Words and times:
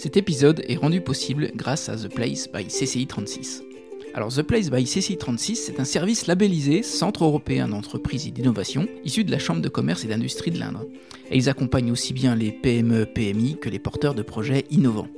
Cet 0.00 0.16
épisode 0.16 0.64
est 0.66 0.76
rendu 0.76 1.02
possible 1.02 1.50
grâce 1.54 1.90
à 1.90 1.94
The 1.94 2.08
Place 2.08 2.48
by 2.50 2.64
CCI 2.64 3.06
36. 3.06 3.62
Alors 4.14 4.32
The 4.34 4.40
Place 4.40 4.70
by 4.70 4.84
CCI 4.84 5.18
36, 5.18 5.56
c'est 5.56 5.78
un 5.78 5.84
service 5.84 6.26
labellisé 6.26 6.82
Centre 6.82 7.22
européen 7.24 7.68
d'entreprise 7.68 8.26
et 8.26 8.30
d'innovation, 8.30 8.88
issu 9.04 9.24
de 9.24 9.30
la 9.30 9.38
Chambre 9.38 9.60
de 9.60 9.68
commerce 9.68 10.06
et 10.06 10.08
d'industrie 10.08 10.52
de 10.52 10.58
l'Indre. 10.58 10.86
Et 11.30 11.36
ils 11.36 11.50
accompagnent 11.50 11.92
aussi 11.92 12.14
bien 12.14 12.34
les 12.34 12.50
PME, 12.50 13.04
PMI 13.04 13.58
que 13.60 13.68
les 13.68 13.78
porteurs 13.78 14.14
de 14.14 14.22
projets 14.22 14.64
innovants. 14.70 15.08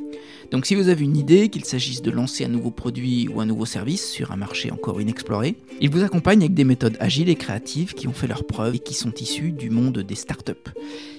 Donc 0.50 0.66
si 0.66 0.75
vous 0.75 0.89
avez 0.89 1.04
une 1.04 1.16
idée, 1.16 1.48
qu'il 1.48 1.64
s'agisse 1.64 2.02
de 2.02 2.11
lancer 2.11 2.45
un 2.45 2.48
nouveau 2.48 2.70
produit 2.70 3.29
ou 3.29 3.41
un 3.41 3.46
nouveau 3.46 3.64
service 3.64 4.11
sur 4.11 4.32
un 4.32 4.37
marché 4.37 4.70
encore 4.70 5.00
inexploré, 5.00 5.56
ils 5.80 5.91
vous 5.91 6.02
accompagnent 6.02 6.43
avec 6.43 6.55
des 6.55 6.64
méthodes 6.64 6.96
agiles 7.00 7.29
et 7.29 7.37
créatives 7.37 7.95
qui 7.95 8.09
ont 8.09 8.12
fait 8.12 8.27
leurs 8.27 8.45
preuves 8.45 8.77
et 8.77 8.79
qui 8.79 8.95
sont 8.95 9.12
issues 9.14 9.52
du 9.52 9.70
monde 9.70 9.98
des 9.98 10.14
startups. 10.14 10.52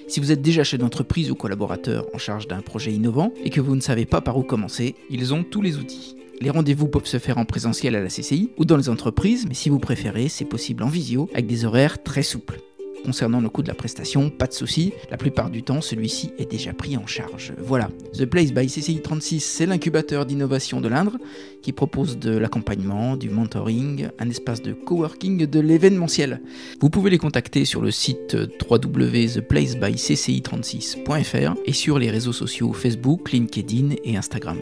Si 0.06 0.20
vous 0.20 0.32
êtes 0.32 0.42
déjà 0.42 0.64
chef 0.64 0.80
d'entreprise 0.80 1.30
ou 1.30 1.34
collaborateur 1.34 2.06
en 2.14 2.18
charge 2.18 2.46
d'un 2.46 2.60
projet 2.60 2.92
innovant 2.92 3.32
et 3.44 3.50
que 3.50 3.60
vous 3.60 3.74
ne 3.74 3.80
savez 3.80 4.04
pas 4.06 4.20
par 4.20 4.36
où 4.36 4.42
commencer, 4.42 4.94
ils 5.10 5.34
ont 5.34 5.42
tous 5.42 5.62
les 5.62 5.78
outils. 5.78 6.16
Les 6.40 6.50
rendez-vous 6.50 6.88
peuvent 6.88 7.06
se 7.06 7.18
faire 7.18 7.38
en 7.38 7.44
présentiel 7.44 7.94
à 7.94 8.02
la 8.02 8.08
CCI 8.08 8.50
ou 8.58 8.64
dans 8.64 8.76
les 8.76 8.88
entreprises, 8.88 9.46
mais 9.48 9.54
si 9.54 9.68
vous 9.68 9.78
préférez, 9.78 10.28
c'est 10.28 10.44
possible 10.44 10.82
en 10.82 10.88
visio 10.88 11.28
avec 11.32 11.46
des 11.46 11.64
horaires 11.64 12.02
très 12.02 12.22
souples. 12.22 12.60
Concernant 13.04 13.40
le 13.40 13.48
coût 13.50 13.62
de 13.62 13.68
la 13.68 13.74
prestation, 13.74 14.30
pas 14.30 14.46
de 14.46 14.54
souci, 14.54 14.94
la 15.10 15.18
plupart 15.18 15.50
du 15.50 15.62
temps 15.62 15.82
celui-ci 15.82 16.32
est 16.38 16.50
déjà 16.50 16.72
pris 16.72 16.96
en 16.96 17.06
charge. 17.06 17.52
Voilà, 17.58 17.90
The 18.14 18.24
Place 18.24 18.52
by 18.52 18.66
CCI 18.66 19.02
36, 19.02 19.40
c'est 19.40 19.66
l'incubateur 19.66 20.24
d'innovation 20.24 20.80
de 20.80 20.88
l'Indre 20.88 21.18
qui 21.62 21.72
propose 21.72 22.18
de 22.18 22.34
l'accompagnement, 22.36 23.16
du 23.16 23.28
mentoring, 23.28 24.08
un 24.18 24.30
espace 24.30 24.62
de 24.62 24.72
coworking, 24.72 25.46
de 25.46 25.60
l'événementiel. 25.60 26.40
Vous 26.80 26.88
pouvez 26.88 27.10
les 27.10 27.18
contacter 27.18 27.66
sur 27.66 27.82
le 27.82 27.90
site 27.90 28.36
www.theplacebycci36.fr 28.68 31.54
et 31.66 31.72
sur 31.72 31.98
les 31.98 32.10
réseaux 32.10 32.32
sociaux 32.32 32.72
Facebook, 32.72 33.32
LinkedIn 33.32 33.96
et 34.04 34.16
Instagram. 34.16 34.56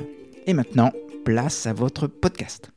Et 0.48 0.54
maintenant, 0.54 0.90
place 1.24 1.66
à 1.66 1.72
votre 1.72 2.08
podcast. 2.08 2.71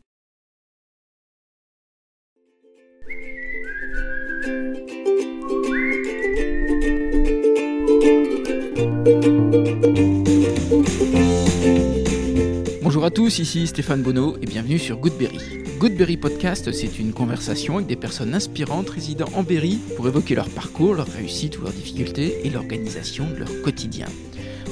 Bonjour 12.82 13.06
à 13.06 13.12
tous, 13.12 13.38
ici 13.38 13.68
Stéphane 13.68 14.02
Bonneau 14.02 14.36
et 14.42 14.48
bienvenue 14.48 14.80
sur 14.80 14.98
Goodberry. 14.98 15.38
Goodberry 15.78 16.18
Podcast, 16.18 16.72
c'est 16.72 16.98
une 16.98 17.14
conversation 17.14 17.76
avec 17.76 17.86
des 17.86 17.98
personnes 17.98 18.34
inspirantes 18.34 18.90
résidant 18.90 19.30
en 19.36 19.44
Berry 19.44 19.78
pour 19.96 20.08
évoquer 20.08 20.34
leur 20.34 20.50
parcours, 20.50 20.96
leurs 20.96 21.06
réussites 21.06 21.60
ou 21.60 21.62
leurs 21.62 21.74
difficultés 21.74 22.48
et 22.48 22.50
l'organisation 22.50 23.30
de 23.30 23.36
leur 23.36 23.62
quotidien. 23.62 24.08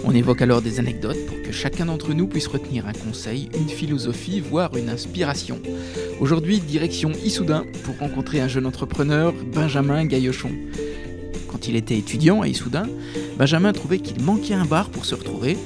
On 0.03 0.15
évoque 0.15 0.41
alors 0.41 0.63
des 0.63 0.79
anecdotes 0.79 1.23
pour 1.27 1.39
que 1.43 1.51
chacun 1.51 1.85
d'entre 1.85 2.15
nous 2.15 2.25
puisse 2.25 2.47
retenir 2.47 2.87
un 2.87 2.93
conseil, 2.93 3.49
une 3.55 3.69
philosophie, 3.69 4.39
voire 4.39 4.75
une 4.75 4.89
inspiration. 4.89 5.61
Aujourd'hui, 6.19 6.57
direction 6.57 7.11
Issoudun 7.23 7.65
pour 7.83 7.99
rencontrer 7.99 8.41
un 8.41 8.47
jeune 8.47 8.65
entrepreneur, 8.65 9.31
Benjamin 9.53 10.05
Gaillochon. 10.05 10.49
Il 11.67 11.75
était 11.75 11.97
étudiant 11.97 12.41
à 12.41 12.47
Issoudun, 12.47 12.87
Benjamin 13.37 13.73
trouvait 13.73 13.99
qu'il 13.99 14.21
manquait 14.21 14.53
un 14.53 14.65
bar 14.65 14.89
pour 14.89 15.05
se 15.05 15.15
retrouver. 15.15 15.57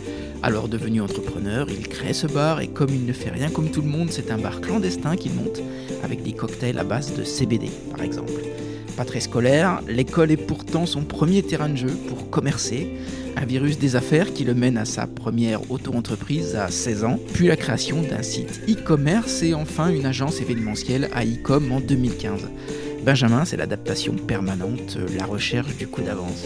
Alors 0.44 0.68
devenu 0.68 1.02
entrepreneur, 1.02 1.68
il 1.70 1.88
crée 1.88 2.14
ce 2.14 2.28
bar 2.28 2.62
et 2.62 2.68
comme 2.68 2.90
il 2.90 3.06
ne 3.06 3.14
fait 3.14 3.32
rien 3.32 3.50
comme 3.50 3.72
tout 3.72 3.82
le 3.82 3.88
monde, 3.88 4.12
c'est 4.12 4.32
un 4.32 4.38
bar 4.38 4.62
clandestin 4.62 5.16
qu'il 5.16 5.34
monte 5.34 5.62
avec 6.04 6.22
des 6.22 6.34
cocktails 6.34 6.78
à 6.78 6.84
base 6.84 7.16
de 7.16 7.24
CBD 7.24 7.70
par 7.90 8.04
exemple. 8.04 8.44
Pas 8.96 9.06
très 9.06 9.20
scolaire, 9.20 9.82
l'école 9.88 10.32
est 10.32 10.38
pourtant 10.38 10.86
son 10.86 11.02
premier 11.02 11.44
terrain 11.44 11.70
de 11.70 11.78
jeu 11.78 11.96
pour 12.08 12.30
commercer, 12.30 12.94
un 13.36 13.46
virus 13.46 13.78
des 13.78 13.96
affaires 13.96 14.34
qui 14.34 14.44
le 14.44 14.56
mène 14.56 14.78
à 14.78 14.86
sa 14.86 15.06
première 15.06 15.70
auto-entreprise 15.70 16.56
à 16.56 16.70
16 16.70 17.04
ans, 17.04 17.20
puis 17.34 17.48
la 17.48 17.56
création 17.56 18.02
d'un 18.02 18.24
site 18.24 18.62
e-commerce 18.68 19.44
et 19.44 19.54
enfin 19.54 19.90
une 19.90 20.06
agence 20.06 20.42
événementielle 20.42 21.10
à 21.14 21.24
e-com 21.24 21.72
en 21.72 21.80
2015. 21.80 22.42
Benjamin, 23.08 23.46
c'est 23.46 23.56
l'adaptation 23.56 24.18
permanente, 24.18 24.98
la 25.18 25.26
recherche 25.26 25.78
du 25.78 25.88
coup 25.88 26.02
d'avance. 26.02 26.44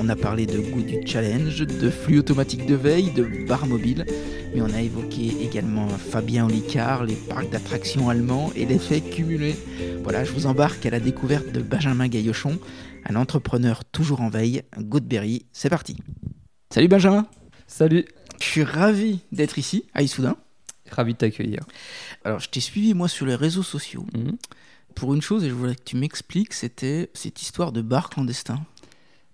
On 0.00 0.08
a 0.08 0.16
parlé 0.16 0.46
de 0.46 0.58
goût 0.58 0.80
du 0.80 1.06
challenge, 1.06 1.58
de 1.58 1.90
flux 1.90 2.20
automatique 2.20 2.64
de 2.64 2.76
veille, 2.76 3.12
de 3.12 3.44
bar 3.46 3.66
mobile, 3.66 4.06
mais 4.54 4.62
on 4.62 4.72
a 4.72 4.80
évoqué 4.80 5.36
également 5.42 5.86
Fabien 5.86 6.46
Olicard, 6.46 7.04
les 7.04 7.14
parcs 7.14 7.50
d'attractions 7.50 8.08
allemands 8.08 8.50
et 8.56 8.64
l'effet 8.64 9.02
cumulé. 9.02 9.54
Voilà, 10.02 10.24
je 10.24 10.32
vous 10.32 10.46
embarque 10.46 10.86
à 10.86 10.90
la 10.90 10.98
découverte 10.98 11.52
de 11.52 11.60
Benjamin 11.60 12.08
Gaillochon, 12.08 12.58
un 13.04 13.14
entrepreneur 13.14 13.84
toujours 13.84 14.22
en 14.22 14.30
veille. 14.30 14.62
Goodberry, 14.78 15.44
c'est 15.52 15.68
parti. 15.68 15.98
Salut 16.72 16.88
Benjamin. 16.88 17.26
Salut. 17.66 18.06
Je 18.40 18.46
suis 18.46 18.64
ravi 18.64 19.20
d'être 19.30 19.58
ici, 19.58 19.84
à 19.92 20.00
Issoudun. 20.00 20.36
Ravi 20.90 21.12
de 21.12 21.18
t'accueillir. 21.18 21.64
Alors, 22.24 22.40
je 22.40 22.48
t'ai 22.48 22.60
suivi 22.60 22.94
moi 22.94 23.08
sur 23.08 23.26
les 23.26 23.34
réseaux 23.34 23.62
sociaux. 23.62 24.06
Mhm. 24.16 24.38
Pour 24.98 25.14
une 25.14 25.22
chose, 25.22 25.44
et 25.44 25.48
je 25.48 25.54
voulais 25.54 25.74
que 25.74 25.82
tu 25.84 25.96
m'expliques, 25.96 26.52
c'était 26.52 27.10
cette 27.14 27.40
histoire 27.40 27.72
de 27.72 27.82
bar 27.82 28.10
clandestin. 28.10 28.58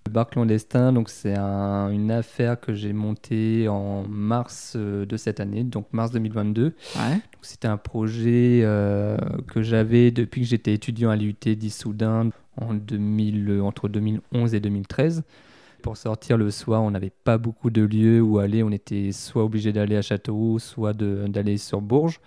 Le 0.06 0.12
bar 0.12 0.28
clandestin, 0.28 0.92
donc 0.92 1.08
c'est 1.08 1.34
un- 1.36 1.88
une 1.90 2.10
affaire 2.10 2.60
que 2.60 2.74
j'ai 2.74 2.92
montée 2.92 3.66
en 3.68 4.04
mars 4.06 4.74
euh, 4.76 5.06
de 5.06 5.16
cette 5.16 5.40
année, 5.40 5.64
donc 5.64 5.86
mars 5.92 6.10
2022. 6.10 6.64
Ouais. 6.64 6.72
Donc, 7.12 7.20
C'était 7.40 7.68
un 7.68 7.78
projet 7.78 8.60
euh, 8.62 9.16
que 9.48 9.62
j'avais 9.62 10.10
depuis 10.10 10.42
que 10.42 10.46
j'étais 10.46 10.74
étudiant 10.74 11.08
à 11.08 11.16
l'IUT 11.16 11.34
d'Issoudun 11.56 12.30
en 12.60 12.74
2000, 12.74 13.48
euh, 13.48 13.62
entre 13.62 13.88
2011 13.88 14.54
et 14.54 14.60
2013. 14.60 15.22
Pour 15.80 15.96
sortir 15.96 16.36
le 16.36 16.50
soir, 16.50 16.82
on 16.82 16.90
n'avait 16.90 17.12
pas 17.24 17.36
beaucoup 17.38 17.70
de 17.70 17.82
lieux 17.82 18.20
où 18.20 18.38
aller. 18.38 18.62
On 18.62 18.70
était 18.70 19.12
soit 19.12 19.44
obligé 19.44 19.72
d'aller 19.72 19.96
à 19.96 20.02
Châteauroux, 20.02 20.58
soit 20.58 20.92
d'aller 20.94 21.56
sur 21.58 21.80
Bourges. 21.82 22.20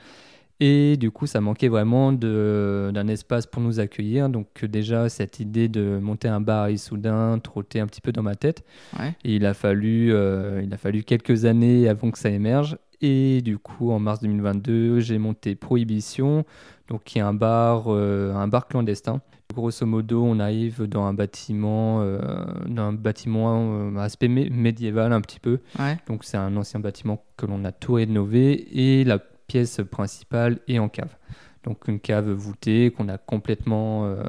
Et 0.60 0.98
du 0.98 1.12
coup, 1.12 1.28
ça 1.28 1.40
manquait 1.40 1.68
vraiment 1.68 2.12
d'un 2.14 3.08
espace 3.08 3.46
pour 3.46 3.62
nous 3.62 3.80
accueillir. 3.80 4.30
Donc 4.30 4.66
déjà, 4.66 5.08
cette 5.10 5.40
idée 5.40 5.68
de 5.68 6.00
monter 6.02 6.28
un 6.28 6.42
bar 6.42 6.64
à 6.64 6.72
Issoudun 6.72 7.38
trottait 7.40 7.80
un 7.80 7.86
petit 7.88 8.02
peu 8.02 8.12
dans 8.12 8.24
ma 8.24 8.36
tête. 8.36 8.64
Ouais. 9.00 9.16
Et 9.24 9.36
il 9.36 9.46
a 9.46 9.54
fallu, 9.54 10.12
euh, 10.14 10.62
il 10.64 10.74
a 10.74 10.78
fallu 10.78 11.04
quelques 11.04 11.46
années 11.46 11.88
avant 11.88 12.10
que 12.12 12.18
ça 12.18 12.30
émerge. 12.30 12.78
Et 13.02 13.42
du 13.44 13.60
coup, 13.60 13.92
en 13.92 14.00
mars 14.00 14.20
2022, 14.22 15.00
j'ai 15.02 15.20
monté 15.20 15.54
Prohibition, 15.56 16.44
donc 16.88 17.04
qui 17.04 17.20
est 17.20 17.22
un 17.22 17.36
bar, 17.36 17.86
euh, 17.90 18.34
un 18.34 18.48
bar 18.48 18.68
clandestin. 18.68 19.22
Grosso 19.54 19.86
modo, 19.86 20.24
on 20.24 20.40
arrive 20.40 20.84
dans 20.88 21.06
un 21.06 21.14
bâtiment, 21.14 22.02
euh, 22.02 22.20
dans 22.68 22.84
un 22.84 22.94
bâtiment 22.94 23.92
euh, 23.94 23.98
aspect 23.98 24.28
mé- 24.28 24.50
médiéval 24.52 25.14
un 25.14 25.22
petit 25.22 25.40
peu. 25.40 25.60
Ouais. 25.80 25.98
Donc 26.08 26.24
c'est 26.24 26.38
un 26.38 26.56
ancien 26.58 26.80
bâtiment 26.80 27.24
que 27.38 27.46
l'on 27.46 27.64
a 27.66 27.72
tout 27.72 27.94
rénové 27.94 29.00
et 29.00 29.04
la 29.04 29.20
pièce 29.48 29.82
principale 29.90 30.60
est 30.68 30.80
en 30.80 30.90
cave. 30.90 31.16
Donc 31.64 31.88
une 31.88 32.00
cave 32.00 32.30
voûtée 32.32 32.92
qu'on 32.92 33.10
a 33.10 33.18
complètement 33.18 34.06
euh, 34.06 34.22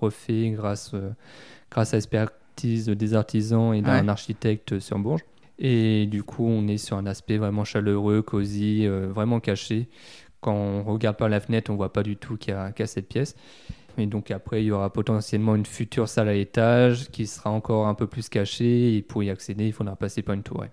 refait 0.00 0.50
grâce, 0.50 0.92
euh, 0.94 1.10
grâce 1.70 1.92
à 1.94 1.96
l'expertise 1.96 2.86
des 2.88 3.14
artisans 3.14 3.74
et 3.74 3.82
d'un 3.82 4.02
Ouais. 4.04 4.08
architecte 4.08 4.78
sur 4.78 4.98
Bourges. 4.98 5.22
Et 5.58 6.06
du 6.06 6.22
coup, 6.22 6.46
on 6.46 6.68
est 6.68 6.78
sur 6.78 6.96
un 6.96 7.06
aspect 7.06 7.36
vraiment 7.36 7.64
chaleureux, 7.64 8.22
cosy, 8.22 8.86
euh, 8.86 9.08
vraiment 9.12 9.40
caché. 9.40 9.88
Quand 10.40 10.54
on 10.54 10.84
regarde 10.84 11.16
par 11.16 11.28
la 11.28 11.40
fenêtre, 11.40 11.70
on 11.72 11.74
voit 11.76 11.92
pas 11.92 12.04
du 12.04 12.16
tout 12.16 12.36
qu'il 12.36 12.54
y, 12.54 12.56
a 12.56 12.70
qu'il 12.70 12.82
y 12.82 12.84
a 12.84 12.86
cette 12.86 13.08
pièce. 13.08 13.34
Et 13.96 14.06
donc 14.06 14.30
après, 14.30 14.62
il 14.62 14.66
y 14.66 14.70
aura 14.70 14.92
potentiellement 14.92 15.56
une 15.56 15.66
future 15.66 16.08
salle 16.08 16.28
à 16.28 16.34
étage 16.34 17.08
qui 17.10 17.26
sera 17.26 17.50
encore 17.50 17.88
un 17.88 17.94
peu 17.94 18.06
plus 18.06 18.28
cachée. 18.28 18.96
Et 18.96 19.02
pour 19.02 19.24
y 19.24 19.30
accéder, 19.30 19.66
il 19.66 19.72
faudra 19.72 19.96
passer 19.96 20.22
par 20.22 20.36
une 20.36 20.44
tourelle. 20.44 20.70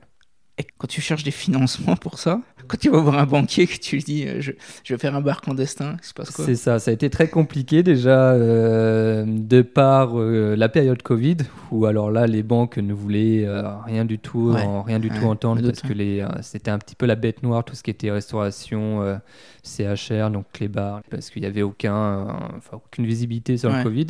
Et 0.59 0.63
quand 0.77 0.87
tu 0.87 1.01
cherches 1.01 1.23
des 1.23 1.31
financements 1.31 1.95
pour 1.95 2.19
ça, 2.19 2.41
quand 2.67 2.77
tu 2.79 2.89
vas 2.89 2.99
voir 2.99 3.17
un 3.19 3.25
banquier 3.25 3.67
que 3.67 3.77
tu 3.77 3.95
lui 3.97 4.03
dis 4.03 4.27
euh, 4.27 4.41
je, 4.41 4.51
je 4.83 4.93
vais 4.93 4.97
faire 4.99 5.15
un 5.15 5.21
bar 5.21 5.41
clandestin, 5.41 5.97
il 6.01 6.05
se 6.05 6.13
passe 6.13 6.31
quoi? 6.31 6.45
C'est 6.45 6.55
ça, 6.55 6.79
ça 6.79 6.91
a 6.91 6.93
été 6.93 7.09
très 7.09 7.27
compliqué 7.27 7.83
déjà 7.83 8.31
euh, 8.33 9.25
de 9.27 9.61
par 9.61 10.19
euh, 10.19 10.55
la 10.55 10.69
période 10.69 11.01
Covid, 11.01 11.37
où 11.71 11.85
alors 11.85 12.11
là 12.11 12.27
les 12.27 12.43
banques 12.43 12.77
ne 12.77 12.93
voulaient 12.93 13.47
rien 13.85 14.05
du 14.05 14.19
tout, 14.19 14.51
Ouais, 14.53 14.61
en- 14.61 14.81
rien 14.83 14.99
du 14.99 15.09
ouais, 15.09 15.19
tout 15.19 15.25
entendre 15.25 15.61
parce 15.61 15.81
que 15.81 15.93
les, 15.93 16.21
euh, 16.21 16.27
c'était 16.41 16.71
un 16.71 16.79
petit 16.79 16.95
peu 16.95 17.05
la 17.05 17.15
bête 17.15 17.43
noire, 17.43 17.63
tout 17.63 17.75
ce 17.75 17.83
qui 17.83 17.91
était 17.91 18.11
restauration, 18.11 19.19
CHR, 19.63 20.29
donc 20.31 20.45
les 20.59 20.67
bars, 20.67 21.01
parce 21.09 21.29
qu'il 21.29 21.41
n'y 21.41 21.47
avait 21.47 21.61
aucun, 21.63 22.27
enfin, 22.57 22.77
aucune 22.85 23.05
visibilité 23.05 23.57
sur 23.57 23.69
Ouais. 23.71 23.77
le 23.79 23.83
Covid. 23.83 24.07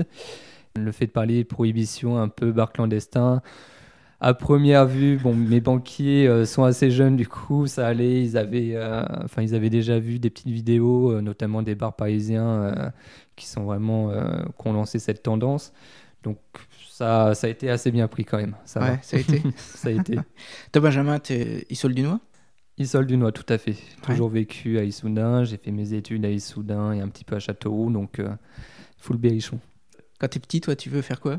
Le 0.77 0.91
fait 0.91 1.05
de 1.05 1.11
parler 1.11 1.43
prohibition, 1.45 2.17
un 2.17 2.27
peu 2.27 2.51
bar 2.51 2.73
clandestin, 2.73 3.41
à 4.25 4.33
première 4.33 4.87
vue, 4.87 5.17
bon, 5.17 5.35
mes 5.35 5.61
banquiers 5.61 6.27
euh, 6.27 6.45
sont 6.45 6.63
assez 6.63 6.89
jeunes, 6.89 7.15
du 7.15 7.27
coup, 7.27 7.67
ça 7.67 7.85
allait. 7.85 8.23
Ils 8.23 8.37
avaient, 8.37 8.71
euh, 8.73 9.03
enfin, 9.23 9.43
ils 9.43 9.53
avaient 9.53 9.69
déjà 9.69 9.99
vu 9.99 10.17
des 10.17 10.31
petites 10.31 10.47
vidéos, 10.47 11.11
euh, 11.11 11.21
notamment 11.21 11.61
des 11.61 11.75
bars 11.75 11.95
parisiens 11.95 12.91
qui 13.35 13.45
sont 13.45 13.65
vraiment, 13.65 14.09
qui 14.09 14.67
ont 14.67 14.73
lancé 14.73 14.97
cette 14.97 15.21
tendance. 15.21 15.73
Donc, 16.23 16.39
ça, 16.89 17.35
ça 17.35 17.45
a 17.45 17.51
été 17.51 17.69
assez 17.69 17.91
bien 17.91 18.07
pris 18.07 18.25
quand 18.25 18.37
même. 18.37 18.55
Ça, 18.65 18.79
va. 18.79 18.93
Ouais, 18.93 18.99
ça 19.03 19.17
a 19.17 19.19
été. 19.19 19.43
ça 19.57 19.89
a 19.89 19.91
été. 19.91 20.15
Toi, 20.71 20.81
Benjamin, 20.81 21.19
t'es 21.19 21.67
Issol 21.69 21.93
du 21.93 22.01
Noix 22.01 22.19
Isole 22.79 23.05
du 23.05 23.17
Noix, 23.17 23.31
tout 23.31 23.45
à 23.47 23.59
fait. 23.59 23.75
Toujours 24.01 24.29
vécu 24.29 24.79
à 24.79 24.83
Issoudun. 24.83 25.43
J'ai 25.43 25.57
fait 25.57 25.71
mes 25.71 25.93
études 25.93 26.25
à 26.25 26.31
Issoudun 26.31 26.93
et 26.93 26.99
un 26.99 27.09
petit 27.09 27.25
peu 27.25 27.35
à 27.35 27.39
Châteauroux, 27.39 27.91
donc 27.91 28.19
full 28.97 29.17
berrichon. 29.17 29.59
Quand 30.19 30.29
t'es 30.29 30.39
petit, 30.39 30.61
toi, 30.61 30.75
tu 30.75 30.89
veux 30.89 31.03
faire 31.03 31.21
quoi? 31.21 31.37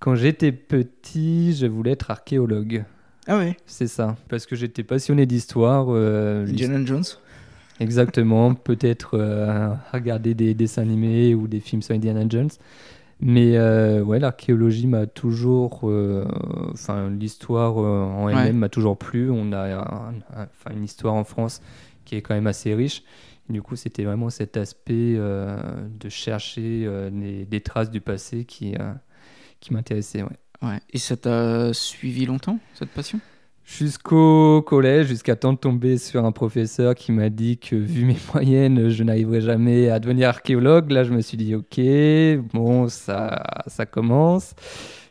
Quand 0.00 0.14
j'étais 0.14 0.52
petit, 0.52 1.54
je 1.54 1.66
voulais 1.66 1.92
être 1.92 2.10
archéologue. 2.10 2.84
Ah 3.26 3.36
ouais 3.38 3.56
C'est 3.66 3.88
ça. 3.88 4.16
Parce 4.28 4.46
que 4.46 4.56
j'étais 4.56 4.84
passionné 4.84 5.26
d'histoire. 5.26 5.86
euh, 5.90 6.46
Indiana 6.46 6.84
Jones 6.84 7.04
Exactement. 7.80 8.54
Peut-être 8.54 9.18
euh, 9.18 9.74
regarder 9.92 10.34
des 10.34 10.54
dessins 10.54 10.82
animés 10.82 11.34
ou 11.34 11.48
des 11.48 11.60
films 11.60 11.82
sur 11.82 11.94
Indiana 11.94 12.24
Jones. 12.28 12.48
Mais 13.20 13.56
euh, 13.56 14.02
ouais, 14.02 14.20
l'archéologie 14.20 14.86
m'a 14.86 15.06
toujours. 15.06 15.80
euh, 15.84 16.24
Enfin, 16.72 17.10
l'histoire 17.10 17.76
en 17.76 18.26
Ouais. 18.26 18.32
elle-même 18.32 18.58
m'a 18.58 18.68
toujours 18.68 18.96
plu. 18.96 19.30
On 19.30 19.52
a 19.52 19.76
un- 19.78 20.14
un- 20.36 20.46
enfin, 20.52 20.74
une 20.76 20.84
histoire 20.84 21.14
en 21.14 21.24
France 21.24 21.60
qui 22.04 22.14
est 22.14 22.22
quand 22.22 22.34
même 22.34 22.46
assez 22.46 22.72
riche. 22.74 23.02
Et 23.50 23.52
du 23.52 23.62
coup, 23.62 23.74
c'était 23.76 24.04
vraiment 24.04 24.30
cet 24.30 24.56
aspect 24.56 25.14
de 25.16 26.08
chercher 26.08 26.88
des, 27.48 27.60
traces 27.60 27.90
du 27.90 28.00
passé 28.00 28.44
qui, 28.44 28.74
qui 29.60 29.72
m'intéressait. 29.72 30.22
Ouais. 30.22 30.36
Ouais. 30.62 30.80
Et 30.90 30.98
ça 30.98 31.16
t'a 31.16 31.72
suivi 31.72 32.26
longtemps, 32.26 32.58
cette 32.74 32.90
passion? 32.90 33.20
Jusqu'au 33.64 34.62
collège, 34.62 35.08
jusqu'à 35.08 35.36
temps 35.36 35.52
de 35.52 35.58
tomber 35.58 35.98
sur 35.98 36.24
un 36.24 36.32
professeur 36.32 36.94
qui 36.94 37.12
m'a 37.12 37.28
dit 37.28 37.58
que 37.58 37.76
vu 37.76 38.04
mes 38.06 38.16
moyennes, 38.34 38.88
je 38.88 39.04
n'arriverais 39.04 39.42
jamais 39.42 39.90
à 39.90 40.00
devenir 40.00 40.30
archéologue. 40.30 40.90
Là, 40.90 41.04
je 41.04 41.12
me 41.12 41.20
suis 41.20 41.36
dit, 41.36 41.54
ok, 41.54 41.78
bon, 42.54 42.88
ça, 42.88 43.44
ça 43.66 43.84
commence. 43.84 44.54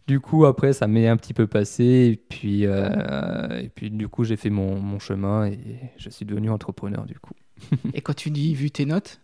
Du 0.08 0.20
coup, 0.20 0.46
après, 0.46 0.74
ça 0.74 0.88
m'est 0.88 1.08
un 1.08 1.18
petit 1.18 1.34
peu 1.34 1.48
passé. 1.48 1.84
Et 1.84 2.16
puis, 2.16 2.66
euh, 2.66 3.60
et 3.60 3.70
puis 3.70 3.92
du 3.92 4.08
coup, 4.08 4.24
j'ai 4.24 4.38
fait 4.38 4.50
mon, 4.50 4.80
mon 4.80 5.00
chemin 5.00 5.46
et 5.46 5.60
je 5.98 6.10
suis 6.10 6.26
devenu 6.26 6.50
entrepreneur, 6.50 7.06
du 7.06 7.20
coup. 7.20 7.34
Et 7.94 8.02
quand 8.02 8.14
tu 8.14 8.30
dis 8.30 8.54
vu 8.54 8.70
tes 8.70 8.86
notes 8.86 9.20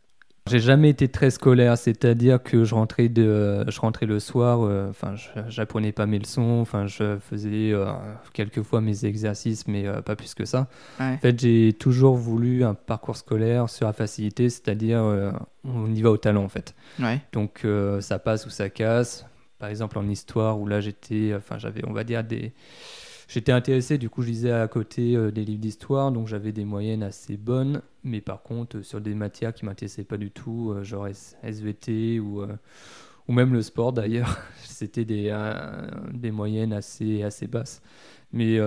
J'ai 0.49 0.59
jamais 0.59 0.89
été 0.89 1.07
très 1.07 1.29
scolaire, 1.29 1.77
c'est-à-dire 1.77 2.43
que 2.43 2.65
je 2.65 2.75
rentrais, 2.75 3.07
de, 3.07 3.63
je 3.69 3.79
rentrais 3.79 4.05
le 4.05 4.19
soir, 4.19 4.59
euh, 4.63 4.89
enfin, 4.89 5.15
je 5.15 5.29
j'apprenais 5.47 5.93
pas 5.93 6.05
mes 6.05 6.19
leçons, 6.19 6.59
enfin, 6.61 6.85
je 6.85 7.17
faisais 7.17 7.71
euh, 7.71 7.85
quelques 8.33 8.61
fois 8.61 8.81
mes 8.81 9.05
exercices, 9.05 9.67
mais 9.69 9.87
euh, 9.87 10.01
pas 10.01 10.17
plus 10.17 10.35
que 10.35 10.43
ça. 10.43 10.67
Ouais. 10.99 11.13
En 11.13 11.17
fait, 11.17 11.39
j'ai 11.39 11.71
toujours 11.71 12.17
voulu 12.17 12.65
un 12.65 12.73
parcours 12.73 13.15
scolaire 13.15 13.69
sur 13.69 13.87
la 13.87 13.93
facilité, 13.93 14.49
c'est-à-dire 14.49 14.99
euh, 15.01 15.31
on 15.63 15.93
y 15.95 16.01
va 16.01 16.11
au 16.11 16.17
talent, 16.17 16.43
en 16.43 16.49
fait. 16.49 16.75
Ouais. 16.99 17.21
Donc, 17.31 17.61
euh, 17.63 18.01
ça 18.01 18.19
passe 18.19 18.45
ou 18.45 18.49
ça 18.49 18.69
casse. 18.69 19.25
Par 19.59 19.69
exemple, 19.69 19.97
en 19.97 20.09
histoire, 20.09 20.59
où 20.59 20.67
là, 20.67 20.81
j'étais, 20.81 21.33
enfin, 21.37 21.57
j'avais, 21.57 21.87
on 21.87 21.93
va 21.93 22.03
dire, 22.03 22.21
des... 22.21 22.51
J'étais 23.27 23.51
intéressé, 23.51 23.97
du 23.97 24.09
coup, 24.09 24.21
je 24.21 24.27
lisais 24.27 24.51
à 24.51 24.67
côté 24.67 25.15
euh, 25.15 25.31
des 25.31 25.45
livres 25.45 25.61
d'histoire, 25.61 26.11
donc 26.11 26.27
j'avais 26.27 26.51
des 26.51 26.65
moyennes 26.65 27.03
assez 27.03 27.37
bonnes. 27.37 27.81
Mais 28.03 28.21
par 28.21 28.43
contre, 28.43 28.77
euh, 28.77 28.83
sur 28.83 29.01
des 29.01 29.15
matières 29.15 29.53
qui 29.53 29.65
m'intéressaient 29.65 30.03
pas 30.03 30.17
du 30.17 30.29
tout, 30.31 30.71
euh, 30.71 30.83
genre 30.83 31.07
S- 31.07 31.35
SVT 31.43 32.19
ou, 32.19 32.43
ou 33.27 33.33
même 33.33 33.53
le 33.53 33.61
sport 33.61 33.93
d'ailleurs, 33.93 34.37
c'était 34.63 35.05
des, 35.05 35.35
des 36.13 36.31
moyennes 36.31 36.73
assez, 36.73 37.23
assez 37.23 37.47
basses. 37.47 37.81
Mais 38.31 38.57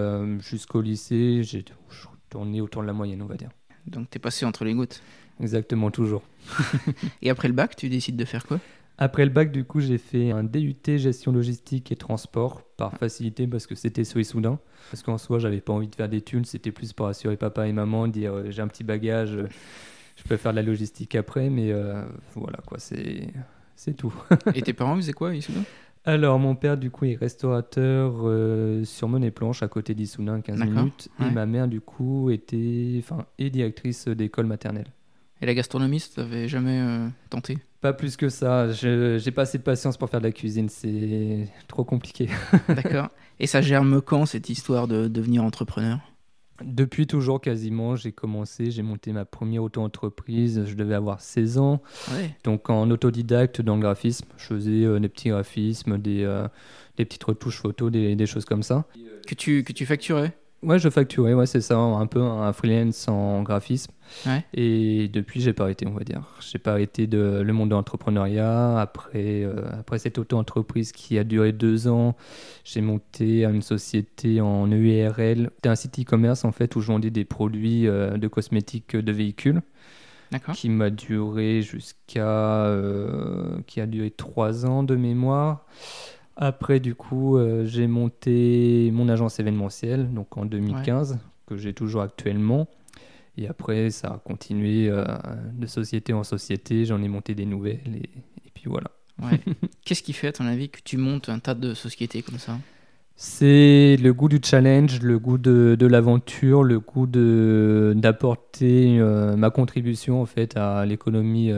jusqu'au 0.41 0.81
lycée, 0.81 1.43
j'ai 1.43 1.65
je 1.91 2.07
tournais 2.31 2.61
autour 2.61 2.83
de 2.83 2.87
la 2.87 2.93
moyenne, 2.93 3.23
on 3.23 3.27
va 3.27 3.37
dire. 3.37 3.51
Donc 3.87 4.11
t'es 4.11 4.19
passé 4.19 4.47
entre 4.47 4.65
les 4.65 4.75
gouttes. 4.75 5.03
Exactement, 5.41 5.91
toujours. 5.91 6.23
Et 7.23 7.31
après 7.31 7.49
le 7.49 7.55
bac, 7.55 7.77
tu 7.77 7.89
décides 7.89 8.17
de 8.17 8.25
faire 8.25 8.47
quoi? 8.47 8.61
Après 8.99 9.25
le 9.25 9.31
bac, 9.31 9.53
du 9.53 9.65
coup, 9.65 9.81
j'ai 9.81 9.99
fait 9.99 10.31
un 10.31 10.43
DUT 10.43 10.77
gestion 10.97 11.31
logistique 11.33 11.93
et 11.93 11.97
transport 11.97 12.63
par 12.79 12.97
facilité 12.97 13.47
parce 13.47 13.67
que 13.67 13.75
c'était 13.75 14.05
sur 14.05 14.21
Issoudun. 14.21 14.59
Parce 14.91 15.03
qu'en 15.03 15.19
soi, 15.19 15.39
j'avais 15.39 15.61
pas 15.61 15.73
envie 15.75 15.89
de 15.89 15.95
faire 15.95 16.09
des 16.09 16.23
thunes, 16.23 16.45
c'était 16.45 16.73
plus 16.73 16.93
pour 16.93 17.07
assurer 17.07 17.37
papa 17.37 17.67
et 17.67 17.73
maman, 17.73 18.09
dire 18.09 18.33
euh, 18.33 18.51
j'ai 18.51 18.63
un 18.63 18.69
petit 18.69 18.85
bagage, 18.85 19.37
euh, 19.37 19.49
je 20.17 20.23
peux 20.25 20.37
faire 20.39 20.53
de 20.53 20.57
la 20.57 20.63
logistique 20.63 21.15
après, 21.15 21.51
mais 21.51 21.73
euh, 21.73 22.03
voilà 22.35 22.59
quoi, 22.67 22.79
c'est 22.79 23.29
c'est 23.75 23.95
tout. 23.95 24.15
Et 24.55 24.63
tes 24.63 24.73
parents 24.73 24.97
faisaient 24.97 25.13
quoi, 25.13 25.35
Issoudun 25.35 25.65
Alors, 26.07 26.39
mon 26.39 26.55
père, 26.55 26.79
du 26.79 26.91
coup, 26.91 27.05
est 27.05 27.17
restaurateur 27.17 28.15
euh, 28.23 28.83
sur 28.85 29.09
Monet 29.09 29.31
Planche 29.31 29.63
à 29.63 29.69
côté 29.69 29.95
d'Issoudun, 29.95 30.41
15 30.41 30.59
D'accord, 30.59 30.75
minutes. 30.75 31.09
ouais. 31.21 31.27
Et 31.29 31.31
ma 31.31 31.45
mère, 31.45 31.69
du 31.69 31.83
coup, 31.83 32.31
était, 32.31 32.95
enfin, 33.01 33.27
est 33.39 33.51
directrice 33.51 34.09
d'école 34.09 34.47
maternelle. 34.47 34.87
Et 35.43 35.47
la 35.47 35.53
gastronomie, 35.53 36.01
ça 36.01 36.23
t'avait 36.23 36.49
jamais 36.49 36.81
euh, 36.81 37.09
tenté? 37.29 37.59
Pas 37.87 37.93
plus 37.93 38.17
que 38.17 38.29
ça. 38.29 38.73
Je 38.73 39.17
j'ai 39.17 39.31
pas 39.31 39.43
assez 39.43 39.59
de 39.59 39.63
patience 39.63 39.97
pour 39.97 40.11
faire 40.11 40.19
de 40.19 40.27
la 40.27 40.33
cuisine. 40.33 40.69
C'est 40.69 41.47
trop 41.69 41.85
compliqué. 41.85 42.29
D'accord. 42.69 43.11
Et 43.39 43.47
ça 43.47 43.61
germe 43.63 44.03
quand 44.03 44.27
cette 44.27 44.49
histoire 44.49 44.89
de 44.89 45.07
devenir 45.07 45.45
entrepreneur? 45.45 46.01
Depuis 46.65 47.07
toujours, 47.07 47.41
quasiment, 47.41 47.95
j'ai 47.95 48.11
commencé. 48.11 48.73
J'ai 48.73 48.83
monté 48.83 49.13
ma 49.13 49.25
première 49.25 49.63
auto-entreprise. 49.63 50.65
Je 50.67 50.75
devais 50.75 50.97
avoir 50.97 51.21
16 51.21 51.59
ans. 51.59 51.81
Ouais. 52.11 52.37
Donc, 52.43 52.71
en 52.71 52.91
autodidacte 52.91 53.61
dans 53.61 53.77
le 53.77 53.83
graphisme, 53.83 54.27
je 54.37 54.47
faisais 54.47 54.85
euh, 54.85 54.99
des 54.99 55.09
petits 55.09 55.29
graphismes, 55.29 55.97
des, 55.97 56.25
euh, 56.25 56.49
des 56.97 57.05
petites 57.05 57.23
retouches 57.23 57.61
photos, 57.61 57.93
des, 57.93 58.17
des 58.17 58.27
choses 58.27 58.47
comme 58.47 58.65
ça. 58.65 58.87
Que 59.29 59.37
tu, 59.37 59.63
que 59.63 59.73
tu 59.73 59.87
facturais? 59.87 60.37
Ouais, 60.63 60.79
je 60.79 60.89
facturais, 60.89 61.35
ouais, 61.35 61.47
c'est 61.47 61.61
ça, 61.61 61.77
un 61.77 62.07
peu 62.07 62.21
un 62.21 62.53
freelance 62.53 63.09
en 63.09 63.43
graphisme. 63.43 63.93
Ouais. 64.25 64.45
Et 64.55 65.09
depuis, 65.09 65.41
j'ai 65.41 65.53
pas 65.53 65.65
arrêté, 65.65 65.87
on 65.87 65.93
va 65.93 66.03
dire. 66.03 66.23
J'ai 66.41 66.59
pas 66.59 66.73
arrêté 66.73 67.07
de 67.07 67.43
le 67.45 67.53
monde 67.53 67.69
de 67.69 67.75
l'entrepreneuriat. 67.75 68.81
Après, 68.81 69.43
euh, 69.45 69.63
après 69.79 69.99
cette 69.99 70.19
auto-entreprise 70.19 70.93
qui 70.93 71.19
a 71.19 71.25
duré 71.25 71.53
deux 71.53 71.89
ans, 71.89 72.17
j'ai 72.65 72.81
monté 72.81 73.45
une 73.45 73.63
société 73.63 74.41
en 74.41 74.67
EURL. 74.67 75.51
C'était 75.57 75.69
un 75.69 75.77
site 75.77 76.01
e-commerce 76.01 76.45
en 76.45 76.53
fait 76.53 76.75
où 76.75 76.81
je 76.81 76.89
vendais 76.89 77.11
des 77.11 77.25
produits 77.25 77.87
euh, 77.87 78.17
de 78.17 78.27
cosmétiques 78.27 78.97
de 78.97 79.13
véhicules 79.13 79.61
qui 80.55 80.69
m'a 80.69 80.91
duré 80.91 81.63
jusqu'à 81.63 82.67
euh, 82.67 83.59
qui 83.67 83.81
a 83.81 83.87
duré 83.87 84.11
trois 84.11 84.67
ans 84.67 84.83
de 84.83 84.97
mémoire. 84.97 85.67
Après, 86.37 86.81
du 86.81 86.95
coup, 86.95 87.39
euh, 87.39 87.65
j'ai 87.65 87.87
monté 87.87 88.91
mon 88.93 89.09
agence 89.09 89.41
événementielle, 89.41 90.13
donc 90.13 90.37
en 90.37 90.45
2015, 90.45 91.19
que 91.47 91.57
j'ai 91.57 91.73
toujours 91.73 92.03
actuellement. 92.03 92.69
Et 93.39 93.49
après, 93.49 93.91
ça 93.91 94.09
a 94.09 94.19
continué 94.19 94.89
euh, 94.89 95.05
de 95.55 95.67
société 95.67 96.13
en 96.13 96.25
société. 96.25 96.85
J'en 96.85 97.03
ai 97.03 97.09
monté 97.09 97.35
des 97.35 97.47
nouvelles 97.47 97.95
et, 97.95 98.11
et 98.47 98.51
puis 98.53 98.65
voilà. 98.67 98.91
Ouais. 99.23 99.41
Qu'est-ce 99.85 100.03
qui 100.03 100.13
fait, 100.13 100.29
à 100.29 100.33
ton 100.33 100.45
avis, 100.47 100.69
que 100.69 100.81
tu 100.85 100.99
montes 100.99 101.31
un 101.31 101.39
tas 101.39 101.55
de 101.55 101.73
sociétés 101.73 102.21
comme 102.21 102.39
ça? 102.39 102.59
C'est 103.19 103.97
le 103.97 104.13
goût 104.13 104.29
du 104.29 104.39
challenge, 104.45 105.01
le 105.01 105.19
goût 105.19 105.39
de, 105.39 105.75
de 105.79 105.87
l'aventure, 105.87 106.63
le 106.63 106.81
goût 106.81 107.07
d'apporter 107.07 108.99
euh, 109.01 109.37
ma 109.37 109.49
contribution 109.49 110.21
en 110.21 110.27
fait 110.27 110.55
à 110.59 110.85
l'économie. 110.85 111.51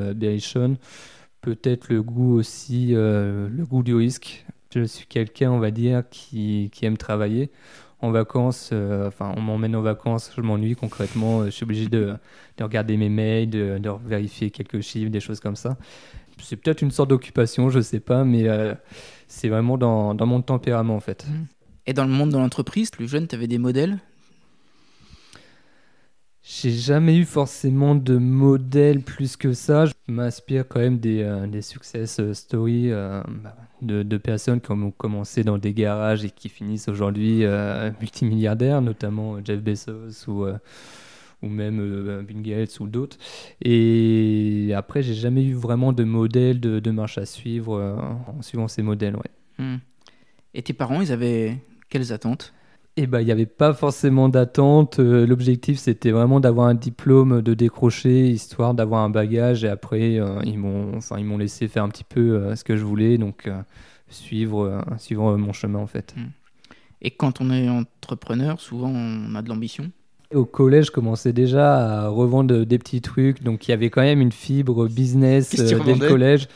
Peut-être 1.41 1.89
le 1.89 2.03
goût 2.03 2.35
aussi, 2.35 2.93
le 2.93 3.65
goût 3.65 3.83
du 3.83 3.95
risque. 3.95 4.45
Je 4.75 4.85
suis 4.85 5.06
quelqu'un, 5.06 5.50
on 5.50 5.59
va 5.59 5.70
dire, 5.70 6.03
qui, 6.11 6.70
qui 6.73 6.85
aime 6.87 6.97
travailler. 6.99 7.50
En 8.00 8.11
vacances, 8.12 8.70
euh, 8.73 9.09
enfin, 9.09 9.32
on 9.37 9.41
m'emmène 9.41 9.75
en 9.75 9.82
vacances, 9.82 10.31
je 10.37 10.41
m'ennuie 10.41 10.76
concrètement. 10.76 11.41
euh, 11.41 11.44
Je 11.47 11.50
suis 11.50 11.65
obligé 11.65 11.89
de, 11.89 12.15
de 12.58 12.65
regarder 12.65 12.96
mes 12.96 13.08
mails, 13.08 13.51
de, 13.51 13.79
de 13.79 13.91
vérifier 14.06 14.51
quelques 14.51 14.81
chiffres, 14.82 15.10
des 15.10 15.20
choses 15.20 15.41
comme 15.41 15.56
ça. 15.56 15.77
C'est 16.43 16.56
peut-être 16.56 16.82
une 16.82 16.93
sorte 16.93 17.10
d'occupation, 17.10 17.70
je 17.70 17.81
sais 17.81 18.01
pas, 18.01 18.25
mais 18.25 18.48
euh, 18.48 18.75
c'est 19.27 19.48
vraiment 19.48 19.77
dans, 19.79 20.15
dans 20.15 20.27
mon 20.27 20.43
tempérament 20.43 20.94
en 20.94 21.01
fait. 21.01 21.27
Et 21.87 21.93
dans 21.93 22.05
le 22.05 22.10
monde 22.13 22.31
de 22.31 22.37
l'entreprise, 22.39 22.91
plus 22.91 23.08
jeune, 23.08 23.27
tu 23.27 23.34
avais 23.34 23.48
des 23.48 23.58
modèles? 23.58 23.98
J'ai 26.50 26.70
jamais 26.70 27.19
eu 27.19 27.26
forcément 27.26 27.94
de 27.94 28.17
modèle 28.17 29.02
plus 29.02 29.36
que 29.36 29.52
ça. 29.52 29.84
Je 29.84 29.93
m'inspire 30.08 30.67
quand 30.67 30.81
même 30.81 30.98
des, 30.98 31.22
euh, 31.22 31.46
des 31.46 31.60
success 31.60 32.22
stories 32.32 32.90
euh, 32.90 33.22
de, 33.82 34.02
de 34.02 34.17
personnes 34.17 34.58
qui 34.58 34.72
ont 34.72 34.90
commencé 34.90 35.44
dans 35.44 35.58
des 35.58 35.74
garages 35.74 36.24
et 36.24 36.31
qui 36.31 36.48
finissent 36.48 36.88
aujourd'hui 36.88 37.44
euh, 37.44 37.90
multimilliardaires, 38.00 38.81
notamment 38.81 39.44
Jeff 39.44 39.60
Bezos 39.60 40.26
ou, 40.26 40.44
euh, 40.44 40.56
ou 41.43 41.48
même 41.48 41.81
euh, 41.81 42.22
Bill 42.22 42.40
Gates 42.40 42.81
ou 42.81 42.88
d'autres. 42.88 43.19
Et 43.62 44.72
après, 44.74 45.02
j'ai 45.02 45.14
jamais 45.14 45.44
eu 45.44 45.52
vraiment 45.52 45.93
de 45.93 46.05
modèle 46.05 46.60
de, 46.60 46.81
de 46.81 46.90
marche 46.90 47.19
à 47.19 47.26
suivre 47.26 47.74
euh, 47.74 47.94
en 48.26 48.40
suivant 48.40 48.69
ces 48.69 48.82
modèles. 48.82 49.17
Ouais. 49.17 49.31
Hmm. 49.58 49.76
Et 50.55 50.62
tes 50.62 50.72
parents, 50.72 51.02
ils 51.02 51.12
avaient 51.12 51.58
quelles 51.90 52.10
attentes? 52.10 52.55
Eh 53.00 53.06
ben, 53.06 53.20
il 53.20 53.26
n'y 53.26 53.31
avait 53.31 53.46
pas 53.46 53.74
forcément 53.74 54.28
d'attente. 54.28 54.98
Euh, 54.98 55.24
L'objectif, 55.24 55.78
c'était 55.78 56.10
vraiment 56.10 56.40
d'avoir 56.40 56.67
un 56.67 56.74
diplôme, 56.74 57.43
de 57.43 57.55
décrocher, 57.55 58.28
histoire 58.28 58.74
d'avoir 58.74 59.05
un 59.05 59.08
bagage. 59.08 59.62
Et 59.62 59.69
après, 59.69 60.19
euh, 60.19 60.40
ils 60.44 60.58
m'ont, 60.58 60.96
enfin, 60.96 61.17
ils 61.17 61.24
m'ont 61.24 61.38
laissé 61.38 61.69
faire 61.69 61.84
un 61.84 61.90
petit 61.90 62.02
peu 62.02 62.32
euh, 62.32 62.56
ce 62.56 62.64
que 62.64 62.76
je 62.76 62.84
voulais, 62.84 63.17
donc 63.17 63.48
suivre, 64.08 64.84
suivre 64.98 65.36
mon 65.36 65.52
chemin 65.52 65.78
en 65.78 65.86
fait. 65.86 66.12
Et 67.00 67.12
quand 67.12 67.40
on 67.40 67.52
est 67.52 67.69
entrepreneur, 67.69 68.60
souvent 68.60 68.88
on 68.88 69.32
a 69.36 69.43
de 69.43 69.48
l'ambition. 69.48 69.93
Au 70.34 70.44
collège, 70.44 70.86
je 70.86 70.90
commençais 70.90 71.32
déjà 71.32 71.76
à 71.76 72.08
revendre 72.08 72.64
des 72.64 72.78
petits 72.78 73.00
trucs, 73.00 73.44
donc 73.44 73.69
il 73.69 73.70
y 73.70 73.74
avait 73.74 73.90
quand 73.90 74.02
même 74.02 74.20
une 74.20 74.32
fibre 74.32 74.88
business 74.88 75.55
dès 75.55 75.94
le 75.94 76.08
collège. 76.08 76.48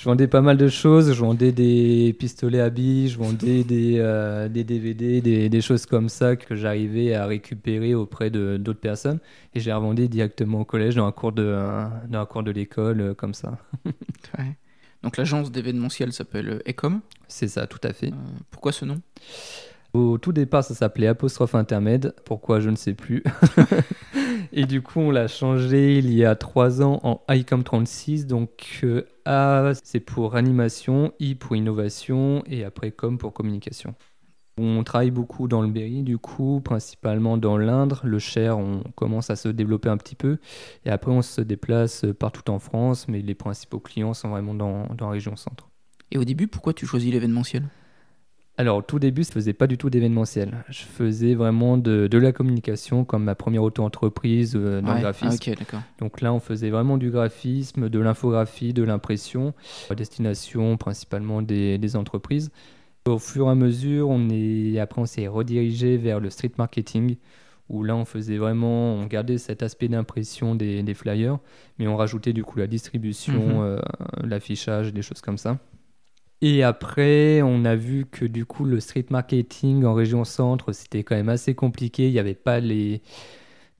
Je 0.00 0.06
vendais 0.06 0.28
pas 0.28 0.40
mal 0.40 0.56
de 0.56 0.68
choses, 0.68 1.12
je 1.12 1.20
vendais 1.20 1.52
des 1.52 2.16
pistolets 2.18 2.60
à 2.62 2.70
billes, 2.70 3.10
je 3.10 3.18
vendais 3.18 3.64
des, 3.64 3.96
euh, 3.98 4.48
des 4.48 4.64
DVD, 4.64 5.20
des, 5.20 5.50
des 5.50 5.60
choses 5.60 5.84
comme 5.84 6.08
ça 6.08 6.36
que 6.36 6.54
j'arrivais 6.54 7.12
à 7.12 7.26
récupérer 7.26 7.94
auprès 7.94 8.30
de 8.30 8.56
d'autres 8.56 8.80
personnes 8.80 9.18
et 9.52 9.60
j'ai 9.60 9.70
revendu 9.70 10.08
directement 10.08 10.60
au 10.60 10.64
collège 10.64 10.94
dans 10.94 11.06
un 11.06 11.12
cours 11.12 11.32
de, 11.32 11.44
euh, 11.44 11.84
dans 12.08 12.20
un 12.22 12.24
cours 12.24 12.42
de 12.42 12.50
l'école 12.50 13.00
euh, 13.02 13.14
comme 13.14 13.34
ça. 13.34 13.58
Ouais. 14.38 14.56
Donc 15.02 15.18
l'agence 15.18 15.52
d'événementiel 15.52 16.14
s'appelle 16.14 16.62
Ecom. 16.66 17.02
C'est 17.28 17.48
ça, 17.48 17.66
tout 17.66 17.80
à 17.82 17.92
fait. 17.92 18.08
Euh, 18.08 18.16
pourquoi 18.50 18.72
ce 18.72 18.86
nom? 18.86 19.02
Au 19.92 20.16
tout 20.16 20.32
départ, 20.32 20.64
ça 20.64 20.74
s'appelait 20.74 21.08
apostrophe 21.08 21.54
intermède. 21.54 22.14
Pourquoi, 22.24 22.60
je 22.60 22.70
ne 22.70 22.76
sais 22.76 22.94
plus. 22.94 23.22
et 24.52 24.66
du 24.66 24.82
coup, 24.82 25.00
on 25.00 25.10
l'a 25.10 25.28
changé 25.28 25.98
il 25.98 26.12
y 26.12 26.24
a 26.24 26.34
trois 26.34 26.82
ans 26.82 27.00
en 27.02 27.22
ICOM 27.32 27.62
36. 27.62 28.26
Donc, 28.26 28.80
euh, 28.84 29.02
A, 29.24 29.72
c'est 29.82 30.00
pour 30.00 30.36
animation, 30.36 31.12
I 31.20 31.34
pour 31.34 31.56
innovation, 31.56 32.42
et 32.46 32.64
après 32.64 32.90
com 32.90 33.18
pour 33.18 33.32
communication. 33.32 33.94
On 34.58 34.84
travaille 34.84 35.10
beaucoup 35.10 35.48
dans 35.48 35.62
le 35.62 35.68
Berry, 35.68 36.02
du 36.02 36.18
coup, 36.18 36.60
principalement 36.62 37.38
dans 37.38 37.56
l'Indre. 37.56 38.02
Le 38.04 38.18
Cher, 38.18 38.58
on 38.58 38.82
commence 38.94 39.30
à 39.30 39.36
se 39.36 39.48
développer 39.48 39.88
un 39.88 39.96
petit 39.96 40.16
peu. 40.16 40.38
Et 40.84 40.90
après, 40.90 41.12
on 41.12 41.22
se 41.22 41.40
déplace 41.40 42.04
partout 42.18 42.50
en 42.50 42.58
France, 42.58 43.08
mais 43.08 43.22
les 43.22 43.34
principaux 43.34 43.80
clients 43.80 44.12
sont 44.12 44.28
vraiment 44.28 44.54
dans, 44.54 44.86
dans 44.94 45.06
la 45.06 45.12
région 45.12 45.36
centre. 45.36 45.70
Et 46.10 46.18
au 46.18 46.24
début, 46.24 46.48
pourquoi 46.48 46.74
tu 46.74 46.86
choisis 46.86 47.12
l'événementiel? 47.12 47.68
Alors, 48.60 48.76
au 48.76 48.82
tout 48.82 48.98
début, 48.98 49.22
je 49.22 49.30
ne 49.30 49.32
faisais 49.32 49.54
pas 49.54 49.66
du 49.66 49.78
tout 49.78 49.88
d'événementiel. 49.88 50.64
Je 50.68 50.82
faisais 50.82 51.34
vraiment 51.34 51.78
de, 51.78 52.08
de, 52.08 52.18
la 52.18 52.30
communication 52.30 53.06
comme 53.06 53.24
ma 53.24 53.34
première 53.34 53.62
auto-entreprise 53.62 54.52
euh, 54.54 54.82
dans 54.82 54.92
le 54.92 55.00
graphisme. 55.00 55.54
Ah, 55.72 55.82
Donc 55.98 56.20
là, 56.20 56.34
on 56.34 56.40
faisait 56.40 56.68
vraiment 56.68 56.98
du 56.98 57.10
graphisme, 57.10 57.88
de 57.88 57.98
l'infographie, 57.98 58.74
de 58.74 58.82
l'impression, 58.82 59.54
à 59.88 59.94
destination 59.94 60.76
principalement 60.76 61.40
des, 61.40 61.78
des, 61.78 61.96
entreprises. 61.96 62.50
Au 63.06 63.18
fur 63.18 63.46
et 63.46 63.50
à 63.50 63.54
mesure, 63.54 64.10
on 64.10 64.28
est, 64.28 64.78
après, 64.78 65.00
on 65.00 65.06
s'est 65.06 65.26
redirigé 65.26 65.96
vers 65.96 66.20
le 66.20 66.28
street 66.28 66.52
marketing, 66.58 67.16
où 67.70 67.82
là, 67.82 67.96
on 67.96 68.04
faisait 68.04 68.36
vraiment, 68.36 68.92
on 68.92 69.06
gardait 69.06 69.38
cet 69.38 69.62
aspect 69.62 69.88
d'impression 69.88 70.54
des, 70.54 70.82
des, 70.82 70.92
flyers, 70.92 71.38
mais 71.78 71.88
on 71.88 71.96
rajoutait 71.96 72.34
du 72.34 72.44
coup 72.44 72.58
la 72.58 72.66
distribution, 72.66 73.32
mhm. 73.32 73.62
euh, 73.62 73.78
l'affichage, 74.22 74.92
des 74.92 75.00
choses 75.00 75.22
comme 75.22 75.38
ça. 75.38 75.56
Et 76.42 76.62
après, 76.62 77.42
on 77.42 77.64
a 77.64 77.76
vu 77.76 78.06
que 78.10 78.24
du 78.24 78.46
coup, 78.46 78.64
le 78.64 78.80
street 78.80 79.06
marketing 79.10 79.84
en 79.84 79.92
région 79.92 80.24
centre, 80.24 80.72
c'était 80.72 81.02
quand 81.02 81.14
même 81.16 81.28
assez 81.28 81.54
compliqué. 81.54 82.08
Il 82.08 82.12
n'y 82.12 82.18
avait 82.18 82.34
pas 82.34 82.60
les, 82.60 83.02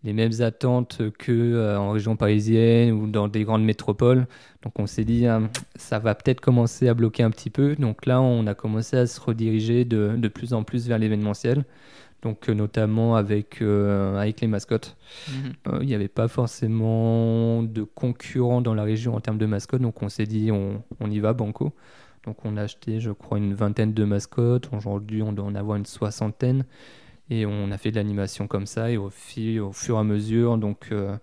les 0.04 0.12
mêmes 0.12 0.40
attentes 0.40 1.02
que 1.18 1.32
euh, 1.32 1.78
en 1.78 1.90
région 1.92 2.16
parisienne 2.16 2.92
ou 2.92 3.06
dans 3.06 3.28
des 3.28 3.44
grandes 3.44 3.64
métropoles. 3.64 4.26
Donc 4.62 4.78
on 4.78 4.86
s'est 4.86 5.04
dit, 5.04 5.26
hein, 5.26 5.50
ça 5.74 5.98
va 5.98 6.14
peut-être 6.14 6.40
commencer 6.40 6.88
à 6.88 6.94
bloquer 6.94 7.22
un 7.22 7.30
petit 7.30 7.50
peu. 7.50 7.76
Donc 7.76 8.06
là, 8.06 8.20
on 8.20 8.46
a 8.46 8.54
commencé 8.54 8.96
à 8.96 9.06
se 9.06 9.20
rediriger 9.20 9.84
de, 9.84 10.14
de 10.16 10.28
plus 10.28 10.52
en 10.52 10.62
plus 10.62 10.86
vers 10.86 10.98
l'événementiel. 10.98 11.64
Donc 12.22 12.50
euh, 12.50 12.54
notamment 12.54 13.16
avec, 13.16 13.62
euh, 13.62 14.18
avec 14.18 14.42
les 14.42 14.48
mascottes. 14.48 14.96
Mhm. 15.28 15.80
Il 15.80 15.86
n'y 15.86 15.94
avait 15.94 16.08
pas 16.08 16.28
forcément 16.28 17.62
de 17.62 17.82
concurrents 17.82 18.60
dans 18.60 18.74
la 18.74 18.82
région 18.82 19.14
en 19.14 19.20
termes 19.20 19.38
de 19.38 19.46
mascottes. 19.46 19.82
Donc 19.82 20.02
on 20.02 20.10
s'est 20.10 20.26
dit, 20.26 20.50
on, 20.52 20.82
on 21.00 21.10
y 21.10 21.20
va, 21.20 21.32
banco. 21.32 21.72
Donc 22.24 22.44
on 22.44 22.56
a 22.56 22.62
acheté, 22.62 23.00
je 23.00 23.10
crois, 23.10 23.38
une 23.38 23.54
vingtaine 23.54 23.92
de 23.92 24.04
mascottes. 24.04 24.68
Aujourd'hui, 24.72 25.22
on 25.22 25.32
doit 25.32 25.46
en 25.46 25.54
avoir 25.54 25.76
une 25.76 25.86
soixantaine. 25.86 26.64
Et 27.30 27.46
on 27.46 27.70
a 27.70 27.78
fait 27.78 27.90
de 27.90 27.96
l'animation 27.96 28.46
comme 28.46 28.66
ça. 28.66 28.90
Et 28.90 28.96
au, 28.96 29.08
fil, 29.08 29.60
au 29.60 29.72
fur 29.72 29.96
et 29.96 30.00
à 30.00 30.04
mesure, 30.04 30.58
donc 30.58 30.88
euh, 30.90 31.16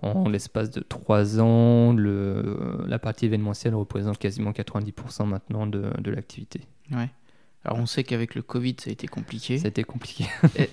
en 0.00 0.28
l'espace 0.28 0.70
de 0.70 0.80
trois 0.80 1.40
ans, 1.40 1.92
le, 1.92 2.84
la 2.86 2.98
partie 2.98 3.26
événementielle 3.26 3.74
représente 3.74 4.18
quasiment 4.18 4.52
90% 4.52 5.26
maintenant 5.26 5.66
de, 5.66 5.90
de 5.98 6.10
l'activité. 6.10 6.60
Ouais. 6.92 7.10
Alors 7.64 7.78
on 7.78 7.86
sait 7.86 8.02
qu'avec 8.04 8.34
le 8.34 8.42
Covid, 8.42 8.76
ça 8.80 8.90
a 8.90 8.92
été 8.92 9.06
compliqué. 9.06 9.58
Ça 9.58 9.66
a 9.66 9.68
été 9.68 9.84
compliqué. 9.84 10.26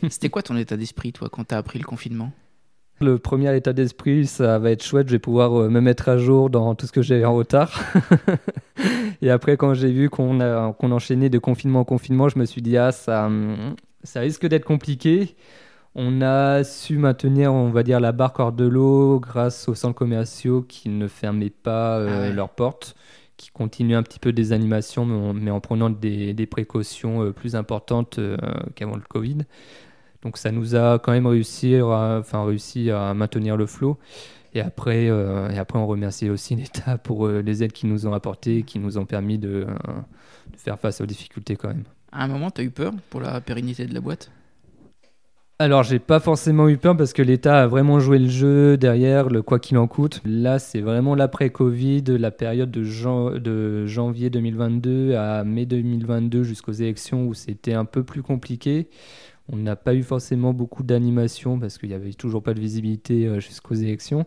C'était 0.10 0.30
quoi 0.30 0.42
ton 0.42 0.58
état 0.58 0.78
d'esprit, 0.78 1.14
toi, 1.14 1.30
quand 1.30 1.46
tu 1.46 1.56
as 1.56 1.58
appris 1.58 1.80
le 1.80 1.86
confinement? 1.86 2.32
Le 3.02 3.18
premier 3.18 3.56
état 3.56 3.74
d'esprit, 3.74 4.26
ça 4.26 4.60
va 4.60 4.72
être 4.72 4.84
chouette, 4.84 5.08
je 5.08 5.14
vais 5.14 5.20
pouvoir 5.20 5.54
euh, 5.54 5.70
me 5.70 5.82
mettre 5.82 6.10
à 6.10 6.18
jour 6.18 6.50
dans 6.50 6.76
tout 6.76 6.88
ce 6.88 6.92
que 6.92 7.02
j'ai 7.02 7.26
en 7.26 7.34
retard. 7.34 7.82
et 9.22 9.30
après, 9.30 9.58
quand 9.58 9.74
j'ai 9.74 9.92
vu 9.92 10.10
qu'on 10.10 10.40
qu'on 10.78 10.92
enchaînait 10.92 11.30
de 11.30 11.40
confinement 11.40 11.82
en 11.82 11.86
confinement, 11.86 12.30
je 12.30 12.40
me 12.40 12.46
suis 12.46 12.62
dit, 12.62 12.78
ah, 12.78 12.92
ça, 12.92 13.26
hum, 13.26 13.76
ça 14.04 14.20
risque 14.20 14.46
d'être 14.48 14.66
compliqué. 14.66 15.36
On 15.96 16.22
a 16.22 16.64
su 16.64 16.98
maintenir, 16.98 17.54
on 17.54 17.70
va 17.72 17.84
dire, 17.84 18.00
la 18.00 18.12
barre 18.12 18.34
hors 18.38 18.52
de 18.52 18.66
l'eau 18.66 19.20
grâce 19.20 19.68
aux 19.68 19.76
centres 19.76 19.96
commerciaux 19.96 20.62
qui 20.62 20.90
ne 20.90 21.08
fermaient 21.08 21.50
pas 21.50 21.98
euh, 21.98 22.30
ah 22.30 22.34
leurs 22.34 22.50
portes, 22.50 22.96
qui 23.38 23.50
continuaient 23.50 23.96
un 23.96 24.04
petit 24.04 24.20
peu 24.20 24.32
des 24.32 24.54
animations, 24.54 25.06
mais 25.34 25.52
en, 25.52 25.60
prenant 25.60 25.90
des, 25.90 26.48
précautions 26.50 27.24
euh, 27.24 27.32
plus 27.32 27.56
importantes 27.56 28.20
qu'avant 28.76 28.96
le 28.96 29.04
Covid. 29.10 29.40
Donc 30.24 30.38
ça 30.38 30.52
nous 30.52 30.76
a 30.76 31.00
quand 31.00 31.12
même 31.12 31.28
réussi 31.28 31.76
à, 31.76 32.18
enfin, 32.20 32.44
réussi 32.46 32.92
à 32.92 33.14
maintenir 33.14 33.58
le 33.58 33.66
flot. 33.66 33.98
Et 34.54 34.62
après, 34.62 35.10
euh, 35.10 35.50
et 35.50 35.60
après, 35.60 35.78
on 35.78 35.88
remercie 35.88 36.30
aussi 36.30 36.56
l'État 36.58 36.98
pour 36.98 37.28
euh, 37.28 37.42
les 37.42 37.64
aides 37.64 37.72
qu'ils 37.72 37.90
nous 37.90 38.08
ont 38.08 38.14
apportées, 38.14 38.64
qui 38.64 38.80
nous 38.80 38.98
ont 38.98 39.06
permis 39.06 39.38
de, 39.38 39.66
euh, 39.68 39.96
de, 40.52 40.58
faire 40.58 40.80
face 40.80 41.02
aux 41.02 41.06
difficultés 41.06 41.56
quand 41.56 41.70
même. 41.70 41.84
À 42.12 42.24
un 42.24 42.28
moment, 42.28 42.50
tu 42.50 42.62
as 42.62 42.64
eu 42.64 42.72
peur 42.72 42.94
pour 43.10 43.22
la 43.22 43.40
pérennité 43.42 43.86
de 43.86 43.94
la 43.94 44.02
boîte? 44.02 44.32
Alors, 45.62 45.84
j'ai 45.84 46.00
pas 46.00 46.22
forcément 46.22 46.70
eu 46.70 46.78
peur 46.78 46.96
parce 46.96 47.12
que 47.12 47.22
l'État 47.22 47.62
a 47.62 47.68
vraiment 47.68 48.00
joué 48.00 48.18
le 48.18 48.30
jeu 48.30 48.78
derrière, 48.78 49.28
le 49.30 49.42
quoi 49.42 49.60
qu'il 49.60 49.78
en 49.78 49.88
coûte. 49.88 50.22
Là, 50.24 50.58
c'est 50.58 50.80
vraiment 50.80 51.16
l'après-Covid, 51.16 52.04
la 52.18 52.32
période 52.32 52.72
de, 52.72 53.38
de, 53.38 53.86
janvier 53.86 54.30
2022 54.30 55.16
à 55.16 55.44
mai 55.44 55.66
2022 55.66 56.44
jusqu'aux 56.44 56.72
élections 56.72 57.28
où 57.28 57.34
c'était 57.34 57.74
un 57.74 57.84
peu 57.84 58.04
plus 58.04 58.24
compliqué. 58.24 58.88
On 59.52 59.58
n'a 59.58 59.76
pas 59.76 59.96
eu 59.96 60.04
forcément 60.04 60.54
beaucoup 60.54 60.84
d'animation 60.84 61.60
parce 61.60 61.78
qu'il 61.78 61.90
n'y 61.90 61.96
avait 61.96 62.14
toujours 62.14 62.44
pas 62.44 62.54
de 62.54 62.60
visibilité 62.60 63.28
euh, 63.28 63.40
jusqu'aux 63.40 63.74
élections. 63.74 64.26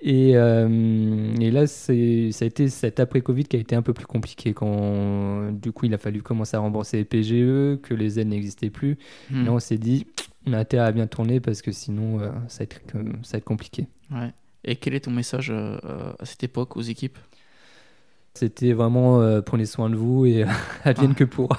Et, 0.00 0.36
euh, 0.36 1.34
et, 1.40 1.50
là, 1.50 1.66
ça 1.66 1.92
a 1.92 2.44
été 2.44 2.68
cet 2.68 2.98
après-Covid 2.98 3.44
qui 3.44 3.56
a 3.56 3.60
été 3.60 3.76
un 3.76 3.82
peu 3.82 3.92
plus 3.92 4.06
compliqué. 4.06 4.52
Quand, 4.52 5.52
du 5.52 5.70
coup, 5.70 5.86
il 5.86 5.94
a 5.94 5.98
fallu 5.98 6.22
commencer 6.22 6.56
à 6.56 6.60
rembourser 6.60 6.96
les 6.98 7.04
PGE, 7.04 7.80
que 7.82 7.94
les 7.94 8.18
aides 8.18 8.28
n'existaient 8.28 8.70
plus. 8.70 8.98
Hmm. 9.30 9.44
Là, 9.44 9.52
on 9.52 9.60
s'est 9.60 9.78
dit, 9.78 10.06
on 10.44 10.54
a 10.54 10.58
intérêt 10.58 10.86
à 10.86 10.92
bien 10.92 11.06
tourner 11.06 11.38
parce 11.38 11.62
que 11.62 11.70
sinon, 11.70 12.20
euh, 12.20 12.30
ça, 12.48 12.64
va 12.64 12.64
être, 12.64 12.92
ça 13.22 13.32
va 13.32 13.38
être 13.38 13.44
compliqué. 13.44 13.86
Ouais. 14.10 14.32
Et 14.64 14.76
quel 14.76 14.94
est 14.94 15.00
ton 15.00 15.12
message 15.12 15.50
à 15.50 16.24
cette 16.24 16.44
époque 16.44 16.76
aux 16.76 16.82
équipes? 16.82 17.18
C'était 18.34 18.72
vraiment 18.72 19.20
euh, 19.20 19.42
prenez 19.42 19.66
soin 19.66 19.90
de 19.90 19.96
vous 19.96 20.24
et 20.24 20.44
advienne 20.84 21.12
ah. 21.12 21.18
que 21.18 21.24
pour. 21.24 21.50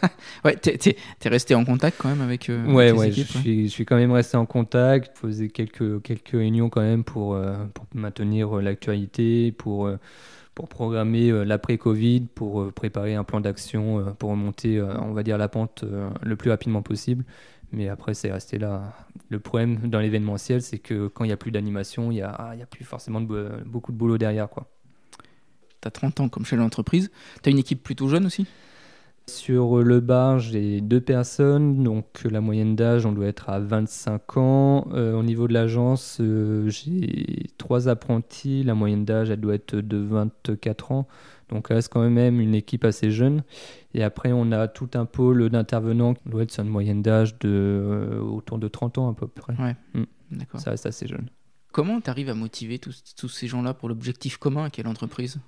ouais, 0.44 0.56
t'es, 0.56 0.76
es, 0.76 1.28
resté 1.28 1.54
en 1.54 1.64
contact 1.64 1.98
quand 2.00 2.08
même 2.08 2.20
avec, 2.20 2.50
euh, 2.50 2.64
ouais, 2.66 2.90
ouais, 2.90 3.12
je, 3.12 3.22
suis, 3.22 3.68
je 3.68 3.72
suis 3.72 3.84
quand 3.84 3.96
même 3.96 4.10
resté 4.12 4.36
en 4.36 4.46
contact. 4.46 5.12
Je 5.14 5.28
faisais 5.28 5.48
quelques, 5.48 6.02
quelques 6.02 6.30
réunions 6.30 6.68
quand 6.68 6.80
même 6.80 7.04
pour, 7.04 7.34
euh, 7.34 7.54
pour 7.74 7.86
maintenir 7.94 8.56
l'actualité, 8.56 9.52
pour, 9.52 9.88
pour 10.54 10.68
programmer 10.68 11.30
l'après-Covid, 11.44 12.22
pour 12.34 12.72
préparer 12.72 13.14
un 13.14 13.24
plan 13.24 13.40
d'action 13.40 14.14
pour 14.18 14.30
remonter, 14.30 14.82
on 14.82 15.12
va 15.12 15.22
dire, 15.22 15.38
la 15.38 15.48
pente 15.48 15.84
le 16.22 16.36
plus 16.36 16.50
rapidement 16.50 16.82
possible. 16.82 17.24
Mais 17.72 17.88
après, 17.88 18.14
c'est 18.14 18.32
resté 18.32 18.58
là. 18.58 18.94
Le 19.28 19.38
problème 19.40 19.88
dans 19.88 20.00
l'événementiel, 20.00 20.62
c'est 20.62 20.78
que 20.78 21.08
quand 21.08 21.24
il 21.24 21.28
n'y 21.28 21.32
a 21.32 21.36
plus 21.36 21.50
d'animation, 21.50 22.10
il 22.10 22.16
n'y 22.16 22.22
a, 22.22 22.54
y 22.56 22.62
a 22.62 22.66
plus 22.66 22.84
forcément 22.84 23.20
de, 23.20 23.50
beaucoup 23.64 23.92
de 23.92 23.96
boulot 23.96 24.18
derrière. 24.18 24.48
quoi 24.48 24.68
tu 25.90 25.98
as 25.98 26.00
30 26.00 26.20
ans 26.20 26.28
comme 26.28 26.44
chez 26.44 26.56
l'entreprise. 26.56 27.10
Tu 27.42 27.48
as 27.48 27.52
une 27.52 27.58
équipe 27.58 27.82
plutôt 27.82 28.08
jeune 28.08 28.26
aussi? 28.26 28.46
Sur 29.28 29.82
le 29.82 29.98
bar, 29.98 30.38
j'ai 30.38 30.80
deux 30.80 31.00
personnes, 31.00 31.82
donc 31.82 32.22
la 32.30 32.40
moyenne 32.40 32.76
d'âge, 32.76 33.06
on 33.06 33.12
doit 33.12 33.26
être 33.26 33.48
à 33.50 33.58
25 33.58 34.36
ans. 34.36 34.88
Euh, 34.92 35.14
au 35.14 35.24
niveau 35.24 35.48
de 35.48 35.52
l'agence, 35.52 36.18
euh, 36.20 36.68
j'ai 36.68 37.48
trois 37.58 37.88
apprentis, 37.88 38.62
la 38.62 38.74
moyenne 38.74 39.04
d'âge, 39.04 39.30
elle 39.30 39.40
doit 39.40 39.56
être 39.56 39.74
de 39.74 39.96
24 39.96 40.92
ans. 40.92 41.08
Donc, 41.48 41.68
reste 41.68 41.92
quand 41.92 42.08
même 42.08 42.40
une 42.40 42.54
équipe 42.54 42.84
assez 42.84 43.10
jeune. 43.10 43.42
Et 43.94 44.04
après, 44.04 44.30
on 44.32 44.52
a 44.52 44.68
tout 44.68 44.90
un 44.94 45.06
pôle 45.06 45.50
d'intervenants 45.50 46.14
qui 46.14 46.28
doit 46.28 46.44
être 46.44 46.52
sur 46.52 46.62
une 46.62 46.70
moyenne 46.70 47.02
d'âge 47.02 47.36
de 47.40 47.48
euh, 47.48 48.20
autour 48.20 48.58
de 48.58 48.68
30 48.68 48.98
ans 48.98 49.10
à 49.10 49.14
peu 49.14 49.26
près. 49.26 49.54
Ouais, 49.54 49.74
mm. 49.94 50.04
d'accord. 50.32 50.60
Ça 50.60 50.70
reste 50.70 50.86
assez 50.86 51.08
jeune. 51.08 51.28
Comment 51.72 52.00
tu 52.00 52.10
arrives 52.10 52.30
à 52.30 52.34
motiver 52.34 52.78
tous, 52.78 53.02
tous 53.16 53.28
ces 53.28 53.48
gens-là 53.48 53.74
pour 53.74 53.88
l'objectif 53.88 54.36
commun 54.38 54.70
qu'est 54.70 54.84
l'entreprise? 54.84 55.40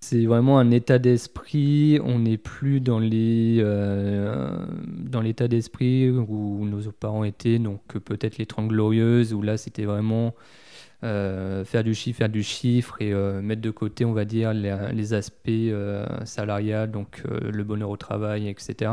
C'est 0.00 0.24
vraiment 0.26 0.58
un 0.58 0.70
état 0.70 0.98
d'esprit. 0.98 1.98
On 2.04 2.20
n'est 2.20 2.36
plus 2.36 2.80
dans 2.80 2.98
les 2.98 3.58
euh, 3.60 4.56
dans 4.86 5.20
l'état 5.20 5.48
d'esprit 5.48 6.10
où 6.10 6.66
nos 6.66 6.92
parents 6.92 7.24
étaient, 7.24 7.58
donc 7.58 7.80
peut-être 7.98 8.38
les 8.38 8.46
Trente 8.46 8.68
Glorieuses, 8.68 9.32
où 9.34 9.42
là 9.42 9.56
c'était 9.56 9.84
vraiment 9.84 10.34
euh, 11.02 11.64
faire 11.64 11.82
du 11.84 11.94
chiffre, 11.94 12.18
faire 12.18 12.28
du 12.28 12.42
chiffre 12.42 13.00
et 13.00 13.12
euh, 13.12 13.40
mettre 13.42 13.62
de 13.62 13.70
côté, 13.70 14.04
on 14.04 14.12
va 14.12 14.24
dire, 14.24 14.52
les, 14.52 15.14
aspects 15.14 15.50
salariales, 16.24 16.90
donc 16.90 17.22
le 17.24 17.64
bonheur 17.64 17.90
au 17.90 17.96
travail, 17.96 18.48
etc. 18.48 18.92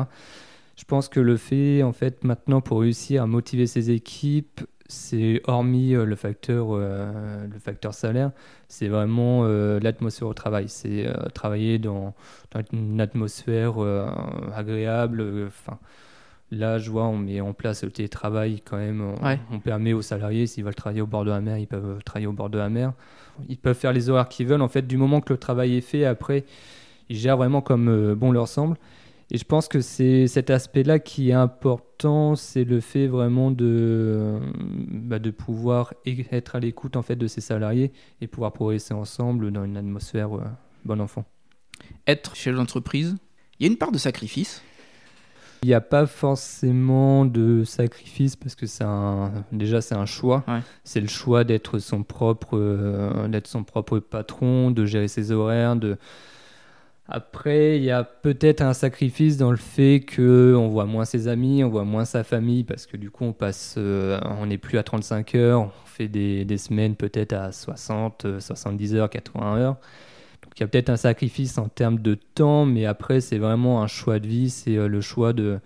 Je 0.76 0.86
pense 0.86 1.08
que 1.08 1.20
le 1.20 1.38
fait, 1.38 1.84
en 1.84 1.94
fait, 1.94 2.24
maintenant, 2.24 2.62
pour 2.62 2.82
réussir 2.82 3.22
à 3.22 3.28
motiver 3.28 3.68
ses 3.68 3.92
équipes, 3.92 4.62
c'est 4.94 5.42
hormis 5.48 5.96
euh, 5.96 6.06
le 6.06 6.16
facteur, 6.16 6.68
euh, 6.72 7.48
le 7.52 7.60
facteur 7.60 7.94
salaire, 7.94 8.32
c'est 8.68 8.88
vraiment 8.88 9.42
euh, 9.44 9.80
l'atmosphère 9.80 10.28
au 10.28 10.34
travail. 10.34 10.70
C'est 10.70 11.08
travailler 11.34 11.80
dans, 11.80 12.14
une 12.72 13.02
atmosphère 13.02 13.76
agréable. 14.56 15.48
Enfin, 15.48 15.78
là, 16.52 16.78
je 16.78 16.90
vois, 16.90 17.06
on 17.06 17.18
met 17.18 17.42
en 17.42 17.54
place 17.54 17.84
le 17.84 17.92
télétravail 17.92 18.62
quand 18.64 18.78
même. 18.78 19.16
On, 19.52 19.60
permet 19.60 19.94
aux 19.94 20.02
salariés, 20.02 20.48
s'ils 20.48 20.64
veulent 20.64 20.76
travailler 20.76 21.02
au 21.02 21.08
bord 21.08 21.26
de 21.26 21.32
la 21.32 21.42
mer, 21.42 21.58
ils 21.58 21.68
peuvent 21.68 22.02
travailler 22.04 22.28
au 22.28 22.34
bord 22.34 22.50
de 22.50 22.58
la 22.58 22.70
mer. 22.70 22.94
Ils 23.50 23.58
peuvent 23.58 23.78
faire 23.78 23.94
les 23.94 24.10
horaires 24.10 24.30
qu'ils 24.30 24.48
veulent. 24.48 24.62
En 24.62 24.68
fait, 24.68 24.86
du 24.86 24.98
moment 24.98 25.22
que 25.22 25.34
le 25.34 25.40
travail 25.40 25.76
est 25.76 25.82
fait, 25.82 26.06
après, 26.06 26.46
ils 27.10 27.18
gèrent 27.18 27.38
vraiment 27.38 27.62
comme 27.62 28.14
bon 28.14 28.32
leur 28.32 28.48
semble. 28.48 28.78
Et 29.34 29.38
je 29.40 29.46
pense 29.46 29.68
que 29.68 29.82
c'est 29.82 30.28
cet 30.28 30.52
aspect-là 30.52 31.00
qui 31.00 31.32
est 31.32 31.34
important, 31.34 32.36
c'est 32.36 32.64
le 32.64 32.80
fait 32.80 33.08
vraiment 33.08 33.50
de, 33.50 34.40
bah, 34.92 35.18
de 35.18 35.32
pouvoir 35.32 35.96
être 36.06 36.56
à 36.56 36.60
l'écoute 36.60 36.96
en 36.96 37.02
fait 37.02 37.16
de 37.16 37.26
ses 37.26 37.42
salariés 37.42 37.92
et 38.22 38.28
pouvoir 38.28 38.54
progresser 38.54 38.94
ensemble 38.94 39.52
dans 39.52 39.66
une 39.66 39.76
atmosphère 39.76 40.30
bon 40.86 41.02
enfant. 41.02 41.26
Être 42.06 42.36
chef 42.36 42.56
d'entreprise, 42.56 43.16
il 43.60 43.66
y 43.66 43.70
a 43.70 43.72
une 43.72 43.78
part 43.78 43.92
de 43.92 43.98
sacrifice? 43.98 44.62
Il 45.64 45.68
n'y 45.68 45.74
a 45.74 45.82
pas 45.82 46.06
forcément 46.06 47.26
de 47.26 47.64
sacrifice 47.64 48.36
parce 48.36 48.54
que 48.54 48.68
c'est 48.68 48.84
un, 48.84 49.46
déjà 49.52 49.82
c'est 49.82 49.96
un 49.96 50.06
choix. 50.06 50.44
C'est 50.84 51.00
le 51.00 51.08
choix 51.08 51.44
d'être 51.44 51.80
son 51.80 52.04
propre, 52.04 52.58
euh, 52.58 53.30
d'être 53.30 53.48
son 53.48 53.64
propre 53.64 54.00
patron, 54.00 54.72
de 54.72 54.86
gérer 54.86 55.08
ses 55.08 55.32
horaires. 55.32 55.78
De... 55.78 55.98
Après, 57.08 57.78
il 57.78 57.84
y 57.84 57.92
a 57.92 58.04
peut-être 58.04 58.62
un 58.62 58.74
sacrifice 58.74 59.38
dans 59.38 59.52
le 59.52 59.58
fait 59.58 60.00
que 60.00 60.56
on 60.58 60.70
voit 60.70 60.86
moins 60.86 61.06
ses 61.06 61.28
amis, 61.28 61.64
on 61.64 61.70
voit 61.70 61.84
moins 61.84 62.06
sa 62.06 62.24
famille 62.24 62.64
parce 62.64 62.86
que 62.86 62.96
du 62.96 63.12
coup 63.12 63.26
on 63.26 63.34
passe, 63.34 63.76
euh, 63.78 64.20
on 64.40 64.46
n'est 64.46 64.58
plus 64.58 64.78
à 64.78 64.84
35 64.84 65.36
heures, 65.36 65.62
on 65.62 65.72
fait 65.86 66.08
des, 66.08 66.58
semaines 66.58 66.96
peut-être 66.96 67.34
à 67.34 67.52
60, 67.52 68.40
70 68.40 68.96
heures, 68.96 69.10
80 69.10 69.58
heures 69.58 69.78
il 70.56 70.60
y 70.60 70.64
a 70.64 70.68
peut-être 70.68 70.90
un 70.90 70.98
sacrifice 70.98 71.58
en 71.58 71.68
termes 71.68 72.00
de 72.00 72.16
temps, 72.16 72.66
mais 72.66 72.86
après, 72.86 73.22
c'est 73.22 73.38
vraiment 73.38 73.82
un 73.82 73.88
choix 73.88 74.20
de 74.20 74.28
vie. 74.28 74.50
C'est 74.50 74.78
euh, 74.78 74.88
le 74.88 75.02
choix 75.02 75.34
de, 75.34 75.60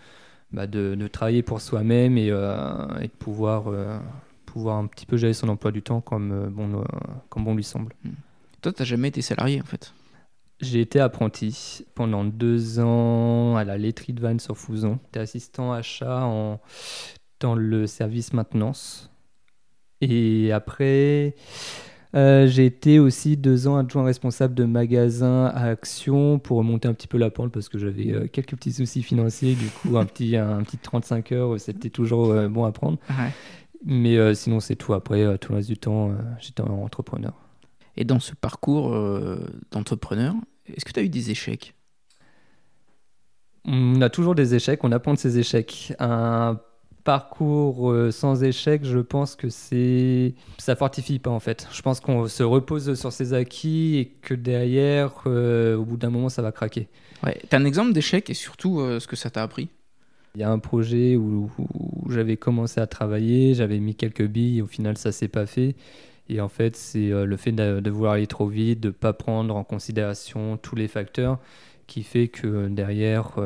bah, 0.51 0.67
de, 0.67 0.95
de, 0.95 1.07
travailler 1.07 1.43
pour 1.43 1.61
soi-même 1.61 2.17
et, 2.17 2.29
euh, 2.31 2.87
de 3.01 3.07
pouvoir, 3.07 3.67
euh, 3.67 3.99
pouvoir 4.45 4.77
un 4.77 4.87
petit 4.87 5.05
peu 5.05 5.17
gérer 5.17 5.33
son 5.33 5.49
emploi 5.49 5.71
du 5.71 5.81
temps 5.81 6.01
comme, 6.01 6.49
bon, 6.49 6.83
comme 7.29 7.43
bon 7.43 7.55
lui 7.55 7.63
semble. 7.63 7.93
Toi, 8.61 8.71
tu 8.71 8.81
n'as 8.81 8.85
jamais 8.85 9.09
été 9.09 9.21
salarié 9.21 9.61
en 9.61 9.65
fait? 9.65 9.93
J'ai 10.59 10.81
été 10.81 10.99
apprenti 10.99 11.85
pendant 11.93 12.23
deux 12.23 12.79
ans 12.79 13.55
à 13.57 13.63
la 13.63 13.77
laiterie 13.77 14.13
de 14.13 14.21
Vannes 14.21 14.39
sur 14.39 14.57
Fouzon. 14.57 14.99
J'étais 15.05 15.19
assistant 15.19 15.71
achat 15.71 16.23
en, 16.23 16.59
dans 17.39 17.53
le 17.53 17.85
service 17.85 18.33
maintenance. 18.33 19.11
Et 20.01 20.51
après, 20.51 21.35
euh, 22.15 22.47
j'ai 22.47 22.65
été 22.65 22.97
aussi 22.97 23.37
deux 23.37 23.67
ans 23.67 23.77
adjoint 23.77 24.03
responsable 24.03 24.55
de 24.55 24.63
magasin 24.63 25.45
à 25.45 25.69
Action 25.69 26.39
pour 26.39 26.57
remonter 26.57 26.87
un 26.87 26.93
petit 26.93 27.07
peu 27.07 27.17
la 27.17 27.29
pente 27.29 27.51
parce 27.51 27.69
que 27.69 27.77
j'avais 27.77 28.11
euh, 28.11 28.27
quelques 28.27 28.55
petits 28.55 28.73
soucis 28.73 29.03
financiers. 29.03 29.53
Du 29.53 29.67
coup, 29.67 29.97
un 29.97 30.05
petit, 30.05 30.35
un, 30.37 30.63
petit 30.63 30.77
35 30.77 31.31
heures, 31.33 31.59
c'était 31.59 31.91
toujours 31.91 32.31
euh, 32.31 32.47
bon 32.47 32.65
à 32.65 32.71
prendre. 32.71 32.97
Mais 33.85 34.33
sinon, 34.33 34.59
c'est 34.59 34.75
tout. 34.75 34.95
Après, 34.95 35.37
tout 35.37 35.51
le 35.51 35.57
reste 35.57 35.69
du 35.69 35.77
temps, 35.77 36.11
j'étais 36.39 36.61
entrepreneur. 36.61 37.33
Et 37.97 38.05
dans 38.05 38.19
ce 38.19 38.33
parcours 38.35 38.95
d'entrepreneur, 39.71 40.35
est-ce 40.67 40.85
que 40.85 40.91
tu 40.91 40.99
as 40.99 41.03
eu 41.03 41.09
des 41.09 41.31
échecs? 41.31 41.73
On 43.65 44.01
a 44.01 44.09
toujours 44.09 44.35
des 44.35 44.55
échecs, 44.55 44.83
on 44.83 44.91
apprend 44.91 45.13
de 45.13 45.19
ces 45.19 45.39
échecs. 45.39 45.93
Un 45.99 46.59
parcours 47.07 47.89
euh, 47.89 48.11
sans 48.11 48.43
échec, 48.43 48.83
je 48.83 48.99
pense 48.99 49.37
que 49.37 49.47
c'est 49.47 50.33
ça 50.57 50.75
fortifie 50.75 51.19
pas 51.19 51.29
en 51.29 51.39
fait. 51.39 51.65
Je 51.71 51.81
pense 51.81 52.01
qu'on 52.01 52.27
se 52.27 52.43
repose 52.43 52.99
sur 52.99 53.13
ses 53.13 53.33
acquis 53.33 53.95
et 53.95 54.07
que 54.07 54.33
derrière, 54.33 55.23
euh, 55.25 55.77
au 55.77 55.85
bout 55.85 55.95
d'un 55.95 56.09
moment, 56.09 56.27
ça 56.27 56.41
va 56.41 56.51
craquer. 56.51 56.89
Ouais. 57.23 57.39
T'as 57.47 57.59
un 57.59 57.63
exemple 57.65 57.93
d'échec 57.93 58.29
et 58.29 58.33
surtout 58.33 58.81
euh, 58.81 58.99
ce 58.99 59.07
que 59.07 59.15
ça 59.15 59.29
t'a 59.29 59.41
appris? 59.41 59.69
Il 60.35 60.41
y 60.41 60.43
a 60.43 60.51
un 60.51 60.59
projet 60.59 61.15
où, 61.15 61.49
j'avais 62.09 62.35
commencé 62.35 62.81
à 62.81 62.87
travailler, 62.87 63.53
j'avais 63.53 63.79
mis 63.79 63.95
quelques 63.95 64.27
billes, 64.27 64.61
au 64.61 64.67
final 64.67 64.97
ça 64.97 65.13
s'est 65.13 65.29
pas 65.29 65.45
fait. 65.45 65.75
Et 66.29 66.41
en 66.41 66.49
fait, 66.49 66.75
c'est 66.75 67.09
le 67.09 67.37
fait 67.37 67.51
de, 67.51 67.79
de, 67.79 67.89
vouloir 67.89 68.13
aller 68.13 68.27
trop 68.27 68.47
vite, 68.47 68.79
de 68.79 68.89
pas 68.89 69.13
prendre 69.13 69.55
en 69.55 69.63
considération 69.63 70.57
tous 70.57 70.75
les 70.75 70.87
facteurs 70.87 71.39
qui 71.87 72.03
fait 72.03 72.27
que 72.27 72.67
derrière, 72.67 73.37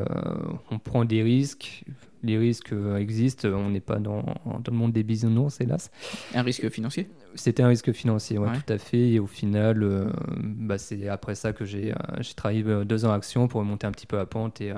on 0.71 0.79
prend 0.79 1.05
des 1.05 1.21
risques 1.21 1.83
les 2.23 2.37
risques 2.37 2.73
euh, 2.73 2.97
existent. 2.97 3.47
On 3.49 3.69
n'est 3.69 3.79
pas 3.79 3.97
dans, 3.97 4.23
dans, 4.45 4.61
le 4.65 4.73
monde 4.73 4.91
des 4.91 5.03
bisounours, 5.03 5.59
hélas. 5.61 5.91
Un 6.33 6.43
risque 6.43 6.69
financier? 6.69 7.09
C'était 7.35 7.63
un 7.63 7.67
risque 7.67 7.91
financier, 7.91 8.37
ouais, 8.37 8.49
tout 8.53 8.73
à 8.73 8.77
fait. 8.77 9.09
Et 9.09 9.19
au 9.19 9.27
final, 9.27 9.83
euh, 9.83 10.11
bah, 10.37 10.77
c'est 10.77 11.07
après 11.07 11.35
ça 11.35 11.53
que 11.53 11.65
j'ai 11.65 11.91
euh, 11.91 12.21
travaillé 12.35 12.63
deux 12.85 13.05
ans 13.05 13.11
à 13.11 13.15
Action 13.15 13.47
pour 13.47 13.63
monter 13.63 13.87
un 13.87 13.91
petit 13.91 14.07
peu 14.07 14.19
à 14.19 14.25
pente 14.25 14.61
et 14.61 14.73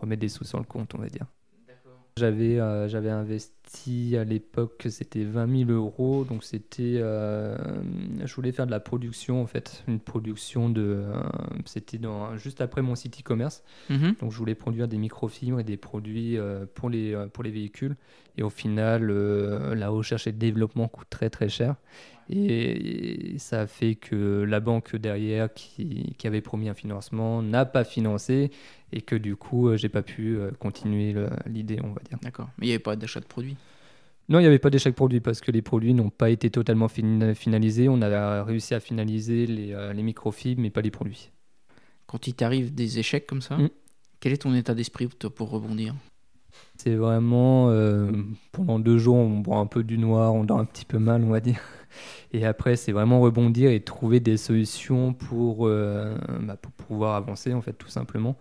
remettre 0.00 0.20
des 0.20 0.28
sous 0.28 0.44
sur 0.44 0.58
le 0.58 0.64
compte, 0.64 0.94
on 0.94 0.98
va 0.98 1.08
dire. 1.08 1.26
J'avais 2.18 2.58
euh, 2.58 2.88
j'avais 2.88 3.10
investi 3.10 3.52
à 4.16 4.24
l'époque, 4.24 4.86
c'était 4.88 5.24
20 5.24 5.66
000 5.66 5.70
euros. 5.70 6.24
Donc, 6.24 6.44
c'était. 6.44 6.96
Euh, 6.96 7.56
je 8.24 8.34
voulais 8.34 8.52
faire 8.52 8.66
de 8.66 8.70
la 8.70 8.80
production, 8.80 9.42
en 9.42 9.46
fait. 9.46 9.84
Une 9.88 10.00
production 10.00 10.68
de. 10.68 10.82
Euh, 10.82 11.12
c'était 11.64 12.00
juste 12.36 12.60
après 12.60 12.82
mon 12.82 12.94
site 12.94 13.20
e-commerce. 13.20 13.62
Mhm. 13.90 14.16
Donc, 14.20 14.32
je 14.32 14.38
voulais 14.38 14.54
produire 14.54 14.88
des 14.88 14.98
microfibres 14.98 15.60
et 15.60 15.64
des 15.64 15.76
produits 15.76 16.38
pour, 16.74 16.90
les, 16.90 17.16
pour 17.32 17.44
les 17.44 17.50
véhicules. 17.50 17.96
Et 18.36 18.42
au 18.42 18.50
final, 18.50 19.10
la 19.10 19.88
recherche 19.88 20.26
et 20.26 20.32
le 20.32 20.38
développement 20.38 20.88
coûtent 20.88 21.10
très, 21.10 21.28
très 21.30 21.48
cher. 21.48 21.74
Et, 22.30 23.36
ça 23.38 23.62
a 23.62 23.66
fait 23.66 23.94
que 23.94 24.44
la 24.46 24.60
banque 24.60 24.94
derrière, 24.96 25.52
qui, 25.52 26.14
qui 26.18 26.26
avait 26.26 26.40
promis 26.40 26.68
un 26.68 26.74
financement, 26.74 27.42
n'a 27.42 27.64
pas 27.64 27.84
financé 27.84 28.50
et 28.92 29.00
que 29.00 29.16
du 29.16 29.34
coup, 29.34 29.76
j'ai 29.76 29.88
pas 29.88 30.02
pu 30.02 30.38
continuer 30.58 31.14
l'idée, 31.46 31.80
on 31.82 31.92
va 31.92 32.00
dire. 32.08 32.18
D'accord. 32.22 32.48
Mais 32.58 32.66
il 32.66 32.68
n'y 32.68 32.74
avait 32.74 32.82
pas 32.82 32.96
d'achat 32.96 33.20
de 33.20 33.26
produits 33.26 33.56
non, 34.28 34.40
il 34.40 34.42
n'y 34.42 34.46
avait 34.46 34.58
pas 34.58 34.68
d'échec 34.68 34.94
produit 34.94 35.20
parce 35.20 35.40
que 35.40 35.50
les 35.50 35.62
produits 35.62 35.94
n'ont 35.94 36.10
pas 36.10 36.28
été 36.28 36.50
totalement 36.50 36.88
finalisés. 36.88 37.88
On 37.88 38.02
a 38.02 38.44
réussi 38.44 38.74
à 38.74 38.80
finaliser 38.80 39.46
les, 39.46 39.72
euh, 39.72 39.94
les 39.94 40.02
microfibres, 40.02 40.60
mais 40.60 40.70
pas 40.70 40.82
les 40.82 40.90
produits. 40.90 41.30
Quand 42.06 42.26
il 42.26 42.34
t'arrive 42.34 42.74
des 42.74 42.98
échecs 42.98 43.26
comme 43.26 43.40
ça, 43.40 43.56
mm. 43.56 43.70
quel 44.20 44.32
est 44.34 44.42
ton 44.42 44.54
état 44.54 44.74
d'esprit 44.74 45.06
pour 45.06 45.50
rebondir? 45.50 45.94
C'est 46.76 46.94
vraiment 46.94 47.70
euh, 47.70 48.10
pendant 48.52 48.78
deux 48.78 48.98
jours, 48.98 49.16
on 49.16 49.38
boit 49.38 49.58
un 49.58 49.66
peu 49.66 49.82
du 49.82 49.96
noir, 49.96 50.34
on 50.34 50.44
dort 50.44 50.58
un 50.58 50.64
petit 50.64 50.84
peu 50.84 50.98
mal, 50.98 51.24
on 51.24 51.30
va 51.30 51.40
dire. 51.40 51.60
Et 52.32 52.44
après, 52.44 52.76
c'est 52.76 52.92
vraiment 52.92 53.20
rebondir 53.20 53.70
et 53.70 53.80
trouver 53.80 54.20
des 54.20 54.36
solutions 54.36 55.14
pour, 55.14 55.66
euh, 55.66 56.14
bah, 56.42 56.56
pour 56.56 56.72
pouvoir 56.72 57.14
avancer, 57.16 57.54
en 57.54 57.62
fait, 57.62 57.72
tout 57.72 57.88
simplement 57.88 58.36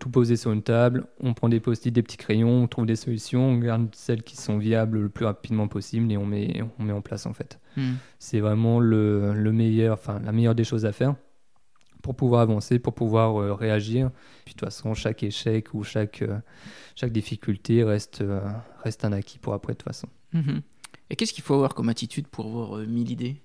tout 0.00 0.10
poser 0.10 0.36
sur 0.36 0.50
une 0.50 0.62
table, 0.62 1.06
on 1.20 1.34
prend 1.34 1.48
des 1.48 1.60
post-it, 1.60 1.94
des 1.94 2.02
petits 2.02 2.16
crayons, 2.16 2.64
on 2.64 2.66
trouve 2.66 2.86
des 2.86 2.96
solutions, 2.96 3.50
on 3.50 3.58
garde 3.58 3.94
celles 3.94 4.22
qui 4.22 4.36
sont 4.36 4.58
viables 4.58 4.98
le 4.98 5.08
plus 5.10 5.26
rapidement 5.26 5.68
possible 5.68 6.10
et 6.10 6.16
on 6.16 6.26
met, 6.26 6.62
on 6.78 6.82
met 6.82 6.92
en 6.92 7.02
place 7.02 7.26
en 7.26 7.34
fait. 7.34 7.60
Hmm. 7.76 7.92
C'est 8.18 8.40
vraiment 8.40 8.80
le, 8.80 9.34
le, 9.34 9.52
meilleur, 9.52 9.94
enfin 9.94 10.18
la 10.24 10.32
meilleure 10.32 10.54
des 10.54 10.64
choses 10.64 10.86
à 10.86 10.92
faire 10.92 11.14
pour 12.02 12.16
pouvoir 12.16 12.40
avancer, 12.40 12.78
pour 12.78 12.94
pouvoir 12.94 13.40
euh, 13.40 13.52
réagir. 13.52 14.10
Puis 14.46 14.54
de 14.54 14.58
toute 14.58 14.66
façon, 14.66 14.94
chaque 14.94 15.22
échec 15.22 15.74
ou 15.74 15.84
chaque, 15.84 16.22
euh, 16.22 16.38
chaque 16.96 17.12
difficulté 17.12 17.84
reste, 17.84 18.22
euh, 18.22 18.40
reste 18.82 19.04
un 19.04 19.12
acquis 19.12 19.38
pour 19.38 19.52
après 19.52 19.74
de 19.74 19.78
toute 19.78 19.86
façon. 19.86 20.08
Mhm. 20.32 20.62
Et 21.10 21.16
qu'est-ce 21.16 21.34
qu'il 21.34 21.44
faut 21.44 21.54
avoir 21.54 21.74
comme 21.74 21.90
attitude 21.90 22.26
pour 22.26 22.46
avoir 22.46 22.78
mille 22.86 23.10
idées? 23.10 23.36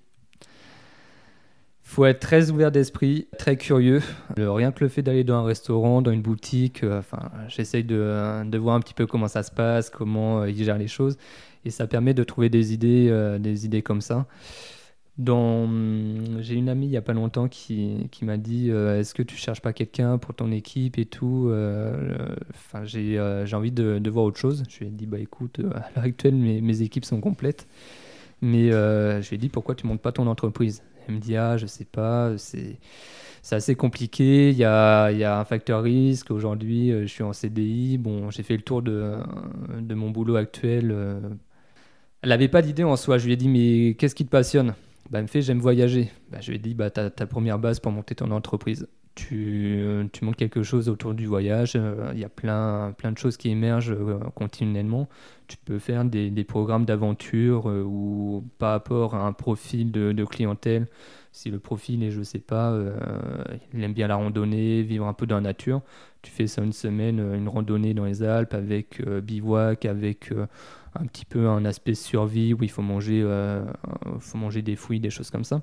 Faut 1.86 2.04
être 2.04 2.18
très 2.18 2.50
ouvert 2.50 2.72
d'esprit, 2.72 3.28
très 3.38 3.56
curieux. 3.56 4.02
rien 4.36 4.72
que 4.72 4.82
le 4.82 4.88
fait 4.88 5.02
d'aller 5.02 5.22
dans 5.22 5.36
un 5.36 5.44
restaurant, 5.44 6.02
dans 6.02 6.10
une 6.10 6.20
boutique, 6.20 6.82
euh, 6.82 6.98
enfin, 6.98 7.30
j'essaye 7.46 7.84
de, 7.84 8.44
de, 8.44 8.58
voir 8.58 8.74
un 8.74 8.80
petit 8.80 8.92
peu 8.92 9.06
comment 9.06 9.28
ça 9.28 9.44
se 9.44 9.52
passe, 9.52 9.88
comment 9.88 10.40
euh, 10.40 10.50
ils 10.50 10.64
gèrent 10.64 10.78
les 10.78 10.88
choses, 10.88 11.16
et 11.64 11.70
ça 11.70 11.86
permet 11.86 12.12
de 12.12 12.24
trouver 12.24 12.48
des 12.50 12.74
idées, 12.74 13.06
euh, 13.08 13.38
des 13.38 13.66
idées 13.66 13.82
comme 13.82 14.00
ça. 14.00 14.26
J'ai 15.18 16.54
une 16.54 16.68
amie 16.68 16.86
il 16.86 16.90
n'y 16.90 16.96
a 16.96 17.02
pas 17.02 17.14
longtemps 17.14 17.48
qui, 17.48 18.08
qui 18.10 18.24
m'a 18.26 18.36
dit 18.36 18.68
Est-ce 18.68 19.14
que 19.14 19.22
tu 19.22 19.36
cherches 19.36 19.62
pas 19.62 19.72
quelqu'un 19.72 20.18
pour 20.18 20.34
ton 20.34 20.52
équipe 20.52 20.98
et 20.98 21.06
tout 21.06 21.50
j'ai 22.84 23.18
envie 23.54 23.72
de, 23.72 23.98
de, 23.98 24.10
voir 24.10 24.26
autre 24.26 24.38
chose. 24.38 24.64
Je 24.68 24.80
lui 24.80 24.88
ai 24.88 24.90
dit 24.90 25.06
Bah 25.06 25.18
écoute, 25.18 25.60
à 25.60 25.88
l'heure 25.94 26.04
actuelle, 26.04 26.34
mes, 26.34 26.60
mes, 26.60 26.82
équipes 26.82 27.06
sont 27.06 27.22
complètes. 27.22 27.66
Mais 28.42 28.70
je 28.70 29.26
lui 29.26 29.36
ai 29.36 29.38
dit 29.38 29.48
Pourquoi 29.48 29.74
tu 29.74 29.86
montes 29.86 30.02
pas 30.02 30.12
ton 30.12 30.26
entreprise? 30.26 30.82
Elle 31.08 31.14
me 31.16 31.20
dit 31.20 31.36
Ah, 31.36 31.56
je 31.56 31.66
sais 31.66 31.84
pas, 31.84 32.36
c'est. 32.38 32.78
Assez 33.52 33.76
compliqué, 33.76 34.50
il 34.50 34.56
y 34.56 34.64
a, 34.64 35.10
y 35.12 35.22
a 35.22 35.38
un 35.38 35.44
facteur 35.44 35.82
risque. 35.82 36.32
Aujourd'hui, 36.32 36.90
euh, 36.90 37.02
je 37.02 37.06
suis 37.06 37.22
en 37.22 37.32
CDI. 37.32 37.96
Bon, 37.96 38.28
j'ai 38.30 38.42
fait 38.42 38.56
le 38.56 38.62
tour 38.62 38.82
de, 38.82 39.14
de 39.80 39.94
mon 39.94 40.10
boulot 40.10 40.34
actuel. 40.36 40.90
Euh. 40.90 41.20
Elle 42.22 42.30
n'avait 42.30 42.48
pas 42.48 42.62
d'idée 42.62 42.84
en 42.84 42.96
soi. 42.96 43.18
Je 43.18 43.26
lui 43.26 43.34
ai 43.34 43.36
dit 43.36 43.48
Mais 43.48 43.94
qu'est-ce 43.94 44.14
qui 44.14 44.24
te 44.24 44.30
passionne? 44.30 44.74
Bah, 45.10 45.18
Elle 45.18 45.22
me 45.22 45.28
fait 45.28 45.42
J'aime 45.42 45.60
voyager. 45.60 46.10
Bah, 46.30 46.38
je 46.40 46.50
lui 46.50 46.56
ai 46.56 46.60
dit 46.60 46.74
bah, 46.74 46.90
ta, 46.90 47.10
ta 47.10 47.26
première 47.26 47.58
base 47.58 47.80
pour 47.80 47.92
monter 47.92 48.14
ton 48.16 48.30
entreprise 48.32 48.88
tu, 49.16 50.08
tu 50.12 50.30
quelque 50.32 50.62
chose 50.62 50.88
autour 50.88 51.14
du 51.14 51.26
voyage. 51.26 51.72
Euh, 51.74 52.10
il 52.12 52.20
y 52.20 52.24
a 52.24 52.28
plein, 52.28 52.94
plein 52.96 53.10
de 53.10 53.18
choses 53.18 53.36
qui 53.36 53.48
émergent 53.48 53.96
continuellement. 54.34 55.08
Tu 55.48 55.56
peux 55.56 55.78
faire 55.78 56.04
des, 56.04 56.44
programmes 56.44 56.84
d'aventure 56.84 57.68
euh, 57.68 57.82
ou 57.82 58.44
par 58.58 58.72
rapport 58.72 59.14
à 59.14 59.26
un 59.26 59.32
profil 59.32 59.90
de, 59.90 60.24
clientèle. 60.24 60.86
Si 61.32 61.50
le 61.50 61.58
profil 61.58 62.02
est, 62.02 62.10
je 62.10 62.22
sais 62.22 62.38
pas, 62.38 62.70
euh, 62.70 62.96
il 63.74 63.82
aime 63.82 63.94
bien 63.94 64.06
la 64.06 64.16
randonnée, 64.16 64.82
vivre 64.82 65.06
un 65.06 65.12
peu 65.14 65.26
dans 65.26 65.36
la 65.36 65.42
nature, 65.42 65.82
tu 66.22 66.30
fais 66.30 66.46
ça 66.46 66.62
une 66.62 66.72
semaine, 66.72 67.18
une 67.18 67.48
randonnée 67.48 67.94
dans 67.94 68.04
les 68.04 68.22
Alpes 68.22 68.54
avec 68.54 69.02
bivouac, 69.22 69.84
avec 69.84 70.32
un 70.94 71.06
petit 71.06 71.24
peu 71.24 71.48
un 71.48 71.64
aspect 71.64 71.94
survie 71.94 72.54
où 72.54 72.62
il 72.62 72.70
faut 72.70 72.82
manger, 72.82 73.22
faut 74.18 74.38
manger 74.38 74.62
des 74.62 74.76
fruits, 74.76 74.98
des 74.98 75.10
choses 75.10 75.30
comme 75.30 75.44
ça. 75.44 75.62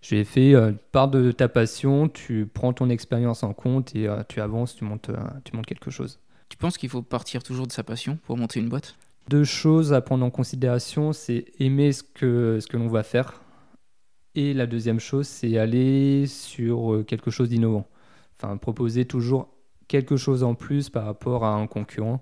J'ai 0.00 0.24
fait 0.24 0.54
euh, 0.54 0.72
part 0.92 1.08
de 1.08 1.32
ta 1.32 1.48
passion, 1.48 2.08
tu 2.08 2.46
prends 2.52 2.72
ton 2.72 2.90
expérience 2.90 3.42
en 3.42 3.52
compte 3.52 3.94
et 3.94 4.08
euh, 4.08 4.22
tu 4.28 4.40
avances, 4.40 4.74
tu 4.74 4.84
montes, 4.84 5.10
euh, 5.10 5.16
tu 5.44 5.54
montes 5.56 5.66
quelque 5.66 5.90
chose. 5.90 6.18
Tu 6.48 6.56
penses 6.56 6.76
qu'il 6.76 6.88
faut 6.88 7.02
partir 7.02 7.42
toujours 7.42 7.66
de 7.66 7.72
sa 7.72 7.82
passion 7.82 8.18
pour 8.26 8.36
monter 8.36 8.60
une 8.60 8.68
boîte? 8.68 8.96
Deux 9.28 9.44
choses 9.44 9.92
à 9.92 10.00
prendre 10.00 10.24
en 10.24 10.30
considération, 10.30 11.12
c'est 11.12 11.46
aimer 11.58 11.92
ce 11.92 12.02
que, 12.02 12.58
ce 12.60 12.66
que 12.66 12.76
l'on 12.76 12.88
va 12.88 13.02
faire. 13.02 13.40
Et 14.34 14.54
la 14.54 14.66
deuxième 14.66 15.00
chose, 15.00 15.26
c'est 15.26 15.58
aller 15.58 16.26
sur 16.26 17.04
quelque 17.06 17.30
chose 17.30 17.48
d'innovant. 17.48 17.86
Enfin, 18.36 18.56
proposer 18.56 19.04
toujours 19.04 19.48
quelque 19.88 20.16
chose 20.16 20.42
en 20.42 20.54
plus 20.54 20.88
par 20.90 21.04
rapport 21.04 21.44
à 21.44 21.54
un 21.54 21.66
concurrent. 21.66 22.20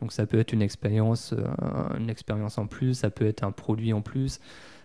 Donc 0.00 0.12
ça 0.12 0.26
peut 0.26 0.38
être 0.38 0.52
une 0.52 0.62
expérience, 0.62 1.34
une 1.96 2.10
expérience 2.10 2.58
en 2.58 2.66
plus, 2.66 2.94
ça 2.94 3.10
peut 3.10 3.26
être 3.26 3.44
un 3.44 3.52
produit 3.52 3.92
en 3.92 4.02
plus. 4.02 4.40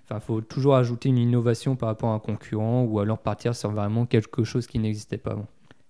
Enfin, 0.09 0.21
faut 0.21 0.39
toujours 0.39 0.75
ajouter 0.75 1.09
une 1.09 1.17
innovation 1.17 1.75
par 1.75 1.89
rapport 1.89 2.11
à 2.11 2.13
un 2.13 2.19
concurrent 2.19 2.83
ou 2.83 2.99
alors 2.99 3.19
partir 3.19 3.53
sur 3.55 3.71
vraiment 3.71 4.05
quelque 4.05 4.45
chose 4.45 4.65
qui 4.65 4.79
n'existait 4.79 5.17
pas 5.17 5.31
avant. 5.31 5.47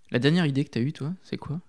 La 0.10 0.18
dernière 0.18 0.48
idée 0.48 0.66
que 0.66 0.72
tu 0.72 0.80
as 0.80 0.82
eue, 0.82 0.92
toi, 0.92 1.14
c'est 1.22 1.38
quoi? 1.38 1.60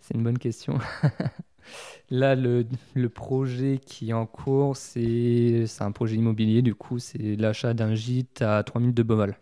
C'est 0.00 0.14
une 0.14 0.22
bonne 0.22 0.38
question. 0.38 0.78
Là, 2.10 2.34
le, 2.34 2.66
le, 2.94 3.08
projet 3.08 3.78
qui 3.78 4.10
est 4.10 4.12
en 4.12 4.26
cours, 4.26 4.76
c'est 4.76 5.64
un 5.80 5.92
projet 5.92 6.16
immobilier. 6.16 6.60
Du 6.60 6.74
coup, 6.74 6.98
c'est 6.98 7.36
l'achat 7.36 7.72
d'un 7.72 7.94
gîte 7.94 8.42
à 8.42 8.62
3 8.62 8.80
minutes 8.80 8.96
de 8.96 9.02
Beauval. 9.02 9.38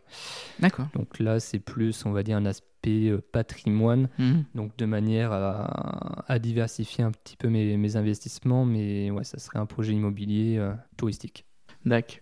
D'accord. 0.60 0.86
Donc 0.94 1.18
là, 1.18 1.40
c'est 1.40 1.58
plus, 1.58 2.04
on 2.06 2.12
va 2.12 2.22
dire, 2.22 2.36
un 2.36 2.46
aspect 2.46 2.69
euh, 2.88 3.20
patrimoine. 3.32 4.08
Mhm. 4.18 4.44
Donc 4.54 4.76
de 4.76 4.86
manière 4.86 5.32
à, 5.32 6.24
à, 6.26 6.38
diversifier 6.38 7.04
un 7.04 7.10
petit 7.10 7.36
peu 7.36 7.48
mes, 7.48 7.76
mes, 7.76 7.96
investissements. 7.96 8.64
Mais 8.64 9.10
ouais, 9.10 9.24
ça 9.24 9.38
serait 9.38 9.58
un 9.58 9.66
projet 9.66 9.92
immobilier 9.92 10.56
euh, 10.58 10.72
touristique. 10.96 11.44
D'accord. 11.84 12.18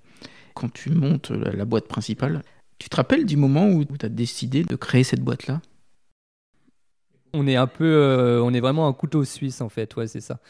Quand 0.54 0.72
tu 0.72 0.90
montes 0.90 1.30
la, 1.30 1.52
la 1.52 1.64
boîte 1.64 1.86
principale, 1.86 2.42
tu 2.78 2.88
te 2.88 2.96
rappelles 2.96 3.26
du 3.26 3.36
moment 3.36 3.68
où 3.68 3.84
tu 3.84 4.04
as 4.04 4.08
décidé 4.08 4.64
de 4.64 4.76
créer 4.76 5.04
cette 5.04 5.22
boîte-là? 5.22 5.60
On 7.32 7.46
est 7.46 7.56
un 7.56 7.66
peu, 7.66 7.84
euh, 7.84 8.42
on 8.42 8.52
est 8.52 8.60
vraiment 8.60 8.88
un 8.88 8.92
couteau 8.92 9.24
suisse 9.24 9.60
en 9.60 9.68
fait, 9.68 9.94
ouais, 9.96 10.06
c'est 10.06 10.20
ça. 10.20 10.40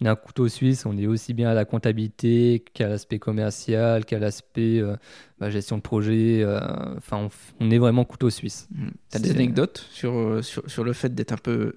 On 0.00 0.06
est 0.06 0.08
un 0.08 0.16
couteau 0.16 0.48
suisse, 0.48 0.86
on 0.86 0.96
est 0.96 1.06
aussi 1.06 1.34
bien 1.34 1.48
à 1.50 1.54
la 1.54 1.64
comptabilité 1.64 2.64
qu'à 2.72 2.88
l'aspect 2.88 3.18
commercial, 3.18 4.04
qu'à 4.04 4.18
l'aspect 4.18 4.78
euh, 4.80 4.96
bah, 5.38 5.50
gestion 5.50 5.76
de 5.76 5.82
projet. 5.82 6.42
Euh, 6.42 6.60
enfin, 6.96 7.28
on, 7.60 7.70
est 7.70 7.78
vraiment 7.78 8.04
couteau 8.04 8.30
suisse. 8.30 8.68
Mmh. 8.72 8.88
Tu 9.10 9.16
as 9.16 9.20
des 9.20 9.30
anecdotes 9.30 9.86
sur, 9.90 10.44
sur, 10.44 10.68
sur, 10.70 10.84
le 10.84 10.92
fait 10.92 11.14
d'être 11.14 11.32
un 11.32 11.38
peu, 11.38 11.74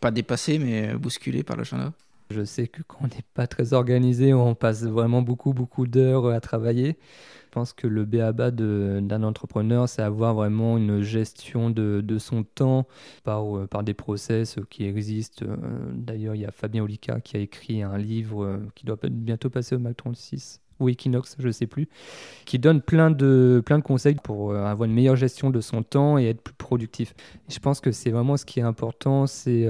pas 0.00 0.10
dépassé, 0.10 0.58
mais 0.58 0.94
bousculé 0.94 1.42
par 1.42 1.56
l'agenda 1.56 1.92
Je 2.30 2.44
sais 2.44 2.68
que 2.68 2.82
quand 2.82 2.98
on 3.02 3.06
n'est 3.06 3.24
pas 3.34 3.46
très 3.46 3.72
organisé, 3.72 4.34
on 4.34 4.54
passe 4.54 4.84
vraiment 4.84 5.22
beaucoup, 5.22 5.54
beaucoup 5.54 5.86
d'heures 5.86 6.28
à 6.28 6.40
travailler. 6.40 6.98
Je 7.46 7.52
pense 7.52 7.72
que 7.72 7.86
le 7.86 8.04
BABA 8.04 8.50
d'un 8.50 9.22
entrepreneur, 9.22 9.88
c'est 9.88 10.02
avoir 10.02 10.34
vraiment 10.34 10.76
une 10.76 11.00
gestion 11.00 11.70
de, 11.70 12.02
de 12.04 12.18
son 12.18 12.42
temps 12.44 12.86
par, 13.24 13.56
euh, 13.56 13.66
par 13.66 13.82
des 13.82 13.94
process 13.94 14.56
qui 14.68 14.84
existent. 14.84 15.46
Euh, 15.48 15.56
d'ailleurs, 15.94 16.34
il 16.34 16.42
y 16.42 16.44
a 16.44 16.50
Fabien 16.50 16.82
Olica 16.82 17.20
qui 17.22 17.38
a 17.38 17.40
écrit 17.40 17.82
un 17.82 17.96
livre 17.96 18.44
euh, 18.44 18.58
qui 18.74 18.84
doit 18.84 18.98
bientôt 19.10 19.48
passer 19.48 19.76
au 19.76 19.78
Mac 19.78 19.96
36 19.96 20.60
ou 20.78 20.90
Equinox, 20.90 21.36
je 21.38 21.46
ne 21.46 21.52
sais 21.52 21.66
plus, 21.66 21.88
qui 22.44 22.58
donne 22.58 22.82
plein 22.82 23.10
de, 23.10 23.62
plein 23.64 23.78
de 23.78 23.82
conseils 23.82 24.16
pour 24.22 24.54
avoir 24.54 24.86
une 24.86 24.94
meilleure 24.94 25.16
gestion 25.16 25.48
de 25.50 25.60
son 25.60 25.82
temps 25.82 26.18
et 26.18 26.26
être 26.26 26.42
plus 26.42 26.54
productif. 26.54 27.14
je 27.48 27.58
pense 27.58 27.80
que 27.80 27.90
c'est 27.90 28.10
vraiment 28.10 28.36
ce 28.36 28.44
qui 28.44 28.60
est 28.60 28.62
important, 28.62 29.26
c'est 29.26 29.66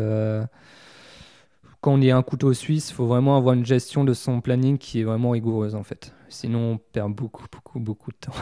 quand 1.81 1.93
on 1.93 2.01
est 2.01 2.11
un 2.11 2.23
couteau 2.23 2.53
suisse, 2.55 2.91
il 2.91 2.95
faut 2.95 3.07
vraiment 3.07 3.37
avoir 3.37 3.55
une 3.55 3.65
gestion 3.65 4.05
de 4.05 4.15
son 4.15 4.41
planning 4.41 4.79
qui 4.79 5.01
est 5.01 5.05
vraiment 5.05 5.31
rigoureuse 5.31 5.75
en 5.75 5.85
fait. 5.85 6.13
Sinon, 6.29 6.73
on 6.73 6.79
perd 6.79 7.15
beaucoup, 7.15 7.47
beaucoup, 7.51 7.81
beaucoup 7.81 8.11
de 8.11 8.17
temps. 8.17 8.33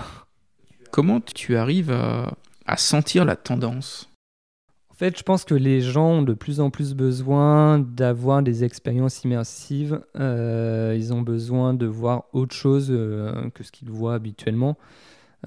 Comment 0.91 1.21
tu 1.21 1.57
arrives 1.57 1.91
à, 1.91 2.77
sentir 2.77 3.25
la 3.25 3.37
tendance? 3.37 4.11
En 4.91 4.95
fait, 4.95 5.19
je 5.19 5.23
pense 5.23 5.45
que 5.45 5.55
les 5.55 5.83
gens 5.83 6.09
ont 6.09 6.23
de 6.23 6.33
plus 6.33 6.59
en 6.61 6.71
plus 6.71 6.95
besoin 6.95 7.79
d'avoir 7.79 8.43
des 8.43 8.65
expériences 8.65 9.25
immersives. 9.25 10.01
Euh, 10.19 10.95
ils 10.97 11.13
ont 11.13 11.21
besoin 11.21 11.75
de 11.75 11.85
voir 11.85 12.25
autre 12.33 12.55
chose 12.55 12.87
euh, 12.91 13.51
que 13.51 13.63
ce 13.63 13.73
qu'ils 13.73 13.91
voient 13.91 14.15
habituellement. 14.15 14.79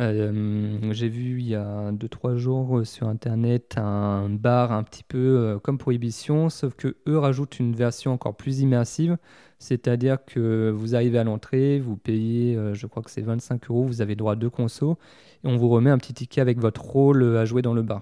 Euh, 0.02 0.94
j'ai 0.94 1.10
vu 1.10 1.40
il 1.42 1.48
y 1.50 1.56
a 1.56 1.92
2-3 1.92 2.38
jours 2.38 2.80
euh, 2.80 2.86
sur 2.86 3.10
internet 3.10 3.76
un 3.78 4.30
bar 4.30 4.72
un 4.72 4.84
petit 4.84 5.04
peu 5.04 5.18
euh, 5.18 5.60
comme 5.60 5.78
Prohibition, 5.78 6.50
sauf 6.50 6.74
que 6.74 6.96
eux 7.06 7.18
rajoutent 7.18 7.60
une 7.60 7.76
version 7.76 8.14
encore 8.14 8.36
plus 8.36 8.62
immersive, 8.62 9.18
c'est-à-dire 9.58 10.24
que 10.26 10.70
vous 10.74 10.96
arrivez 10.96 11.20
à 11.20 11.26
l'entrée, 11.26 11.80
vous 11.82 11.98
payez, 11.98 12.58
je 12.74 12.88
crois 12.88 13.04
que 13.04 13.12
c'est 13.12 13.22
25 13.22 13.70
euros, 13.70 13.84
vous 13.84 14.02
avez 14.02 14.16
droit 14.16 14.34
à 14.34 14.36
deux 14.38 14.50
consos, 14.50 14.96
et 15.44 15.48
on 15.48 15.58
vous 15.58 15.68
remet 15.68 15.90
un 15.90 15.98
petit 15.98 16.14
ticket 16.14 16.40
avec 16.40 16.60
votre 16.60 16.82
rôle 16.82 17.36
à 17.36 17.44
jouer 17.44 17.62
dans 17.62 17.74
le 17.74 17.82
bar. 17.82 18.02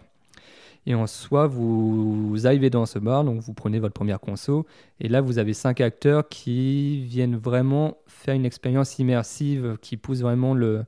Et 0.85 0.93
en 0.93 1.07
soi, 1.07 1.47
vous, 1.47 2.45
arrivez 2.45 2.69
dans 2.69 2.85
ce 2.85 2.99
bar, 2.99 3.23
donc 3.23 3.41
vous 3.41 3.53
prenez 3.53 3.79
votre 3.79 3.95
première 3.95 4.19
conso, 4.19 4.67
et 4.99 5.07
là 5.09 5.19
vous 5.19 5.39
avez 5.39 5.53
cinq 5.53 5.81
acteurs 5.81 6.29
qui 6.29 7.01
viennent 7.01 7.35
vraiment 7.35 7.97
faire 8.05 8.35
une 8.35 8.45
expérience 8.45 8.99
immersive, 8.99 9.77
qui 9.81 9.97
pousse 9.97 10.21
vraiment 10.21 10.53
le, 10.53 10.85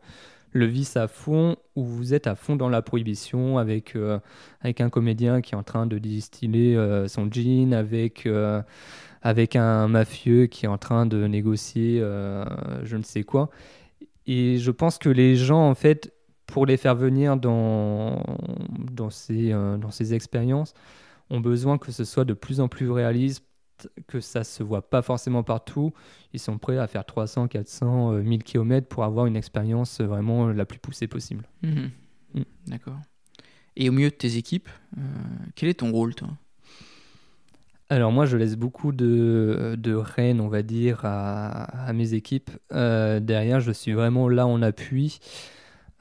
le 0.52 0.66
vice 0.66 0.98
à 0.98 1.08
fond, 1.08 1.58
où 1.76 1.84
vous 1.84 2.14
êtes 2.14 2.28
à 2.28 2.36
fond 2.36 2.56
dans 2.56 2.70
la 2.70 2.82
prohibition 2.82 3.58
avec, 3.58 3.96
euh, 3.96 4.20
avec 4.62 4.82
un 4.82 4.90
comédien 4.90 5.42
qui 5.42 5.54
est 5.54 5.58
en 5.58 5.64
train 5.64 5.86
de 5.86 5.98
distiller 5.98 6.76
euh, 6.76 7.08
son 7.08 7.30
jean, 7.32 7.74
avec, 7.74 8.26
euh, 8.26 8.62
avec 9.22 9.56
un 9.56 9.88
mafieux 9.88 10.48
qui 10.48 10.66
est 10.66 10.70
en 10.70 10.78
train 10.78 11.06
de 11.06 11.28
négocier 11.28 12.00
je 12.00 12.98
ne 12.98 13.04
sais 13.04 13.24
quoi. 13.24 13.50
Et 14.26 14.58
je 14.58 14.72
pense 14.72 14.98
que 14.98 15.10
les 15.10 15.36
gens, 15.36 15.70
en 15.70 15.76
fait, 15.76 16.14
pour 16.46 16.66
les 16.66 16.78
faire 16.78 16.96
venir 16.96 17.38
dans, 17.38 18.24
dans, 18.92 19.10
ces, 19.10 19.50
dans 19.52 19.92
ces 19.92 20.14
expériences, 20.14 20.74
ont 21.30 21.40
besoin 21.42 21.78
que 21.78 21.92
ce 21.92 22.06
soit 22.06 22.26
de 22.26 22.34
plus 22.34 22.60
en 22.60 22.68
plus 22.68 22.90
réaliste 22.90 23.44
que 24.08 24.20
ça 24.20 24.44
se 24.44 24.64
voit 24.64 24.90
pas 24.90 25.02
forcément 25.02 25.44
partout. 25.44 25.94
Ils 26.34 26.40
sont 26.40 26.58
prêts 26.58 26.78
à 26.78 26.88
faire 26.88 27.06
300, 27.06 27.48
400, 27.48 28.14
1000 28.14 28.44
km 28.44 28.88
pour 28.88 29.04
avoir 29.04 29.26
une 29.26 29.36
expérience 29.36 30.02
vraiment 30.02 30.48
la 30.48 30.66
plus 30.66 30.80
poussée 30.80 31.08
possible. 31.08 31.46
Mhm. 31.64 31.92
Mm. 32.34 32.42
D'accord. 32.68 33.00
Et 33.76 33.90
au 33.90 33.92
milieu 33.92 34.10
de 34.10 34.16
tes 34.16 34.38
équipes, 34.38 34.70
euh, 34.98 35.02
quel 35.56 35.70
est 35.70 35.80
ton 35.80 35.92
rôle, 35.92 36.14
toi? 36.16 36.30
Alors 37.92 38.12
moi, 38.12 38.26
je 38.28 38.38
laisse 38.38 38.56
beaucoup 38.56 38.92
de, 38.92 39.76
de 39.78 39.96
rênes, 39.96 40.42
on 40.42 40.48
va 40.48 40.62
dire, 40.62 41.02
à, 41.04 41.92
mes 41.94 42.14
équipes. 42.14 42.52
Euh, 42.72 43.20
derrière, 43.20 43.62
je 43.62 43.72
suis 43.72 43.94
vraiment 43.94 44.30
là 44.30 44.46
en 44.46 44.62
appui. 44.62 45.20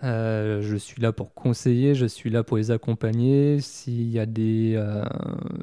Euh, 0.05 0.63
je 0.63 0.77
suis 0.77 1.03
là 1.03 1.13
pour 1.13 1.35
conseiller, 1.35 1.95
je 1.97 2.07
suis 2.07 2.31
là 2.31 2.45
pour 2.45 2.57
les 2.57 2.71
accompagner. 2.71 3.61
S'il 3.61 4.09
y, 4.09 4.19
a 4.21 4.27
des, 4.27 4.75
euh, 4.77 5.05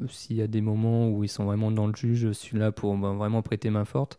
s'il 0.08 0.36
y 0.36 0.42
a 0.42 0.46
des 0.46 0.60
moments 0.60 1.08
où 1.08 1.24
ils 1.24 1.28
sont 1.28 1.44
vraiment 1.44 1.70
dans 1.70 1.86
le 1.86 1.94
jus, 1.94 2.16
je 2.16 2.28
suis 2.30 2.58
là 2.58 2.70
pour 2.70 2.94
ben, 2.96 3.14
vraiment 3.14 3.40
prêter 3.42 3.70
main 3.70 3.86
forte. 3.86 4.18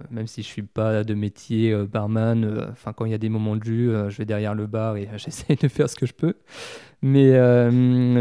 Euh, 0.00 0.04
même 0.10 0.26
si 0.26 0.42
je 0.42 0.46
suis 0.46 0.62
pas 0.62 1.04
de 1.04 1.14
métier 1.14 1.74
barman, 1.86 2.68
enfin 2.70 2.92
quand 2.94 3.04
il 3.04 3.10
y 3.12 3.14
a 3.14 3.18
des 3.18 3.28
moments 3.28 3.56
de 3.56 3.64
jus, 3.64 3.90
je 4.08 4.16
vais 4.16 4.24
derrière 4.24 4.54
le 4.54 4.66
bar 4.66 4.96
et 4.96 5.08
j'essaie 5.16 5.56
de 5.56 5.68
faire 5.68 5.90
ce 5.90 5.96
que 5.96 6.06
je 6.06 6.14
peux. 6.14 6.34
Mais 7.02 7.32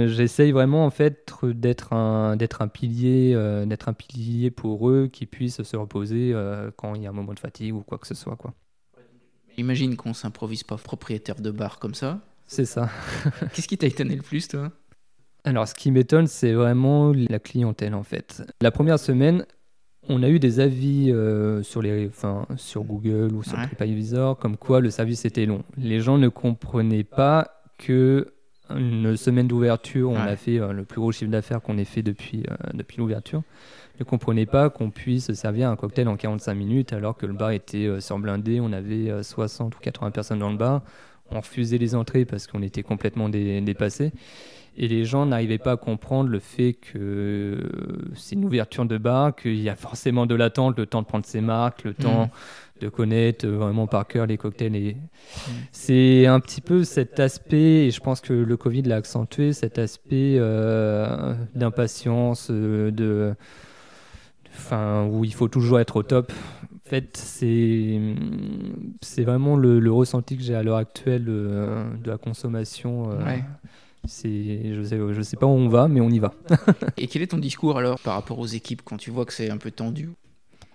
j'essaye 0.10 0.52
vraiment 0.52 0.86
en 0.86 0.92
fait 0.92 1.34
d'être 1.44 1.94
un, 1.94 2.36
d'être 2.36 2.62
un 2.62 2.68
pilier, 2.68 3.34
d'être 3.66 3.90
un 3.90 3.94
pilier 3.94 4.52
pour 4.52 4.90
eux 4.90 5.08
qui 5.12 5.26
puissent 5.26 5.64
se 5.64 5.78
reposer 5.78 6.36
quand 6.78 6.96
il 6.96 7.04
y 7.04 7.08
a 7.08 7.10
un 7.10 7.14
moment 7.14 7.34
de 7.34 7.40
fatigue 7.40 7.74
ou 7.76 7.82
quoi 7.82 7.98
que 8.00 8.08
ce 8.08 8.16
soit 8.16 8.36
quoi. 8.36 8.54
Imagine 9.58 9.96
qu'on 9.96 10.14
s'improvise 10.14 10.64
pas 10.64 10.78
propriétaire 10.78 11.36
de 11.36 11.52
bar 11.52 11.80
comme 11.80 11.96
ça. 11.96 12.20
C'est 12.48 12.66
ça. 12.66 12.90
Qu'est-ce 13.54 13.68
qui 13.68 13.78
t'a 13.78 13.88
étonné 13.88 14.16
le 14.16 14.22
plus, 14.22 14.48
toi? 14.48 14.72
Alors, 15.44 15.68
ce 15.68 15.74
qui 15.74 15.92
m'étonne, 15.92 16.28
c'est 16.28 16.54
vraiment 16.54 17.14
la 17.14 17.40
clientèle, 17.40 17.94
en 17.94 18.04
fait. 18.04 18.44
La 18.62 18.72
première 18.72 19.00
semaine, 19.00 19.46
on 20.10 20.24
a 20.24 20.30
eu 20.30 20.40
des 20.40 20.60
avis 20.60 21.12
euh, 21.12 21.64
sur, 21.64 21.82
les, 21.82 22.08
enfin, 22.08 22.46
sur 22.58 22.84
Google 22.84 23.34
ou 23.34 23.44
sur 23.44 23.58
TripAdvisor, 23.58 24.38
comme 24.38 24.58
quoi 24.58 24.80
le 24.80 24.90
service 24.90 25.26
était 25.26 25.46
long. 25.46 25.64
Les 25.78 26.00
gens 26.00 26.18
ne 26.18 26.30
comprenaient 26.30 27.04
pas 27.04 27.64
que 27.78 28.32
une 28.72 29.16
semaine 29.16 29.48
d'ouverture, 29.48 30.10
on 30.10 30.16
a 30.16 30.36
fait 30.36 30.60
euh, 30.60 30.74
le 30.74 30.86
plus 30.86 31.00
gros 31.00 31.12
chiffre 31.12 31.30
d'affaires 31.30 31.62
qu'on 31.62 31.78
ait 31.78 31.86
fait 31.86 32.02
depuis, 32.02 32.44
euh, 32.50 32.56
depuis 32.74 32.98
l'ouverture 32.98 33.44
ne 34.00 34.04
comprenait 34.06 34.46
pas 34.46 34.70
qu'on 34.70 34.90
puisse 34.90 35.32
servir 35.34 35.70
un 35.70 35.76
cocktail 35.76 36.08
en 36.08 36.18
45 36.18 36.54
minutes 36.54 36.94
alors 36.94 37.16
que 37.16 37.26
le 37.26 37.34
bar 37.34 37.52
était 37.52 37.86
euh, 37.86 38.00
surblindé, 38.00 38.60
on 38.60 38.74
avait 38.74 39.24
60 39.24 39.74
euh, 39.74 39.78
ou 39.78 39.82
80 39.82 40.12
personnes 40.12 40.40
dans 40.40 40.52
le 40.52 40.58
bar, 40.58 40.82
on 41.32 41.40
refusait 41.40 41.78
les 41.78 41.96
entrées 41.96 42.26
parce 42.26 42.48
qu'on 42.48 42.62
était 42.62 42.84
complètement 42.84 43.30
dépassés. 43.30 44.12
Et 44.78 44.90
les 44.90 45.06
gens 45.06 45.26
n'arrivaient 45.26 45.58
pas 45.58 45.74
à 45.74 45.78
comprendre 45.78 46.30
le 46.30 46.40
fait 46.40 46.74
que 46.74 46.98
euh, 46.98 48.12
c'est 48.14 48.36
une 48.36 48.44
ouverture 48.44 48.86
de 48.86 48.98
bar, 48.98 49.34
qu'il 49.34 49.62
y 49.62 49.70
a 49.70 49.76
forcément 49.76 50.26
de 50.26 50.36
l'attente, 50.36 50.78
le 50.78 50.86
temps 50.86 51.02
de 51.02 51.08
prendre 51.08 51.26
ses 51.26 51.40
marques, 51.40 51.86
le 51.86 51.94
temps 51.94 52.26
mmh. 52.26 52.82
de 52.82 52.90
connaître 52.90 53.48
vraiment 53.48 53.88
par 53.88 54.06
cœur 54.06 54.26
les 54.26 54.36
cocktails. 54.38 54.76
Et... 54.76 54.96
Mmh. 54.96 55.52
C'est 55.72 56.26
un 56.26 56.42
petit 56.42 56.60
peu 56.60 56.84
cet 56.84 57.22
aspect, 57.22 57.86
et 57.86 57.92
je 57.92 58.02
pense 58.02 58.20
que 58.20 58.34
le 58.34 58.58
Covid 58.58 58.82
l'a 58.82 58.98
accentué, 58.98 59.54
cet 59.54 59.80
aspect 59.80 60.38
d'impatience, 61.56 62.52
de 62.52 63.34
enfin, 64.56 65.08
où 65.12 65.24
il 65.26 65.34
faut 65.34 65.48
toujours 65.48 65.80
être 65.80 65.98
au 65.98 66.04
top. 66.04 66.32
En 66.86 66.90
fait, 66.90 67.18
c'est 67.18 68.00
c'est 69.02 69.24
vraiment 69.24 69.56
le, 69.56 69.80
le 69.80 69.92
ressenti 69.92 70.38
que 70.38 70.44
j'ai 70.44 70.56
à 70.56 70.64
l'heure 70.64 70.78
actuelle 70.78 71.26
euh, 71.28 71.84
de 72.04 72.10
la 72.12 72.18
consommation. 72.18 73.12
euh, 73.12 73.26
Ouais. 73.26 73.44
C'est, 74.08 74.76
je 74.76 74.84
sais, 74.84 75.00
je 75.14 75.22
sais 75.24 75.36
pas 75.36 75.48
où 75.48 75.50
on 75.50 75.68
va, 75.68 75.88
mais 75.88 76.00
on 76.00 76.10
y 76.10 76.20
va. 76.20 76.32
Et 76.98 77.08
quel 77.08 77.24
est 77.24 77.28
ton 77.28 77.40
discours 77.40 77.76
alors 77.80 78.00
par 78.00 78.14
rapport 78.14 78.38
aux 78.38 78.46
équipes 78.46 78.84
quand 78.86 78.98
tu 78.98 79.10
vois 79.10 79.26
que 79.26 79.34
c'est 79.34 79.50
un 79.50 79.58
peu 79.58 79.72
tendu? 79.72 80.12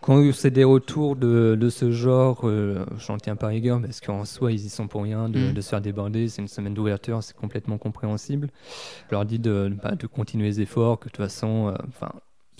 Quand 0.00 0.20
c'est 0.32 0.50
des 0.50 0.64
retours 0.64 1.14
de, 1.14 1.56
de 1.60 1.68
ce 1.68 1.92
genre, 1.92 2.40
euh, 2.48 2.84
j'en 2.98 3.18
tiens 3.18 3.36
pas 3.36 3.46
rigueur 3.48 3.80
parce 3.80 4.00
qu'en 4.00 4.24
soi, 4.24 4.50
ils 4.50 4.64
y 4.64 4.68
sont 4.68 4.88
pour 4.88 5.02
rien 5.04 5.28
de, 5.28 5.50
Mm. 5.50 5.52
de 5.52 5.60
se 5.60 5.68
faire 5.68 5.80
déborder. 5.80 6.26
C'est 6.26 6.42
une 6.42 6.48
semaine 6.48 6.74
d'ouverture, 6.74 7.22
c'est 7.22 7.36
complètement 7.36 7.78
compréhensible. 7.78 8.48
Je 9.10 9.14
leur 9.14 9.24
dis 9.26 9.38
de, 9.38 9.72
bah, 9.80 9.94
de 9.94 10.06
continuer 10.08 10.46
les 10.46 10.60
efforts, 10.62 10.98
que 10.98 11.04
de 11.04 11.10
toute 11.12 11.18
façon, 11.24 11.68
euh, 11.68 11.74
enfin. 11.86 12.10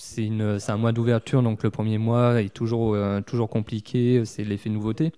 C'est 0.01 0.71
un 0.71 0.77
mois 0.77 0.93
d'ouverture, 0.93 1.43
donc 1.43 1.63
le 1.63 1.71
premier 1.71 1.99
mois 1.99 2.43
est 2.43 2.53
toujours, 2.53 2.95
euh, 2.95 3.21
toujours 3.21 3.49
compliqué, 3.49 4.25
c'est 4.25 4.45
l'effet 4.45 4.71
nouveauté. 4.71 5.13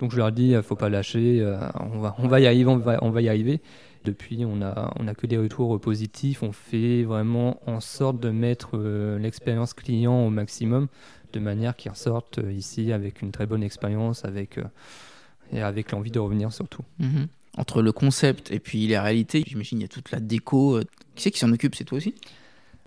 Donc 0.00 0.12
je 0.12 0.16
leur 0.16 0.30
dis, 0.32 0.50
il 0.50 0.62
faut 0.62 0.76
pas 0.76 0.88
lâcher, 0.88 1.40
euh, 1.40 1.58
on, 1.80 1.98
va, 1.98 2.14
on 2.18 2.28
va 2.28 2.40
y 2.40 2.46
arriver, 2.46 2.70
on 2.70 2.76
va, 2.78 2.98
on 3.02 3.10
va 3.10 3.20
y 3.20 3.28
arriver. 3.28 3.60
Depuis, 4.04 4.44
on 4.44 4.62
a, 4.62 4.92
on 4.98 5.08
a 5.08 5.14
que 5.14 5.26
des 5.26 5.36
retours 5.36 5.78
positifs, 5.80 6.42
on 6.44 6.52
fait 6.52 7.02
vraiment 7.02 7.60
en 7.66 7.80
sorte 7.80 8.20
de 8.20 8.30
mettre 8.30 8.70
euh, 8.74 9.18
l'expérience 9.18 9.74
client 9.74 10.24
au 10.24 10.30
maximum 10.30 10.86
de 11.32 11.40
manière 11.40 11.76
qu'ils 11.76 11.90
ressortent 11.90 12.38
euh, 12.38 12.52
ici 12.52 12.92
avec 12.92 13.20
une 13.22 13.32
très 13.32 13.46
bonne 13.46 13.62
expérience, 13.62 14.24
avec, 14.24 14.58
euh, 14.58 14.64
et 15.52 15.60
avec 15.60 15.90
l'envie 15.90 16.12
de 16.12 16.20
revenir 16.20 16.52
surtout. 16.52 16.82
Mhm. 17.00 17.26
Entre 17.56 17.82
le 17.82 17.90
concept 17.90 18.52
et 18.52 18.60
puis 18.60 18.86
les 18.86 18.98
réalités, 18.98 19.42
j'imagine 19.44 19.80
il 19.80 19.82
y 19.82 19.84
a 19.84 19.88
toute 19.88 20.12
la 20.12 20.20
déco. 20.20 20.76
euh, 20.76 20.84
Qui 21.16 21.24
c'est 21.24 21.30
qui 21.32 21.40
s'en 21.40 21.52
occupe? 21.52 21.74
C'est 21.74 21.84
toi 21.84 21.98
aussi? 21.98 22.14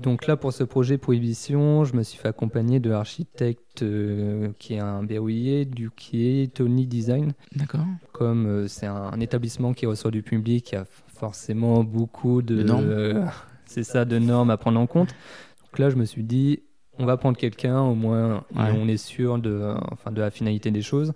Donc 0.02 0.28
là, 0.28 0.36
pour 0.36 0.52
ce 0.52 0.64
projet 0.64 0.98
Prohibition, 0.98 1.84
je 1.86 1.96
me 1.96 2.04
suis 2.04 2.18
fait 2.18 2.28
accompagner 2.28 2.80
de 2.80 2.90
l'architecte 2.90 3.84
euh, 3.84 4.50
qui 4.58 4.74
est 4.74 4.80
un 4.80 5.04
berrouillier, 5.04 5.66
du 5.66 5.92
qui 5.92 6.42
est 6.42 6.54
Tony 6.54 6.88
Design. 6.88 7.34
D'accord. 7.56 7.86
Comme 8.12 8.46
euh, 8.48 8.68
c'est 8.68 8.88
un, 8.88 8.96
un 9.14 9.20
établissement 9.20 9.74
qui 9.74 9.86
reçoit 9.86 10.12
du 10.12 10.24
public, 10.24 10.72
il 10.72 10.76
y 10.76 10.78
a 10.78 10.86
forcément 10.86 11.84
beaucoup 11.84 12.42
de, 12.42 12.64
normes. 12.64 13.30
c'est 13.66 13.84
ça, 13.84 14.06
de 14.06 14.18
normes 14.18 14.50
à 14.50 14.58
prendre 14.58 14.80
en 14.80 14.88
compte. 14.88 15.10
Donc 15.62 15.80
là, 15.80 15.90
je 15.90 15.96
me 15.96 16.06
suis 16.06 16.24
dit, 16.24 16.64
on 16.98 17.06
va 17.06 17.18
prendre 17.18 17.38
quelqu'un, 17.38 17.80
au 17.82 17.96
moins, 17.96 18.44
Ouais. 18.56 18.74
on 18.76 18.88
est 18.88 18.98
sûr 18.98 19.38
de, 19.38 19.76
enfin, 19.92 20.12
de 20.12 20.20
la 20.20 20.32
finalité 20.32 20.72
des 20.72 20.82
choses. 20.82 21.14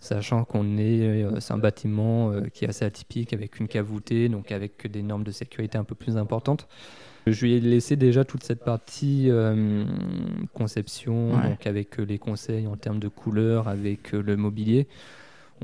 Sachant 0.00 0.44
qu'on 0.44 0.78
est, 0.78 1.00
euh, 1.02 1.38
c'est 1.38 1.52
un 1.52 1.58
bâtiment 1.58 2.32
qui 2.52 2.64
est 2.64 2.68
assez 2.68 2.84
atypique 2.84 3.32
avec 3.32 3.60
une 3.60 3.68
cave 3.68 3.86
voûtée, 3.86 4.28
donc 4.28 4.50
avec 4.50 4.90
des 4.90 5.02
normes 5.02 5.22
de 5.22 5.30
sécurité 5.30 5.78
un 5.78 5.84
peu 5.84 5.94
plus 5.94 6.16
importantes. 6.16 6.66
Je 7.26 7.44
lui 7.46 7.54
ai 7.54 7.60
laissé 7.60 7.96
déjà 7.96 8.24
toute 8.24 8.42
cette 8.42 8.64
partie 8.64 9.26
euh, 9.30 9.84
conception, 10.54 11.32
Ouais. 11.34 11.50
donc 11.50 11.66
avec 11.66 11.98
euh, 12.00 12.04
les 12.04 12.18
conseils 12.18 12.66
en 12.66 12.76
termes 12.76 12.98
de 12.98 13.08
couleurs, 13.08 13.68
avec 13.68 14.14
euh, 14.14 14.22
le 14.22 14.36
mobilier. 14.36 14.86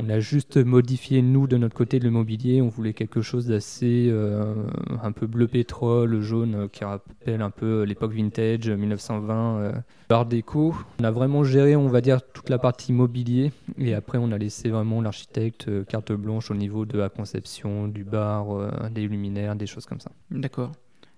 On 0.01 0.09
a 0.11 0.21
juste 0.21 0.57
modifié, 0.59 1.23
nous, 1.23 1.49
de 1.49 1.57
notre 1.57 1.75
côté, 1.75 1.99
le 1.99 2.11
mobilier. 2.11 2.63
On 2.63 2.69
voulait 2.69 2.93
quelque 2.93 3.21
chose 3.21 3.47
d'assez 3.49 4.07
euh, 4.09 4.55
un 5.03 5.11
peu 5.11 5.27
bleu 5.27 5.49
pétrole, 5.49 6.21
jaune, 6.21 6.55
euh, 6.55 6.69
qui 6.69 6.85
rappelle 6.85 7.43
un 7.43 7.51
peu 7.51 7.83
l'époque 7.83 8.13
vintage, 8.13 8.71
1920, 8.71 9.59
euh, 9.59 9.73
art 10.11 10.27
déco. 10.27 10.73
On 11.01 11.05
a 11.05 11.11
vraiment 11.11 11.43
géré, 11.43 11.75
on 11.75 11.89
va 11.89 12.01
dire, 12.01 12.21
toute 12.33 12.49
la 12.49 12.59
partie 12.61 12.93
mobilier. 12.93 13.51
Et 13.77 13.93
après, 13.95 14.19
on 14.19 14.31
a 14.31 14.39
laissé 14.39 14.69
vraiment 14.69 15.03
l'architecte 15.03 15.69
carte 15.87 16.13
blanche 16.13 16.53
au 16.53 16.55
niveau 16.55 16.87
de 16.87 16.97
la 16.97 17.09
conception, 17.09 17.89
du 17.89 18.05
bar, 18.05 18.91
des 18.93 19.09
luminaires, 19.09 19.57
des 19.57 19.67
choses 19.67 19.87
comme 19.87 19.99
ça. 20.01 20.13
D'accord. 20.31 20.71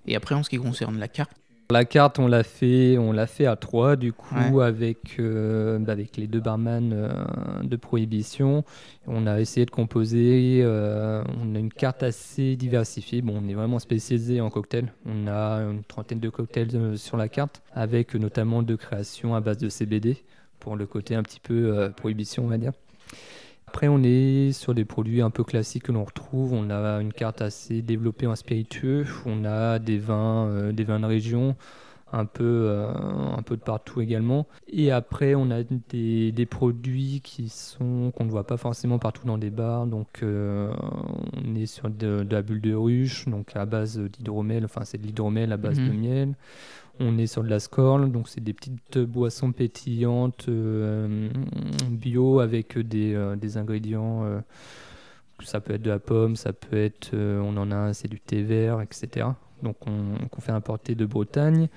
Et 0.07 0.17
après, 0.17 0.35
en 0.35 0.43
ce 0.43 0.51
qui 0.51 0.57
concerne 0.59 0.99
la 0.99 1.09
carte, 1.09 1.33
La 1.73 1.85
carte, 1.85 2.19
on 2.19 2.27
l'a 2.27 2.43
fait, 2.43 2.99
on 2.99 3.13
l'a 3.13 3.29
fait 3.29 3.47
à 3.47 3.55
trois, 3.55 3.95
du 3.95 4.13
coup, 4.13 4.35
Ouais. 4.35 4.65
avec, 4.65 5.21
euh, 5.21 5.79
bah, 5.79 5.93
avec 5.93 6.17
les 6.17 6.27
deux 6.27 6.41
barman 6.41 6.91
euh, 6.93 7.13
de 7.63 7.77
Prohibition. 7.77 8.65
On 9.07 9.25
a 9.29 9.39
essayé 9.41 9.67
de 9.67 9.71
composer. 9.71 10.63
euh, 10.65 11.23
on 11.41 11.55
a 11.55 11.59
une 11.61 11.73
carte 11.73 12.03
assez 12.03 12.57
diversifiée. 12.57 13.23
Bon, 13.23 13.41
on 13.41 13.49
est 13.49 13.55
vraiment 13.55 13.79
spécialisé 13.79 14.41
en 14.41 14.51
cocktails. 14.51 14.93
On 15.07 15.29
a 15.29 15.59
une 15.63 15.85
trentaine 15.85 16.19
de 16.19 16.29
cocktails 16.29 16.99
sur 16.99 17.17
la 17.17 17.29
carte, 17.29 17.63
avec 17.73 18.17
notamment 18.17 18.65
deux 18.65 18.77
créations 18.77 19.37
à 19.37 19.41
base 19.41 19.59
de 19.59 19.69
CBD 19.69 20.17
pour 20.59 20.75
le 20.75 20.87
côté 20.87 21.15
un 21.15 21.23
petit 21.23 21.39
peu 21.41 21.93
Prohibition, 21.97 22.45
on 22.47 22.49
va 22.49 22.59
dire. 22.59 22.73
Après, 23.72 23.87
on 23.87 24.02
est 24.02 24.50
sur 24.50 24.74
des 24.74 24.85
produits 24.85 25.22
un 25.22 25.30
peu 25.30 25.44
classiques 25.44 25.85
que 25.85 25.92
l'on 25.92 26.02
retrouve. 26.02 26.54
On 26.54 26.70
a 26.70 27.00
une 27.00 27.12
carte 27.12 27.40
assez 27.40 27.83
développée 27.83 28.26
en 28.26 28.35
spiritueux. 28.35 29.06
On 29.26 29.44
a 29.44 29.78
des 29.78 29.96
vins, 29.96 30.48
euh, 30.48 30.72
des 30.72 30.83
vins 30.83 30.98
de 30.98 31.06
région, 31.06 31.54
un 32.12 32.25
peu, 32.25 32.44
euh, 32.44 32.88
un 33.37 33.42
peu 33.42 33.57
de 33.57 33.62
partout 33.62 34.01
également. 34.01 34.46
Et 34.68 34.90
après, 34.90 35.35
on 35.35 35.51
a 35.51 35.62
des, 35.90 36.33
des 36.33 36.46
produits 36.46 37.20
qui 37.23 37.49
sont 37.49 38.12
qu'on 38.16 38.25
ne 38.25 38.31
voit 38.31 38.46
pas 38.46 38.57
forcément 38.57 38.99
partout 38.99 39.27
dans 39.27 39.38
des 39.38 39.51
bars. 39.51 39.87
Donc, 39.87 40.23
euh, 40.23 40.73
on 41.44 41.55
est 41.55 41.66
sur 41.66 41.88
de, 41.90 42.23
de 42.25 42.33
la 42.35 42.42
bulle 42.42 42.61
de 42.61 42.75
ruche, 42.75 43.27
donc 43.29 43.55
à 43.55 43.66
base 43.66 43.99
d'hydromel. 43.99 44.64
Enfin, 44.64 44.83
c'est 44.85 44.99
de 44.99 45.07
l'hydromel 45.07 45.53
à 45.53 45.57
base 45.57 45.79
Mhm. 45.79 45.88
de 45.88 45.92
miel. 45.92 46.35
On 46.99 47.16
est 47.16 47.27
sur 47.27 47.42
de 47.42 47.49
la 47.49 47.61
scorle, 47.61 48.12
donc 48.12 48.29
c'est 48.29 48.42
des 48.42 48.53
petites 48.53 48.99
boissons 48.99 49.53
pétillantes 49.53 50.46
euh, 50.49 51.31
bio 51.88 52.40
avec 52.40 52.77
des, 52.79 53.35
des 53.40 53.57
ingrédients. 53.57 54.25
ça 55.42 55.61
peut 55.61 55.73
être 55.75 55.83
de 55.83 55.88
la 55.90 55.99
pomme, 55.99 56.37
ça 56.37 56.53
peut 56.53 56.77
être, 56.77 57.12
euh, 57.14 57.40
on 57.40 57.57
en 57.57 57.70
a 57.70 57.77
un, 57.77 57.92
c'est 57.94 58.09
du 58.09 58.20
thé 58.20 58.42
vert, 58.42 58.83
etc. 58.83 59.29
Donc 59.62 59.77
on, 59.87 60.27
qu'on 60.29 60.40
fait 60.40 60.53
importer 60.53 60.94
de 60.94 61.05
Bretagne. 61.07 61.68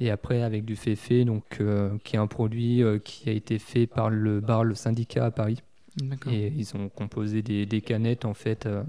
Et 0.00 0.10
après 0.10 0.42
avec 0.42 0.64
du 0.64 0.76
féfé, 0.76 1.24
donc 1.24 1.60
euh, 1.60 1.90
qui 2.04 2.14
est 2.16 2.18
un 2.20 2.28
produit 2.28 2.82
euh, 2.84 2.98
qui 2.98 3.28
a 3.28 3.32
été 3.32 3.58
fait 3.58 3.86
par 3.88 4.10
le 4.10 4.40
bar 4.40 4.62
Le 4.64 4.74
Syndicat 4.76 5.24
à 5.26 5.30
Paris. 5.32 5.58
Et 6.32 6.52
ils 6.56 6.76
ont 6.76 6.88
composé 6.88 7.42
des, 7.42 7.66
des 7.66 7.80
canettes 7.80 8.24
en 8.24 8.32
fait 8.34 8.66
euh, 8.66 8.84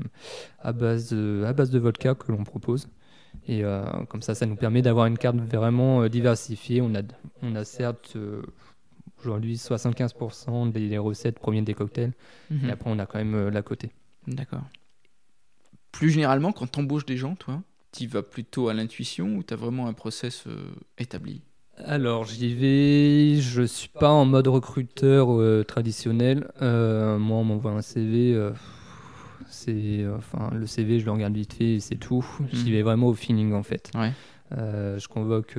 à, 0.60 0.72
base, 0.72 1.10
de- 1.12 1.44
à 1.48 1.54
base 1.54 1.72
de 1.72 1.80
vodka 1.80 2.14
que 2.14 2.32
l'on 2.32 2.44
propose. 2.44 2.88
Et 3.48 3.64
euh, 3.64 3.84
comme 4.10 4.22
ça, 4.22 4.36
ça 4.36 4.46
nous 4.46 4.56
permet 4.56 4.84
d'avoir 4.84 5.08
une 5.08 5.18
carte 5.18 5.38
vraiment 5.38 6.08
diversifiée. 6.08 6.82
On 6.82 6.94
a, 6.94 7.02
on 7.42 7.56
a 7.56 7.64
certes 7.64 8.16
aujourd'hui 9.22 9.56
75% 9.56 10.72
des, 10.72 10.88
des 10.90 10.98
recettes 11.00 11.40
proviennent 11.40 11.66
des 11.66 11.74
cocktails. 11.74 12.14
Mhm. 12.52 12.70
Et 12.70 12.72
après, 12.72 12.90
on 12.92 13.00
a 13.00 13.06
quand 13.08 13.18
même 13.18 13.50
la 13.50 13.62
côté. 13.64 13.90
D'accord. 14.28 14.62
Plus 15.92 16.12
généralement, 16.12 16.52
quand 16.52 16.68
t'embauches 16.68 17.06
des 17.06 17.18
gens, 17.18 17.36
toi, 17.36 17.62
tu 17.92 18.08
vas 18.08 18.24
plutôt 18.24 18.70
à 18.70 18.74
l'intuition 18.74 19.36
ou 19.36 19.44
t'as 19.44 19.56
vraiment 19.56 19.88
un 19.88 19.94
process 19.94 20.46
euh, 20.48 20.58
établi? 20.98 21.42
Alors, 21.86 22.26
j'y 22.26 22.54
vais. 22.54 23.40
Je 23.42 23.62
suis 23.64 23.88
pas 23.90 24.10
en 24.12 24.26
mode 24.26 24.48
recruteur 24.48 25.32
euh, 25.32 25.64
traditionnel. 25.64 26.52
Euh, 26.62 27.18
moi, 27.18 27.38
on 27.38 27.44
m'envoie 27.46 27.72
un 27.72 27.82
CV. 27.82 28.36
c'est, 29.48 30.06
enfin, 30.16 30.50
le 30.54 30.68
CV, 30.68 31.00
je 31.00 31.06
le 31.06 31.12
regarde 31.12 31.34
vite 31.36 31.54
fait 31.54 31.76
et 31.76 31.80
c'est 31.80 31.96
tout. 31.96 32.26
J'y 32.52 32.66
Mhm. 32.66 32.72
vais 32.72 32.82
vraiment 32.82 33.08
au 33.08 33.14
feeling 33.14 33.54
en 33.54 33.64
fait. 33.64 33.92
Ouais. 33.96 34.12
Je 34.52 35.08
convoque 35.08 35.56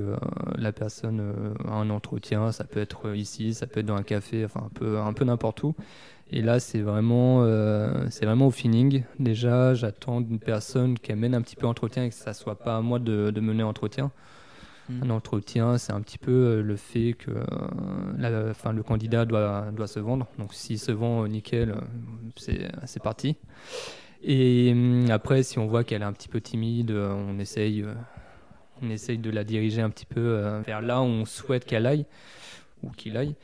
la 0.57 0.73
personne 0.73 1.55
à 1.67 1.73
un 1.75 1.91
entretien. 1.91 2.53
Ça 2.53 2.65
peut 2.65 2.81
être 2.81 3.15
ici, 3.17 3.55
ça 3.55 3.67
peut 3.67 3.81
être 3.81 3.87
dans 3.87 3.97
un 3.97 4.03
café, 4.03 4.45
enfin 4.45 4.65
un 4.67 4.69
peu, 4.69 4.99
un 4.99 5.13
peu 5.13 5.25
n'importe 5.25 5.63
où. 5.63 5.75
Et 6.33 6.43
là, 6.43 6.61
c'est 6.61 6.81
vraiment, 6.81 7.43
euh, 7.43 8.07
c'est 8.11 8.25
vraiment 8.25 8.47
au 8.47 8.51
feeling. 8.53 9.03
Déjà, 9.19 9.75
j'attends 9.75 10.21
d'une 10.21 10.39
personne 10.39 10.99
qui 10.99 11.11
amène 11.11 11.35
un 11.35 11.43
petit 11.43 11.57
peu 11.57 11.67
l'entretien 11.67 12.05
et 12.05 12.09
que 12.09 12.15
ça 12.15 12.35
soit 12.35 12.55
pas 12.57 12.77
à 12.77 12.81
moi 12.81 12.99
de, 13.01 13.31
de 13.31 13.41
mener 13.41 13.63
l'entretien. 13.63 14.13
Mhm. 14.89 15.03
Un 15.05 15.11
entretien, 15.11 15.77
c'est 15.79 15.93
un 15.93 16.01
petit 16.01 16.19
peu 16.19 16.31
euh, 16.31 16.63
le 16.63 16.77
fait 16.77 17.15
que 17.15 17.31
euh, 17.33 17.45
la- 18.17 18.73
le 18.73 18.83
candidat 18.83 19.25
doit, 19.25 19.71
doit 19.73 19.89
se 19.89 19.99
vendre. 19.99 20.27
Donc 20.39 20.55
s'il 20.55 20.79
se 20.79 20.93
vend, 20.93 21.27
nickel, 21.27 21.75
c'est 22.37 23.03
parti. 23.03 23.37
Et 24.23 24.71
hum, 24.73 25.11
après, 25.11 25.43
si 25.43 25.59
on 25.59 25.67
voit 25.67 25.83
qu'elle 25.83 26.03
est 26.03 26.07
un 26.07 26.13
petit 26.13 26.29
peu 26.29 26.41
timide, 26.41 26.93
on 26.93 27.39
essaye, 27.41 27.85
on 28.83 28.91
essaye 28.91 29.19
de 29.19 29.31
la 29.31 29.43
diriger 29.45 29.83
un 29.83 29.91
petit 29.91 30.07
peu 30.07 30.61
vers 30.65 30.81
là 30.81 31.01
où 31.01 31.05
on 31.07 31.25
souhaite 31.25 31.65
qu'elle 31.65 31.87
aille 31.87 32.07
ou 32.83 32.91
qu'il 32.91 33.17
aille. 33.17 33.35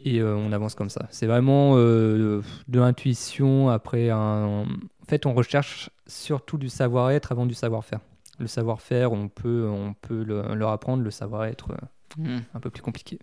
Et 0.00 0.20
euh, 0.20 0.36
on 0.36 0.52
avance 0.52 0.74
comme 0.74 0.90
ça. 0.90 1.06
C'est 1.10 1.26
vraiment 1.26 1.72
euh, 1.76 2.40
de 2.68 2.78
l'intuition. 2.80 3.68
Après, 3.68 4.10
un... 4.10 4.62
en 4.64 4.66
fait, 5.08 5.26
on 5.26 5.34
recherche 5.34 5.90
surtout 6.06 6.56
du 6.58 6.68
savoir-être 6.68 7.32
avant 7.32 7.46
du 7.46 7.54
savoir-faire. 7.54 8.00
Le 8.38 8.46
savoir-faire, 8.46 9.12
on 9.12 9.28
peut, 9.28 9.66
on 9.68 9.94
peut 9.94 10.22
le- 10.22 10.54
leur 10.54 10.70
apprendre. 10.70 11.02
Le 11.02 11.10
savoir-être, 11.10 11.72
euh, 11.72 11.76
Mhm. 12.16 12.42
un 12.54 12.60
peu 12.60 12.70
plus 12.70 12.80
compliqué. 12.82 13.18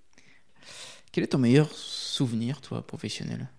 Quel 1.12 1.24
est 1.24 1.28
ton 1.28 1.38
meilleur 1.40 1.70
souvenir, 1.72 2.62
toi, 2.62 2.86
professionnel? 2.86 3.50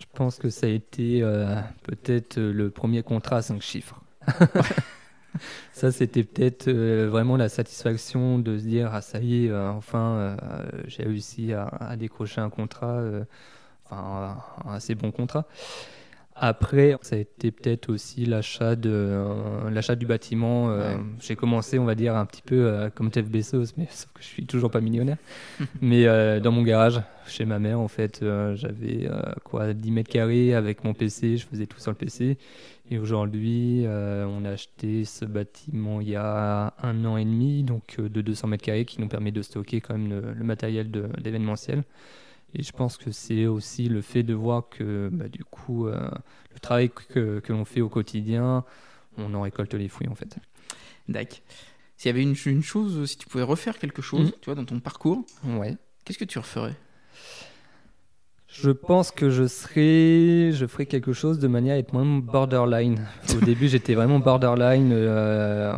Je 0.00 0.06
pense 0.14 0.36
que 0.38 0.48
ça 0.48 0.66
a 0.66 0.70
été 0.70 1.22
euh, 1.22 1.56
peut-être 1.82 2.38
le 2.40 2.70
premier 2.70 3.02
contrat 3.02 3.36
à 3.38 3.42
5 3.42 3.60
chiffres. 3.62 4.00
ça, 5.72 5.92
c'était 5.92 6.24
peut-être 6.24 6.68
euh, 6.68 7.08
vraiment 7.10 7.36
la 7.36 7.48
satisfaction 7.48 8.38
de 8.38 8.58
se 8.58 8.64
dire 8.64 8.90
Ah, 8.92 9.00
ça 9.00 9.18
y 9.18 9.46
est, 9.46 9.50
euh, 9.50 9.70
enfin, 9.70 10.16
euh, 10.16 10.36
j'ai 10.86 11.04
réussi 11.04 11.52
à, 11.52 11.96
décrocher 11.96 12.40
un 12.40 12.50
contrat, 12.50 13.02
enfin, 13.84 14.38
un 14.64 14.74
assez 14.74 14.94
bon 14.94 15.10
contrat. 15.10 15.46
Après, 16.38 16.94
ça 17.00 17.16
a 17.16 17.18
été 17.18 17.50
peut-être 17.50 17.88
aussi 17.88 18.26
l'achat 18.26 18.76
de 18.76 18.90
euh, 18.92 19.70
l'achat 19.70 19.94
du 19.96 20.06
bâtiment. 20.06 20.70
Euh, 20.70 20.76
Ouais. 20.76 20.96
J'ai 21.20 21.34
commencé, 21.34 21.78
on 21.78 21.84
va 21.86 21.94
dire, 21.94 22.14
un 22.14 22.26
petit 22.26 22.42
peu 22.42 22.66
euh, 22.66 22.90
comme 22.90 23.10
Jeff 23.12 23.26
Bezos, 23.26 23.72
mais 23.78 23.86
sauf 23.90 24.10
que 24.12 24.20
je 24.20 24.26
suis 24.26 24.44
toujours 24.44 24.70
pas 24.70 24.80
millionnaire. 24.80 25.16
mais 25.80 26.04
dans 26.40 26.52
mon 26.52 26.62
garage, 26.62 27.00
chez 27.26 27.46
ma 27.46 27.58
mère, 27.58 27.80
en 27.80 27.88
fait, 27.88 28.22
j'avais 28.54 29.08
quoi 29.44 29.72
10 29.72 29.90
mètres 29.90 30.10
carrés 30.10 30.54
avec 30.54 30.84
mon 30.84 30.92
PC, 30.92 31.38
je 31.38 31.46
faisais 31.46 31.66
tout 31.66 31.80
sur 31.80 31.90
le 31.90 31.96
PC. 31.96 32.36
Et 32.90 32.98
aujourd'hui, 32.98 33.84
on 33.86 34.44
a 34.44 34.50
acheté 34.50 35.04
ce 35.04 35.24
bâtiment 35.24 36.00
il 36.00 36.10
y 36.10 36.16
a 36.16 36.74
un 36.82 37.04
an 37.04 37.16
et 37.16 37.24
demi, 37.24 37.62
donc 37.64 37.98
de 37.98 38.20
200 38.20 38.48
mètres 38.48 38.64
carrés, 38.64 38.84
qui 38.84 39.00
nous 39.00 39.08
permet 39.08 39.32
de 39.32 39.42
stocker 39.42 39.80
quand 39.80 39.96
même 39.96 40.10
le, 40.10 40.34
le 40.34 40.44
matériel 40.44 40.90
de 40.90 41.06
l'événementiel. 41.24 41.82
Et 42.54 42.62
je 42.62 42.72
pense 42.72 42.96
que 42.96 43.10
c'est 43.12 43.46
aussi 43.46 43.88
le 43.88 44.00
fait 44.00 44.22
de 44.22 44.32
voir 44.34 44.68
que 44.70 45.10
bah, 45.12 45.28
du 45.28 45.44
coup, 45.44 45.86
euh, 45.88 46.08
le 46.54 46.58
travail 46.60 46.90
que, 46.90 47.40
que 47.40 47.52
l'on 47.52 47.64
fait 47.64 47.80
au 47.82 47.88
quotidien, 47.88 48.64
on 49.18 49.34
en 49.34 49.42
récolte 49.42 49.74
les 49.74 49.88
fruits 49.88 50.08
en 50.08 50.14
fait. 50.14 50.36
Dac. 51.08 51.42
S'il 51.98 52.08
y 52.08 52.10
avait 52.10 52.22
une, 52.22 52.34
une 52.46 52.62
chose, 52.62 53.08
si 53.08 53.16
tu 53.16 53.26
pouvais 53.28 53.42
refaire 53.44 53.78
quelque 53.78 54.02
chose, 54.02 54.26
Mhm. 54.26 54.32
tu 54.40 54.44
vois, 54.46 54.54
dans 54.54 54.64
ton 54.64 54.80
parcours, 54.80 55.24
Ouais. 55.44 55.76
qu'est-ce 56.04 56.18
que 56.18 56.24
tu 56.24 56.38
referais? 56.38 56.74
Je 58.48 58.70
pense 58.70 59.10
que 59.10 59.28
je 59.28 59.46
serais, 59.48 60.52
je 60.52 60.66
ferais 60.66 60.86
quelque 60.86 61.12
chose 61.12 61.38
de 61.38 61.48
manière 61.48 61.74
à 61.74 61.78
être 61.78 61.92
moins 61.92 62.04
borderline. 62.20 63.06
Au 63.36 63.40
début, 63.44 63.68
j'étais 63.68 63.94
vraiment 63.94 64.18
borderline 64.18 64.90
euh, 64.92 65.74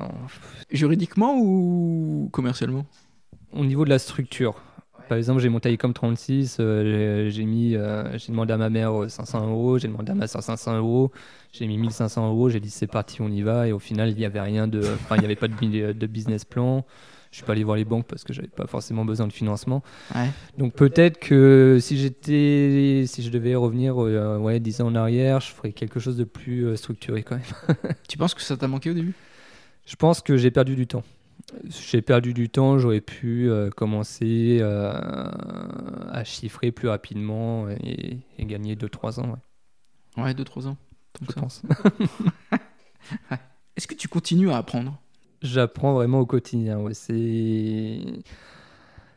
Juridiquement 0.70 1.36
ou 1.40 2.28
commercialement? 2.32 2.86
au 3.52 3.64
niveau 3.64 3.84
de 3.84 3.90
la 3.90 3.98
structure. 3.98 4.60
Par 5.08 5.16
exemple, 5.16 5.40
j'ai 5.40 5.48
mon 5.48 5.60
Taïcom 5.60 5.92
36, 5.92 6.58
euh, 6.60 7.28
j'ai 7.30 7.30
j'ai 7.30 7.44
mis, 7.44 7.74
euh, 7.74 8.18
j'ai 8.18 8.32
demandé 8.32 8.52
à 8.52 8.56
ma 8.56 8.68
mère 8.68 9.04
euh, 9.04 9.08
500 9.08 9.48
euros, 9.48 9.78
j'ai 9.78 9.88
demandé 9.88 10.12
à 10.12 10.14
ma 10.14 10.26
soeur 10.26 10.42
500 10.42 10.76
euros, 10.76 11.10
j'ai 11.52 11.66
mis 11.66 11.78
1500 11.78 12.28
euros, 12.28 12.48
j'ai 12.50 12.60
dit 12.60 12.70
c'est 12.70 12.86
parti, 12.86 13.22
on 13.22 13.28
y 13.28 13.42
va. 13.42 13.66
Et 13.68 13.72
au 13.72 13.78
final, 13.78 14.10
il 14.10 14.16
n'y 14.16 14.24
avait 14.24 14.40
rien 14.40 14.68
de, 14.68 14.80
enfin, 14.80 15.16
il 15.16 15.20
n'y 15.20 15.24
avait 15.24 15.36
pas 15.36 15.48
de, 15.48 16.06
business 16.06 16.44
plan. 16.44 16.84
Je 17.30 17.36
suis 17.36 17.44
pas 17.44 17.52
allé 17.52 17.64
voir 17.64 17.76
les 17.76 17.84
banques 17.84 18.06
parce 18.06 18.24
que 18.24 18.32
j'avais 18.32 18.48
pas 18.48 18.66
forcément 18.66 19.04
besoin 19.04 19.26
de 19.26 19.32
financement. 19.32 19.82
Ouais. 20.14 20.30
Donc 20.56 20.72
peut-être 20.72 21.18
que 21.18 21.78
si 21.80 21.98
j'étais, 21.98 23.04
si 23.06 23.22
je 23.22 23.30
devais 23.30 23.54
revenir, 23.54 24.02
euh, 24.02 24.38
ouais, 24.38 24.60
10 24.60 24.80
ans 24.80 24.86
en 24.86 24.94
arrière, 24.94 25.40
je 25.40 25.52
ferais 25.52 25.72
quelque 25.72 26.00
chose 26.00 26.16
de 26.16 26.24
plus 26.24 26.64
euh, 26.64 26.76
structuré 26.76 27.22
quand 27.22 27.36
même. 27.36 27.76
Tu 28.08 28.16
penses 28.16 28.34
que 28.34 28.40
ça 28.40 28.56
t'a 28.56 28.66
manqué 28.66 28.90
au 28.90 28.94
début? 28.94 29.14
Je 29.84 29.96
pense 29.96 30.20
que 30.20 30.36
j'ai 30.36 30.50
perdu 30.50 30.74
du 30.74 30.86
temps. 30.86 31.02
J'ai 31.68 32.02
perdu 32.02 32.34
du 32.34 32.50
temps, 32.50 32.78
j'aurais 32.78 33.00
pu 33.00 33.48
euh, 33.48 33.70
commencer 33.70 34.58
euh, 34.60 34.92
à 36.10 36.22
chiffrer 36.24 36.72
plus 36.72 36.88
rapidement 36.88 37.68
et, 37.70 38.18
et 38.38 38.44
gagner 38.44 38.76
2-3 38.76 39.20
ans, 39.20 39.30
ouais, 39.30 40.22
Ouais, 40.22 40.34
2-3 40.34 40.66
ans. 40.68 40.76
Je 41.22 41.32
ça. 41.32 41.40
pense. 41.40 41.62
Est-ce 43.76 43.86
que 43.86 43.94
tu 43.94 44.08
continues 44.08 44.50
à 44.50 44.58
apprendre? 44.58 45.00
J'apprends 45.42 45.94
vraiment 45.94 46.20
au 46.20 46.26
quotidien. 46.26 46.80
ouais, 46.80 46.94
C'est 46.94 48.00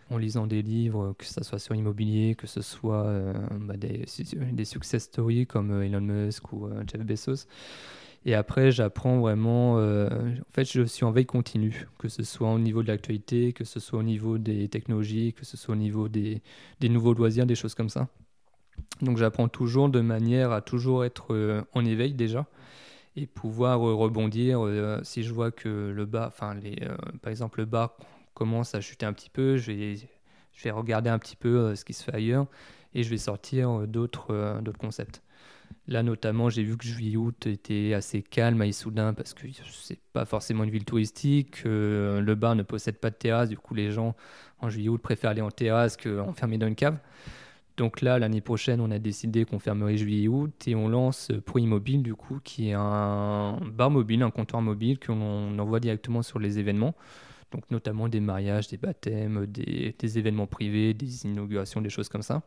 en 0.10 0.17
lisant 0.17 0.46
des 0.46 0.62
livres, 0.62 1.15
que 1.17 1.26
ce 1.26 1.44
soit 1.44 1.60
sur 1.60 1.74
l'immobilier, 1.74 2.36
que 2.36 2.48
ce 2.48 2.62
soit 2.62 3.06
euh, 3.06 3.34
bah, 3.62 3.78
des, 3.78 4.06
des 4.52 4.65
success 4.65 5.04
stories 5.04 5.48
comme 5.48 5.82
Elon 5.82 6.02
Musk 6.02 6.52
ou 6.54 6.70
Jeff 6.88 7.02
Bezos. 7.02 7.48
Et 8.25 8.36
après, 8.36 8.71
j'apprends 8.71 9.19
vraiment. 9.19 9.79
euh, 9.79 10.07
en 10.07 10.51
fait, 10.53 10.71
je 10.71 10.84
suis 10.84 11.05
en 11.05 11.12
veille 11.12 11.25
continue, 11.25 11.88
que 11.97 12.07
ce 12.07 12.23
soit 12.23 12.51
au 12.51 12.60
niveau 12.60 12.84
de 12.84 12.88
l'actualité, 12.88 13.51
que 13.53 13.63
ce 13.63 13.79
soit 13.79 13.99
au 13.99 14.03
niveau 14.03 14.38
des 14.38 14.67
technologies, 14.69 15.34
que 15.34 15.45
ce 15.45 15.57
soit 15.57 15.73
au 15.73 15.77
niveau 15.77 16.07
des, 16.07 16.41
nouveaux 16.84 17.13
loisirs, 17.13 17.47
des 17.47 17.55
choses 17.55 17.73
comme 17.73 17.89
ça. 17.89 18.10
Donc, 19.01 19.17
j'apprends 19.17 19.47
toujours 19.47 19.89
de 19.89 20.01
manière 20.01 20.51
à 20.51 20.62
toujours 20.62 21.03
être 21.03 21.34
euh, 21.34 21.63
en 21.73 21.84
éveil 21.84 22.13
déjà 22.13 22.45
et 23.15 23.25
pouvoir 23.25 23.86
euh, 23.88 23.93
rebondir 23.95 24.62
si 25.03 25.23
je 25.23 25.34
vois 25.34 25.51
que 25.51 25.91
le 25.93 26.05
bas, 26.05 26.27
enfin, 26.27 26.55
par 27.21 27.31
exemple, 27.31 27.60
le 27.60 27.65
bas 27.65 27.97
commence 28.36 28.75
à 28.75 28.81
chuter 28.81 29.05
un 29.05 29.13
petit 29.13 29.29
peu, 29.29 29.57
je 29.57 29.71
vais, 29.71 29.95
je 29.95 30.63
vais 30.63 30.71
regarder 30.71 31.10
un 31.10 31.19
petit 31.19 31.36
peu 31.36 31.75
ce 31.75 31.84
qui 31.84 31.93
se 31.93 32.03
fait 32.03 32.13
ailleurs 32.15 32.45
et 32.93 33.03
je 33.03 33.10
vais 33.10 33.17
sortir 33.17 33.88
d'autres 33.88 34.60
d'autres 34.62 34.79
concepts. 34.79 35.21
Là, 35.88 36.03
notamment, 36.03 36.49
j'ai 36.49 36.63
vu 36.63 36.77
que 36.77 36.86
juillet-août 36.86 37.47
était 37.47 37.93
assez 37.93 38.21
calme 38.21 38.62
à 38.62 38.65
Issoudun 38.65 39.13
parce 39.13 39.34
que 39.34 39.47
c'est 39.71 39.99
pas 40.13 40.25
forcément 40.25 40.63
une 40.63 40.69
ville 40.69 40.86
touristique. 40.86 41.63
euh, 41.65 42.21
le 42.21 42.36
bar 42.36 42.55
ne 42.55 42.63
possède 42.63 42.97
pas 42.97 43.10
de 43.10 43.15
terrasse. 43.15 43.49
Du 43.49 43.57
coup, 43.57 43.73
les 43.73 43.91
gens 43.91 44.15
en 44.60 44.69
juillet-août 44.69 45.01
préfèrent 45.01 45.31
aller 45.31 45.41
en 45.41 45.51
terrasse 45.51 45.97
qu'enfermés 45.97 46.57
dans 46.57 46.67
une 46.67 46.75
cave. 46.75 46.97
Donc 47.77 48.01
là, 48.01 48.19
l'année 48.19 48.41
prochaine, 48.41 48.81
on 48.81 48.91
a 48.91 48.99
décidé 48.99 49.45
qu'on 49.45 49.60
fermerait 49.60 49.97
juillet-août 49.97 50.67
et 50.67 50.75
on 50.75 50.88
lance 50.88 51.31
Pro 51.45 51.57
Immobile, 51.60 52.03
du 52.03 52.15
coup, 52.15 52.39
qui 52.43 52.69
est 52.69 52.73
un 52.73 53.57
bar 53.73 53.89
mobile, 53.89 54.21
un 54.23 54.29
comptoir 54.29 54.62
mobile 54.62 54.99
que 54.99 55.12
l'on 55.12 55.57
envoie 55.57 55.79
directement 55.79 56.21
sur 56.21 56.38
les 56.38 56.60
événements. 56.60 56.93
Donc 57.51 57.69
notamment 57.69 58.07
des 58.07 58.19
mariages, 58.19 58.67
des 58.67 58.77
baptêmes, 58.77 59.45
des, 59.45 59.95
des 59.97 60.17
événements 60.19 60.47
privés, 60.47 60.93
des 60.93 61.25
inaugurations, 61.25 61.81
des 61.81 61.89
choses 61.89 62.07
comme 62.07 62.21
ça. 62.21 62.43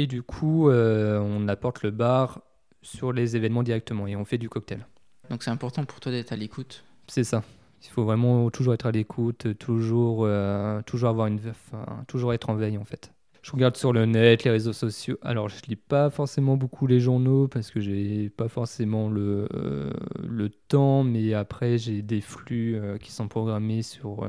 Et 0.00 0.06
du 0.06 0.22
coup, 0.22 0.70
euh, 0.70 1.18
on 1.18 1.46
apporte 1.46 1.82
le 1.82 1.90
bar 1.90 2.40
sur 2.80 3.12
les 3.12 3.36
événements 3.36 3.62
directement 3.62 4.06
et 4.06 4.16
on 4.16 4.24
fait 4.24 4.38
du 4.38 4.48
cocktail. 4.48 4.86
Donc 5.28 5.42
c'est 5.42 5.50
important 5.50 5.84
pour 5.84 6.00
toi 6.00 6.10
d'être 6.10 6.32
à 6.32 6.36
l'écoute. 6.36 6.84
C'est 7.06 7.22
ça. 7.22 7.42
Il 7.82 7.90
faut 7.90 8.04
vraiment 8.04 8.48
toujours 8.48 8.72
être 8.72 8.86
à 8.86 8.92
l'écoute, 8.92 9.58
toujours, 9.58 10.24
euh, 10.24 10.80
toujours 10.86 11.10
avoir 11.10 11.26
une, 11.26 11.38
enfin, 11.50 11.84
toujours 12.08 12.32
être 12.32 12.48
en 12.48 12.54
veille 12.54 12.78
en 12.78 12.84
fait. 12.86 13.12
Je 13.42 13.52
regarde 13.52 13.76
sur 13.76 13.92
le 13.92 14.06
net, 14.06 14.44
les 14.44 14.50
réseaux 14.50 14.72
sociaux. 14.72 15.18
Alors, 15.20 15.50
je 15.50 15.60
lis 15.68 15.76
pas 15.76 16.08
forcément 16.08 16.56
beaucoup 16.56 16.86
les 16.86 17.00
journaux 17.00 17.46
parce 17.46 17.70
que 17.70 17.80
j'ai 17.80 18.30
pas 18.30 18.48
forcément 18.48 19.10
le, 19.10 19.48
euh, 19.52 19.90
le 20.26 20.48
temps, 20.48 21.04
mais 21.04 21.34
après, 21.34 21.76
j'ai 21.76 22.00
des 22.00 22.22
flux 22.22 22.76
euh, 22.76 22.96
qui 22.96 23.12
sont 23.12 23.28
programmés 23.28 23.82
sur, 23.82 24.26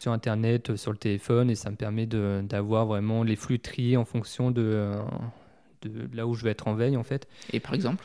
sur 0.00 0.12
Internet, 0.12 0.70
euh, 0.70 0.76
sur 0.76 0.90
le 0.92 0.98
téléphone, 0.98 1.50
et 1.50 1.54
ça 1.54 1.70
me 1.70 1.76
permet 1.76 2.06
de- 2.06 2.40
d'avoir 2.42 2.86
vraiment 2.86 3.22
les 3.22 3.36
flux 3.36 3.60
triés 3.60 3.96
en 3.96 4.04
fonction 4.04 4.50
de, 4.50 4.62
euh, 4.64 4.96
de 5.82 6.08
là 6.16 6.26
où 6.26 6.34
je 6.34 6.42
vais 6.44 6.50
être 6.50 6.66
en 6.68 6.74
veille 6.74 6.96
en 6.96 7.04
fait. 7.04 7.28
Et 7.52 7.60
par 7.60 7.74
exemple? 7.74 8.04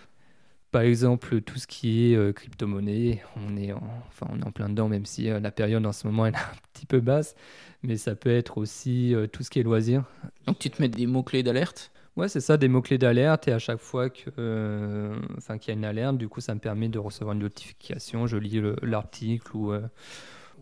Par 0.71 0.81
exemple, 0.81 1.39
tout 1.39 1.57
ce 1.57 1.67
qui 1.67 2.11
est 2.11 2.15
euh, 2.17 2.33
crypto-monnaie, 2.33 3.23
on 3.37 3.55
est, 3.55 3.71
en, 3.71 3.81
enfin, 4.09 4.27
on 4.29 4.41
est 4.41 4.45
en 4.45 4.51
plein 4.51 4.67
dedans, 4.67 4.89
même 4.89 5.05
si 5.05 5.29
euh, 5.29 5.39
la 5.39 5.51
période 5.51 5.85
en 5.85 5.93
ce 5.93 6.05
moment 6.05 6.25
elle 6.25 6.33
est 6.33 6.37
un 6.37 6.55
petit 6.73 6.85
peu 6.85 6.99
basse. 6.99 7.35
Mais 7.81 7.95
ça 7.95 8.13
peut 8.15 8.29
être 8.29 8.57
aussi 8.57 9.15
euh, 9.15 9.25
tout 9.27 9.41
ce 9.43 9.49
qui 9.49 9.59
est 9.59 9.63
loisirs. 9.63 10.03
Donc 10.47 10.59
tu 10.59 10.69
te 10.69 10.81
mets 10.81 10.89
des 10.89 11.05
mots-clés 11.07 11.43
d'alerte? 11.43 11.91
Ouais, 12.17 12.27
c'est 12.27 12.41
ça, 12.41 12.57
des 12.57 12.67
mots-clés 12.67 12.97
d'alerte. 12.97 13.47
Et 13.47 13.53
à 13.53 13.59
chaque 13.59 13.79
fois 13.79 14.09
que, 14.09 14.29
euh, 14.37 15.15
enfin, 15.37 15.57
qu'il 15.57 15.73
y 15.73 15.75
a 15.75 15.77
une 15.77 15.85
alerte, 15.85 16.17
du 16.17 16.27
coup, 16.27 16.41
ça 16.41 16.53
me 16.55 16.59
permet 16.59 16.89
de 16.89 16.99
recevoir 16.99 17.33
une 17.35 17.41
notification. 17.41 18.27
Je 18.27 18.35
lis 18.37 18.59
le- 18.59 18.75
l'article 18.81 19.55
ou, 19.55 19.71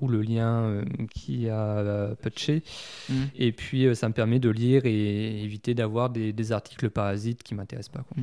ou 0.02 0.08
le 0.08 0.22
lien 0.22 0.64
euh, 0.64 0.84
qui 1.14 1.50
a 1.50 1.60
euh, 1.78 2.16
patché. 2.16 2.64
Mhm. 3.10 3.30
Et 3.36 3.52
puis, 3.52 3.86
euh, 3.86 3.96
ça 3.96 4.08
me 4.10 4.14
permet 4.14 4.40
de 4.40 4.50
lire 4.50 4.86
et 4.86 5.44
éviter 5.44 5.74
d'avoir 5.74 6.10
des, 6.10 6.34
des 6.34 6.52
articles 6.52 6.90
parasites 6.90 7.44
qui 7.44 7.56
m'intéressent 7.56 7.94
pas. 7.94 8.04
quoi. 8.04 8.18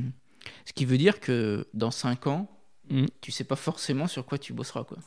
Ce 0.65 0.73
qui 0.73 0.85
veut 0.85 0.97
dire 0.97 1.19
que 1.19 1.65
dans 1.73 1.91
5 1.91 2.27
ans, 2.27 2.47
Mhm. 2.89 3.05
tu 3.21 3.31
sais 3.31 3.43
pas 3.45 3.55
forcément 3.55 4.07
sur 4.07 4.25
quoi 4.25 4.37
tu 4.37 4.53
bosseras. 4.53 4.83
Quoi. 4.83 4.97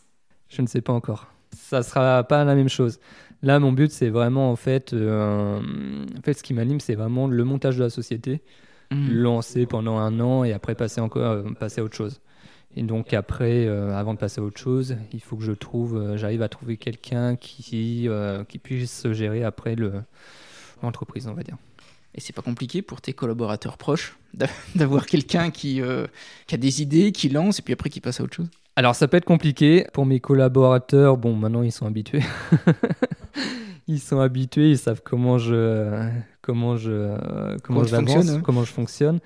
Je 0.48 0.62
ne 0.62 0.66
sais 0.66 0.81
pas 0.81 0.92
encore. 0.92 1.27
Ça 1.55 1.83
sera 1.83 2.24
pas 2.24 2.44
la 2.44 2.55
même 2.55 2.68
chose. 2.68 2.98
Là, 3.42 3.59
mon 3.61 3.72
but, 3.72 3.90
c'est 3.92 4.09
vraiment, 4.09 4.50
en 4.50 4.57
fait, 4.57 4.92
euh, 4.94 5.61
en 5.61 6.22
fait, 6.22 6.33
ce 6.35 6.42
qui 6.42 6.55
m'anime, 6.55 6.81
c'est 6.81 6.94
vraiment 6.94 7.27
le 7.29 7.44
montage 7.44 7.77
de 7.77 7.83
la 7.83 7.90
société, 7.90 8.40
Mhm. 8.90 9.12
lancer 9.12 9.66
pendant 9.66 9.98
un 9.98 10.18
an 10.20 10.44
et 10.44 10.53
après 10.53 10.74
passer 10.74 11.00
encore, 11.00 11.22
euh, 11.22 11.42
passer 11.59 11.81
à 11.81 11.85
autre 11.85 11.96
chose. 11.96 12.20
Et 12.76 12.82
donc 12.82 13.12
après, 13.14 13.66
euh, 13.66 13.94
avant 13.94 14.14
de 14.14 14.18
passer 14.18 14.40
à 14.40 14.44
autre 14.44 14.58
chose, 14.58 14.96
il 15.12 15.20
faut 15.20 15.37
que 15.37 15.44
je 15.44 15.52
trouve, 15.52 15.96
euh, 15.96 16.16
j'arrive 16.16 16.42
à 16.42 16.48
trouver 16.48 16.76
quelqu'un 16.76 17.37
qui, 17.37 18.08
euh, 18.08 18.42
qui 18.44 18.58
puisse 18.58 19.06
gérer 19.12 19.44
après 19.44 19.74
le 19.76 19.92
l'entreprise, 20.82 21.28
on 21.28 21.34
va 21.34 21.42
dire. 21.42 21.56
Et 22.14 22.20
c'est 22.20 22.34
pas 22.34 22.42
compliqué 22.42 22.82
pour 22.82 23.00
tes 23.00 23.12
collaborateurs 23.12 23.78
proches 23.78 24.18
d'a- 24.34 24.48
d'avoir 24.74 25.06
quelqu'un 25.06 25.50
qui, 25.50 25.80
qui 26.46 26.54
a 26.54 26.58
des 26.58 26.82
idées, 26.82 27.12
qui 27.12 27.28
lance 27.28 27.60
et 27.60 27.62
puis 27.62 27.72
après 27.72 27.90
qui 27.90 28.00
passe 28.00 28.20
à 28.20 28.24
autre 28.24 28.34
chose? 28.34 28.50
Alors 28.76 28.94
ça 28.94 29.06
peut 29.06 29.16
être 29.16 29.24
compliqué 29.24 29.87
pour 29.92 30.04
mes 30.04 30.20
collaborateurs. 30.20 31.16
Bon, 31.16 31.34
maintenant 31.34 31.62
ils 31.62 31.72
sont 31.72 31.87
habitués. 31.87 32.22
ils 33.87 34.00
sont 34.00 34.18
habitués, 34.18 34.70
ils 34.70 34.78
savent 34.78 35.00
comment 35.02 35.38
je 35.38 36.08
comment 36.42 36.76
je 36.76 37.16
comment, 37.62 37.84
fonctionnes, 37.84 38.30
ouais. 38.30 38.42
comment 38.42 38.64
je 38.64 38.72
fonctionne. 38.72 39.20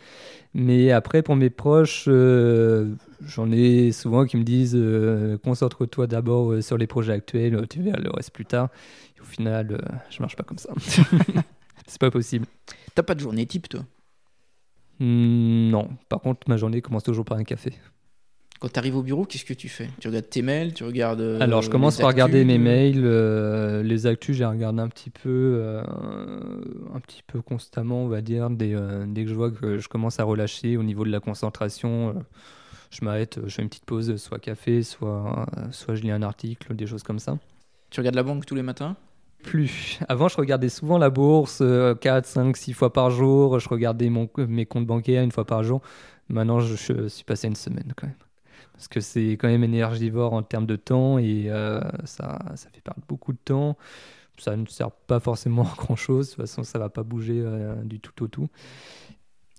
Mais 0.59 0.90
après 0.90 1.23
pour 1.23 1.37
mes 1.37 1.51
proches, 1.51 2.07
euh, 2.09 2.92
j'en 3.25 3.53
ai 3.53 3.92
souvent 3.92 4.27
qui 4.27 4.37
me 4.37 4.43
disent 4.43 4.74
euh, 4.74 5.39
concentre-toi 5.39 6.09
d'abord 6.09 6.51
euh, 6.51 6.62
sur 6.62 6.76
les 6.76 6.89
projets 6.89 7.12
actuels, 7.12 7.64
tu 7.70 7.80
verras 7.80 8.01
le 8.01 8.11
reste 8.11 8.32
plus 8.32 8.45
tard. 8.45 8.68
Et 9.16 9.20
au 9.20 9.24
final, 9.24 9.80
je 10.11 10.20
marche 10.20 10.35
pas 10.35 10.43
comme 10.43 10.59
ça. 10.59 10.70
C'est 11.87 12.01
pas 12.01 12.11
possible. 12.11 12.45
T'as 12.97 13.05
pas 13.05 13.14
de 13.14 13.20
journée 13.20 13.47
type, 13.47 13.68
toi? 13.68 13.82
Hmm, 14.99 15.70
non. 15.70 15.91
Par 16.09 16.20
contre, 16.20 16.49
ma 16.49 16.57
journée 16.57 16.82
commence 16.82 17.05
toujours 17.05 17.24
par 17.24 17.39
un 17.39 17.45
café. 17.45 17.72
Quand 18.61 18.72
tu 18.72 18.78
arrives 18.78 18.96
au 18.96 19.02
bureau, 19.02 19.24
qu'est-ce 19.24 19.44
que 19.44 19.54
tu 19.54 19.68
fais? 19.68 19.88
Tu 20.00 20.09
regardes 20.09 20.28
tes 20.28 20.42
mails, 20.42 20.74
tu 20.74 20.82
regardes. 20.82 21.20
euh, 21.20 21.38
Alors, 21.40 21.62
je 21.62 21.70
commence 21.70 21.98
par 21.98 22.09
regarder 22.09 22.44
mes 22.44 22.59
mails, 22.59 23.02
euh, 23.04 23.82
les 23.84 24.06
actus, 24.06 24.36
j'ai 24.36 24.44
regardé 24.44 24.80
un 24.82 24.88
petit 24.88 25.11
peu, 25.11 25.61
euh, 25.62 25.82
un 26.92 26.98
petit 27.00 27.22
peu 27.24 27.40
constamment, 27.40 28.02
on 28.02 28.09
va 28.09 28.20
dire, 28.20 28.50
dès, 28.50 28.74
dès 29.06 29.24
que 29.24 29.30
je 29.30 29.34
vois 29.34 29.52
que 29.52 29.78
je 29.78 29.88
commence 29.88 30.18
à 30.18 30.24
relâcher 30.24 30.76
au 30.76 30.82
niveau 30.82 31.04
de 31.04 31.11
la 31.11 31.20
concentration. 31.20 32.14
je 32.90 33.04
m'arrête, 33.04 33.38
je 33.46 33.54
fais 33.54 33.62
une 33.62 33.68
petite 33.68 33.84
pause, 33.84 34.16
soit 34.16 34.40
café, 34.40 34.82
soit, 34.82 35.46
soit 35.70 35.94
je 35.94 36.02
lis 36.02 36.11
un 36.11 36.22
article, 36.22 36.74
des 36.74 36.86
choses 36.86 37.04
comme 37.04 37.20
ça. 37.20 37.38
Tu 37.90 38.00
regardes 38.00 38.16
la 38.16 38.24
banque 38.24 38.44
tous 38.44 38.54
les 38.56 38.62
matins? 38.62 38.96
Plus. 39.44 40.00
Avant, 40.09 40.26
je 40.26 40.36
regardais 40.36 40.68
souvent 40.68 40.98
la 40.98 41.11
bourse, 41.11 41.62
4, 42.00 42.26
5, 42.26 42.56
6 42.56 42.72
fois 42.72 42.92
par 42.92 43.11
jour. 43.11 43.61
Je 43.61 43.68
regardais 43.68 44.09
mon, 44.11 44.28
mes 44.36 44.66
comptes 44.66 44.86
bancaires 44.86 45.22
une 45.22 45.30
fois 45.30 45.44
par 45.46 45.62
jour. 45.62 45.80
Maintenant, 46.28 46.59
je, 46.59 46.74
je 46.74 47.06
suis 47.06 47.22
passé 47.24 47.46
une 47.46 47.54
semaine 47.54 47.92
quand 47.96 48.09
même. 48.09 48.16
Parce 48.79 48.89
que 48.89 49.01
c'est 49.01 49.33
quand 49.33 49.49
même 49.49 49.64
énergivore 49.64 50.35
en 50.35 50.45
termes 50.45 50.66
de 50.66 50.76
temps 50.76 51.18
et 51.18 51.47
euh, 51.49 51.81
ça, 52.05 52.39
ça 52.55 52.70
fait 52.70 52.81
perdre 52.81 53.03
beaucoup 53.09 53.33
de 53.33 53.39
temps. 53.45 53.76
Ça 54.39 54.57
ne 54.57 54.66
sert 54.66 54.93
pas 54.93 55.20
forcément 55.20 55.64
à 55.64 55.74
grand 55.76 55.97
chose. 55.97 56.31
De 56.31 56.35
toute 56.37 56.43
façon, 56.43 56.64
ça 56.64 56.79
va 56.79 56.89
pas 56.89 57.03
bouger 57.05 57.43
euh, 57.45 57.74
du 57.85 58.01
tout 58.01 58.24
au 58.24 58.29
tout. 58.29 58.49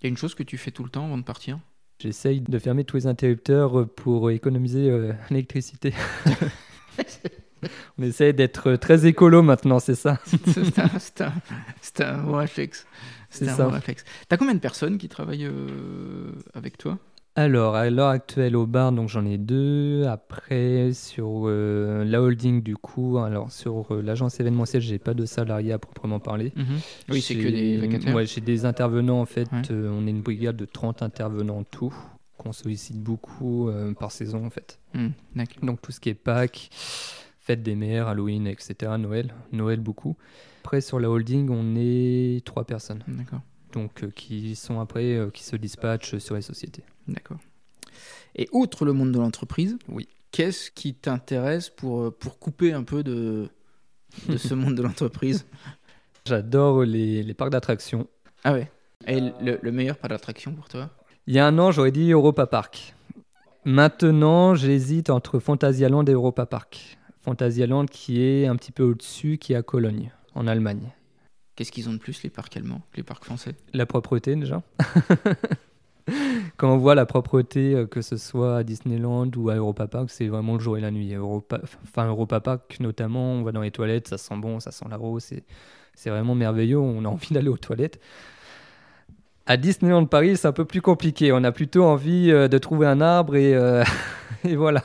Il 0.02 0.06
y 0.06 0.08
a 0.08 0.10
une 0.10 0.18
chose 0.18 0.36
que 0.36 0.44
tu 0.44 0.58
fais 0.58 0.72
tout 0.72 0.84
le 0.84 0.90
temps 0.90 1.06
avant 1.06 1.18
de 1.18 1.24
partir? 1.24 1.60
J'essaye 2.02 2.40
de 2.42 2.60
fermer 2.60 2.86
tous 2.86 2.96
les 2.96 3.08
interrupteurs 3.08 3.90
pour 3.90 4.32
économiser 4.32 4.90
euh, 4.90 5.14
l'électricité. 5.30 5.94
On 7.98 8.04
essaye 8.04 8.34
d'être 8.34 8.76
très 8.76 9.06
écolo 9.06 9.42
maintenant, 9.44 9.80
c'est 9.80 9.96
ça? 9.96 10.18
C'est 10.46 11.22
un, 11.22 11.26
un- 11.26 12.06
un 12.06 12.24
bon 12.24 12.38
réflexe. 12.38 12.88
C'est 13.30 13.50
un 13.50 13.56
ça. 13.56 13.66
bon 13.66 13.72
réflexe. 13.72 14.06
T'as 14.30 14.38
combien 14.38 14.54
de 14.56 14.60
personnes 14.60 14.98
qui 14.98 15.10
travaillent 15.10 15.46
euh, 15.46 16.32
avec 16.54 16.78
toi? 16.78 16.98
Alors, 17.36 17.76
à 17.76 17.90
l'heure 17.90 18.10
actuelle 18.10 18.56
au 18.56 18.66
bar, 18.66 18.92
donc 18.92 19.08
j'en 19.08 19.26
ai 19.26 19.38
deux. 19.38 20.06
Après, 20.08 20.92
sur 20.94 21.44
euh, 21.46 22.04
la 22.04 22.22
holding, 22.22 22.62
du 22.62 22.76
coup, 22.76 23.18
alors 23.20 23.52
sur 23.52 23.94
euh, 23.94 24.02
l'agence 24.02 24.40
événementielle, 24.40 24.82
j'ai 24.82 25.00
pas 25.00 25.14
de 25.14 25.26
salariés 25.26 25.72
à 25.72 25.80
proprement 25.80 26.20
parler. 26.20 26.52
Oui, 27.08 27.22
c'est 27.22 27.36
que 27.36 27.48
des 27.48 27.78
vacataires. 27.78 28.16
Ouais, 28.16 28.26
j'ai 28.26 28.42
des 28.42 28.66
intervenants 28.66 29.22
en 29.22 29.26
fait. 29.26 29.50
Ouais. 29.52 29.62
euh, 29.72 29.90
on 29.90 30.08
est 30.08 30.10
une 30.10 30.22
brigade 30.22 30.58
de 30.58 30.66
30 30.66 31.02
intervenants 31.02 31.60
en 31.60 31.64
tout, 31.64 31.94
qu'on 32.38 32.52
sollicite 32.52 33.00
beaucoup 33.02 33.70
par 34.00 34.12
saison 34.12 34.46
en 34.46 34.50
fait. 34.50 34.80
Hmm. 34.94 35.10
Donc 35.62 35.82
tout 35.82 35.92
ce 35.92 36.00
qui 36.00 36.10
est 36.10 36.16
Pâques, 36.16 36.70
fête 37.40 37.64
des 37.64 37.76
mères, 37.76 38.08
Halloween, 38.08 38.48
etc. 38.48 38.94
Noël, 39.00 39.34
Noël 39.52 39.80
beaucoup. 39.80 40.18
Après, 40.64 40.82
sur 40.82 41.00
la 41.00 41.10
holding, 41.10 41.50
on 41.50 41.76
est 41.78 42.44
trois 42.46 42.66
personnes. 42.66 43.04
D'accord. 43.08 43.42
Donc 43.72 44.10
qui 44.14 44.56
sont 44.56 44.80
après, 44.80 45.20
qui 45.34 45.44
se 45.44 45.56
dispatchent 45.56 46.18
sur 46.18 46.36
les 46.36 46.42
sociétés. 46.42 46.84
D'accord. 47.10 47.38
Et 48.36 48.48
outre 48.52 48.86
le 48.86 48.94
monde 48.94 49.12
de 49.12 49.20
l'entreprise, 49.20 49.78
Oui. 49.90 50.08
qu'est-ce 50.32 50.72
qui 50.72 50.94
t'intéresse 50.94 51.70
pour, 51.70 52.02
euh, 52.02 52.12
pour 52.12 52.40
couper 52.40 52.72
un 52.74 52.84
peu 52.84 53.04
de, 53.04 53.50
de 54.28 54.38
ce 54.38 54.54
monde 54.54 54.76
de 54.76 54.82
l'entreprise 54.84 55.46
J'adore 56.28 56.84
les, 56.84 57.24
les 57.24 57.34
parcs 57.34 57.52
d'attractions. 57.52 58.08
Ah 58.44 58.54
ouais. 58.54 58.72
Et 59.08 59.20
le, 59.20 59.58
le 59.62 59.72
meilleur 59.72 59.98
pas 59.98 60.08
d'attraction 60.08 60.54
pour 60.54 60.68
toi? 60.70 60.90
Il 61.28 61.34
y 61.34 61.40
a 61.40 61.48
un 61.48 61.58
an, 61.58 61.72
j'aurais 61.72 61.92
dit 61.92 62.12
Europa 62.12 62.46
Park. 62.48 62.94
Maintenant, 63.66 64.56
j'hésite 64.56 65.10
entre 65.10 65.40
Phantasialand 65.40 66.06
et 66.06 66.12
Europa 66.12 66.46
Park. 66.46 66.98
Phantasialand 67.22 67.86
qui 67.86 68.22
est 68.22 68.46
un 68.48 68.56
petit 68.56 68.72
peu 68.72 68.84
au-dessus, 68.84 69.38
qui 69.38 69.54
est 69.54 69.56
à 69.56 69.64
Cologne, 69.64 70.12
en 70.36 70.48
Allemagne. 70.48 70.92
Qu'est-ce 71.56 71.72
qu'ils 71.72 71.90
ont 71.90 71.94
de 71.94 71.98
plus 71.98 72.24
les 72.24 72.30
parcs 72.30 72.56
allemands 72.56 72.82
que 72.92 72.98
les 72.98 73.04
parcs 73.04 73.26
français? 73.26 73.56
La 73.74 73.86
propreté 73.86 74.36
déjà. 74.36 74.64
Quand 76.58 76.74
on 76.74 76.78
voit 76.78 76.96
la 76.96 77.06
propreté, 77.06 77.74
euh, 77.74 77.86
que 77.86 78.02
ce 78.02 78.18
soit 78.18 78.58
à 78.58 78.64
Disneyland 78.64 79.30
ou 79.36 79.50
à 79.50 79.56
Europa 79.56 79.88
Park, 79.88 80.10
c'est 80.10 80.28
vraiment 80.28 80.54
le 80.54 80.60
jour 80.60 80.78
et 80.78 80.82
la 80.82 80.92
nuit. 80.92 81.14
Europa, 81.14 81.60
enfin 81.84 82.08
Europa 82.08 82.40
Park 82.40 82.78
notamment, 82.80 83.34
on 83.34 83.44
va 83.44 83.52
dans 83.52 83.62
les 83.62 83.72
toilettes, 83.72 84.08
ça 84.08 84.18
sent 84.18 84.36
bon, 84.38 84.60
ça 84.60 84.72
sent 84.72 84.86
la 84.90 84.98
rose, 84.98 85.34
c'est 85.94 86.10
vraiment 86.10 86.36
merveilleux, 86.36 86.80
on 86.80 87.06
a 87.06 87.08
envie 87.08 87.28
d'aller 87.34 87.50
aux 87.50 87.58
toilettes. 87.58 88.00
À 89.46 89.58
Disneyland 89.58 90.06
Paris, 90.06 90.38
c'est 90.38 90.48
un 90.48 90.52
peu 90.52 90.66
plus 90.66 90.82
compliqué. 90.82 91.32
On 91.32 91.44
a 91.44 91.52
plutôt 91.52 91.84
envie 91.84 92.30
euh, 92.32 92.48
de 92.48 92.58
trouver 92.60 92.86
un 92.86 93.02
arbre 93.02 93.36
et, 93.36 93.56
euh, 93.56 93.84
voilà. 94.44 94.84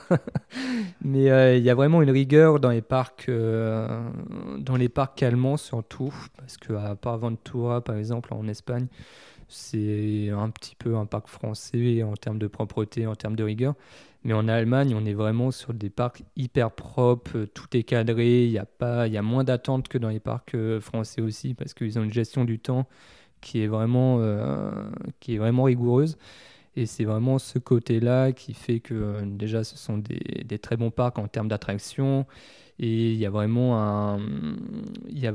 Mais 1.03 1.59
il 1.59 1.63
y 1.63 1.69
a 1.71 1.75
vraiment 1.75 2.01
une 2.01 2.11
rigueur 2.11 2.61
dans 2.61 2.71
les 2.71 2.81
parcs, 2.81 3.31
dans 3.31 4.77
les 4.77 4.89
parcs 4.89 5.23
allemands 5.23 5.59
surtout, 5.59 6.15
parce 6.39 6.57
que 6.57 6.73
à 6.73 6.95
part 6.95 7.19
Ventura 7.19 7.83
par 7.83 7.97
exemple 7.97 8.33
en 8.33 8.49
Espagne, 8.49 8.87
c'est 9.55 10.31
un 10.31 10.51
petit 10.51 10.77
peu 10.77 10.97
un 10.97 11.07
parc 11.07 11.29
français 11.29 12.03
en 12.03 12.15
termes 12.15 12.39
de 12.39 12.47
propreté, 12.47 13.07
en 13.07 13.15
termes 13.15 13.37
de 13.37 13.45
rigueur. 13.45 13.75
Mais 14.25 14.33
en 14.33 14.49
Allemagne, 14.49 14.95
on 14.97 15.05
est 15.05 15.13
vraiment 15.13 15.51
sur 15.51 15.75
des 15.75 15.91
parcs 15.91 16.23
hyper 16.35 16.71
propres, 16.71 17.37
euh, 17.37 17.47
tout 17.47 17.77
est 17.77 17.83
cadré, 17.83 18.45
il 18.45 18.51
y 18.51 18.59
a 18.59 19.07
y 19.07 19.17
a 19.19 19.23
moins 19.23 19.45
d'attentes 19.45 19.89
que 19.89 19.99
dans 19.99 20.09
les 20.09 20.21
parcs 20.21 20.55
euh, 20.55 20.81
français 20.81 21.21
aussi, 21.21 21.53
parce 21.55 21.75
qu'ils 21.75 21.99
ont 21.99 22.05
une 22.05 22.13
gestion 22.13 22.45
du 22.45 22.59
temps 22.59 22.87
qui 23.43 23.63
est 23.63 23.67
vraiment, 23.67 24.19
euh, 24.21 24.71
rigoureuse. 25.65 26.17
Et 26.77 26.87
c'est 26.87 27.05
vraiment 27.05 27.39
ce 27.39 27.59
côté-là 27.59 28.33
qui 28.33 28.55
fait 28.55 28.81
que 28.81 29.23
déjà 29.25 29.63
ce 29.63 29.77
sont 29.77 29.99
des, 29.99 30.59
très 30.59 30.77
bons 30.77 30.91
parcs 30.91 31.19
en 31.19 31.29
termes 31.29 31.49
d'attraction. 31.49 32.27
Et 32.79 33.13
il 33.13 33.19
y 33.19 33.27
a 33.27 33.31
vraiment 33.31 33.79
un, 33.81 34.19
il 35.09 35.19
y 35.19 35.27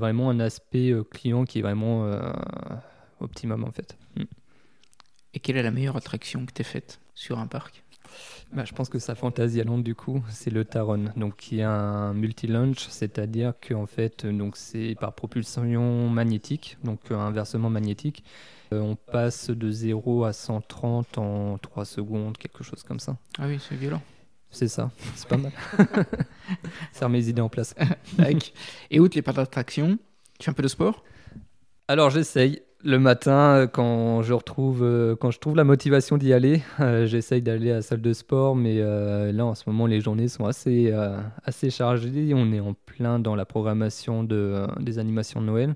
aspect 0.41 0.93
client 1.11 1.45
qui 1.45 1.59
est 1.59 1.61
vraiment 1.61 2.11
optimum 3.19 3.63
en 3.63 3.71
fait. 3.71 3.97
Mm. 4.15 4.23
Et 5.33 5.39
quelle 5.39 5.57
est 5.57 5.63
la 5.63 5.71
meilleure 5.71 5.97
attraction 5.97 6.45
que 6.45 6.51
t'aies 6.51 6.63
faite 6.63 6.99
sur 7.13 7.39
un 7.39 7.47
parc? 7.47 7.83
Bah, 8.51 8.65
je 8.65 8.73
pense 8.73 8.89
que 8.89 8.97
sa 8.97 9.13
Fantasyland 9.13 9.77
du 9.77 9.93
coup, 9.93 10.23
c'est 10.29 10.49
le 10.49 10.65
Taron, 10.65 11.11
donc 11.15 11.35
qui 11.37 11.59
est 11.59 11.63
un 11.63 12.13
multi-launch, 12.13 12.87
c'est-à-dire 12.89 13.53
que 13.61 13.75
en 13.75 13.85
fait, 13.85 14.25
euh, 14.25 14.31
donc 14.31 14.57
c'est 14.57 14.95
par 14.99 15.13
propulsion 15.13 16.09
magnétique, 16.09 16.77
donc 16.83 16.99
euh, 17.11 17.15
inversement 17.15 17.69
magnétique. 17.69 18.23
Euh, 18.73 18.79
on 18.79 18.95
passe 18.95 19.49
de 19.49 19.69
0 19.71 20.23
à 20.23 20.33
130 20.33 21.17
en 21.17 21.57
3 21.59 21.85
secondes, 21.85 22.37
quelque 22.37 22.63
chose 22.63 22.83
comme 22.83 22.99
ça. 22.99 23.17
Ah 23.37 23.45
oui, 23.47 23.59
c'est 23.67 23.75
violent. 23.75 24.01
C'est 24.51 24.67
ça, 24.67 24.89
c'est 25.13 25.27
pas 25.27 25.37
mal. 25.37 25.51
ça 26.91 27.05
remet 27.05 27.19
les 27.19 27.29
idées 27.29 27.41
en 27.41 27.49
place. 27.49 27.75
Et 28.89 28.99
outre 28.99 29.15
les 29.15 29.21
parcs 29.21 29.37
d'attraction, 29.37 29.99
tu 30.39 30.45
fais 30.45 30.49
un 30.49 30.55
peu 30.55 30.63
de 30.63 30.67
sport? 30.67 31.03
Alors 31.87 32.09
j'essaye. 32.09 32.63
Le 32.81 32.97
matin, 32.97 33.55
euh, 33.55 33.67
quand 33.67 34.21
je 34.21 34.31
retrouve, 34.31 34.83
euh, 34.83 35.13
quand 35.17 35.31
je 35.31 35.39
trouve 35.39 35.57
la 35.57 35.65
motivation 35.65 36.17
d'y 36.17 36.31
aller, 36.31 36.61
euh, 36.79 37.05
j'essaye 37.07 37.41
d'aller 37.41 37.71
à 37.71 37.75
la 37.75 37.81
salle 37.81 37.99
de 37.99 38.13
sport. 38.13 38.55
Mais 38.55 38.79
là, 38.79 39.45
en 39.45 39.53
ce 39.53 39.63
moment, 39.67 39.85
les 39.85 39.99
journées 39.99 40.29
sont 40.29 40.45
assez, 40.45 40.93
assez 41.43 41.69
chargées. 41.69 42.33
On 42.33 42.53
est 42.53 42.59
en 42.61 42.73
plein 42.73 43.19
dans 43.19 43.35
la 43.35 43.45
programmation 43.45 44.23
de, 44.23 44.65
des 44.79 44.97
animations 44.97 45.41
de 45.41 45.45
Noël. 45.45 45.75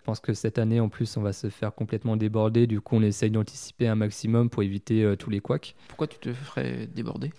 Je 0.00 0.04
pense 0.04 0.20
que 0.20 0.32
cette 0.32 0.58
année, 0.58 0.80
en 0.80 0.88
plus, 0.88 1.16
on 1.16 1.22
va 1.22 1.32
se 1.32 1.48
faire 1.48 1.74
complètement 1.74 2.16
déborder. 2.16 2.66
Du 2.66 2.80
coup, 2.80 2.96
on 2.96 3.02
essaye 3.02 3.30
d'anticiper 3.30 3.88
un 3.88 3.96
maximum 3.96 4.48
pour 4.48 4.62
éviter 4.62 5.14
tous 5.18 5.30
les 5.30 5.40
couacs. 5.40 5.74
Pourquoi 5.88 6.06
tu 6.06 6.18
te 6.18 6.32
ferais 6.32 6.86
déborder? 6.86 7.30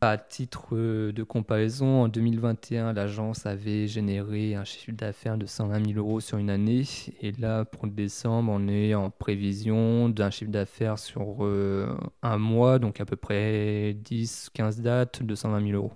À 0.00 0.16
titre 0.16 0.76
euh, 0.76 1.12
de 1.12 1.24
comparaison, 1.24 2.02
en 2.04 2.08
2021, 2.08 2.92
l'agence 2.92 3.46
avait 3.46 3.88
généré 3.88 4.54
un 4.54 4.62
chiffre 4.62 4.92
d'affaires 4.92 5.36
de 5.36 5.44
120 5.44 5.86
000 5.92 5.98
euros 5.98 6.20
sur 6.20 6.38
une 6.38 6.50
année. 6.50 6.84
Et 7.20 7.32
là, 7.32 7.64
pour 7.64 7.88
décembre, 7.88 8.52
on 8.54 8.68
est 8.68 8.94
en 8.94 9.10
prévision 9.10 10.08
d'un 10.08 10.30
chiffre 10.30 10.52
d'affaires 10.52 11.00
sur 11.00 11.44
euh, 11.44 11.96
un 12.22 12.38
mois, 12.38 12.78
donc 12.78 13.00
à 13.00 13.04
peu 13.06 13.16
près 13.16 13.96
10-15 14.04 14.82
dates, 14.82 15.24
de 15.24 15.34
120 15.34 15.66
000 15.66 15.72
euros. 15.72 15.92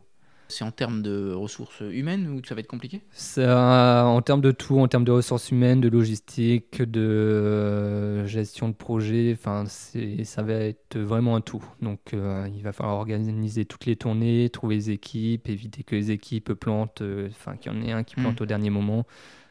C'est 0.52 0.64
en 0.64 0.70
termes 0.70 1.00
de 1.02 1.32
ressources 1.32 1.80
humaines 1.80 2.28
ou 2.28 2.44
ça 2.46 2.54
va 2.54 2.60
être 2.60 2.66
compliqué 2.66 3.00
Ça, 3.12 4.04
en 4.06 4.20
termes 4.20 4.42
de 4.42 4.52
tout, 4.52 4.78
en 4.78 4.86
termes 4.86 5.04
de 5.04 5.10
ressources 5.10 5.50
humaines, 5.50 5.80
de 5.80 5.88
logistique, 5.88 6.82
de 6.82 7.00
euh, 7.00 8.26
gestion 8.26 8.68
de 8.68 8.74
projet, 8.74 9.34
enfin, 9.36 9.64
ça 9.66 10.42
va 10.42 10.54
être 10.54 10.98
vraiment 10.98 11.36
un 11.36 11.40
tout. 11.40 11.64
Donc, 11.80 12.12
euh, 12.12 12.46
il 12.54 12.62
va 12.62 12.72
falloir 12.72 12.96
organiser 12.96 13.64
toutes 13.64 13.86
les 13.86 13.96
tournées, 13.96 14.50
trouver 14.50 14.74
les 14.76 14.90
équipes, 14.90 15.48
éviter 15.48 15.82
que 15.82 15.96
les 15.96 16.10
équipes 16.10 16.52
plantent, 16.52 17.02
euh, 17.02 17.28
enfin, 17.30 17.56
qu'il 17.56 17.72
y 17.72 17.74
en 17.74 17.82
ait 17.82 17.92
un 17.92 18.04
qui 18.04 18.16
plante 18.16 18.40
au 18.40 18.46
dernier 18.46 18.70
moment. 18.70 19.06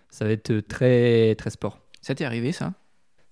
Ça 0.10 0.26
va 0.26 0.32
être 0.32 0.60
très, 0.60 1.36
très 1.36 1.50
sport. 1.50 1.80
Ça 2.02 2.14
t'est 2.16 2.26
arrivé 2.26 2.52
ça? 2.52 2.74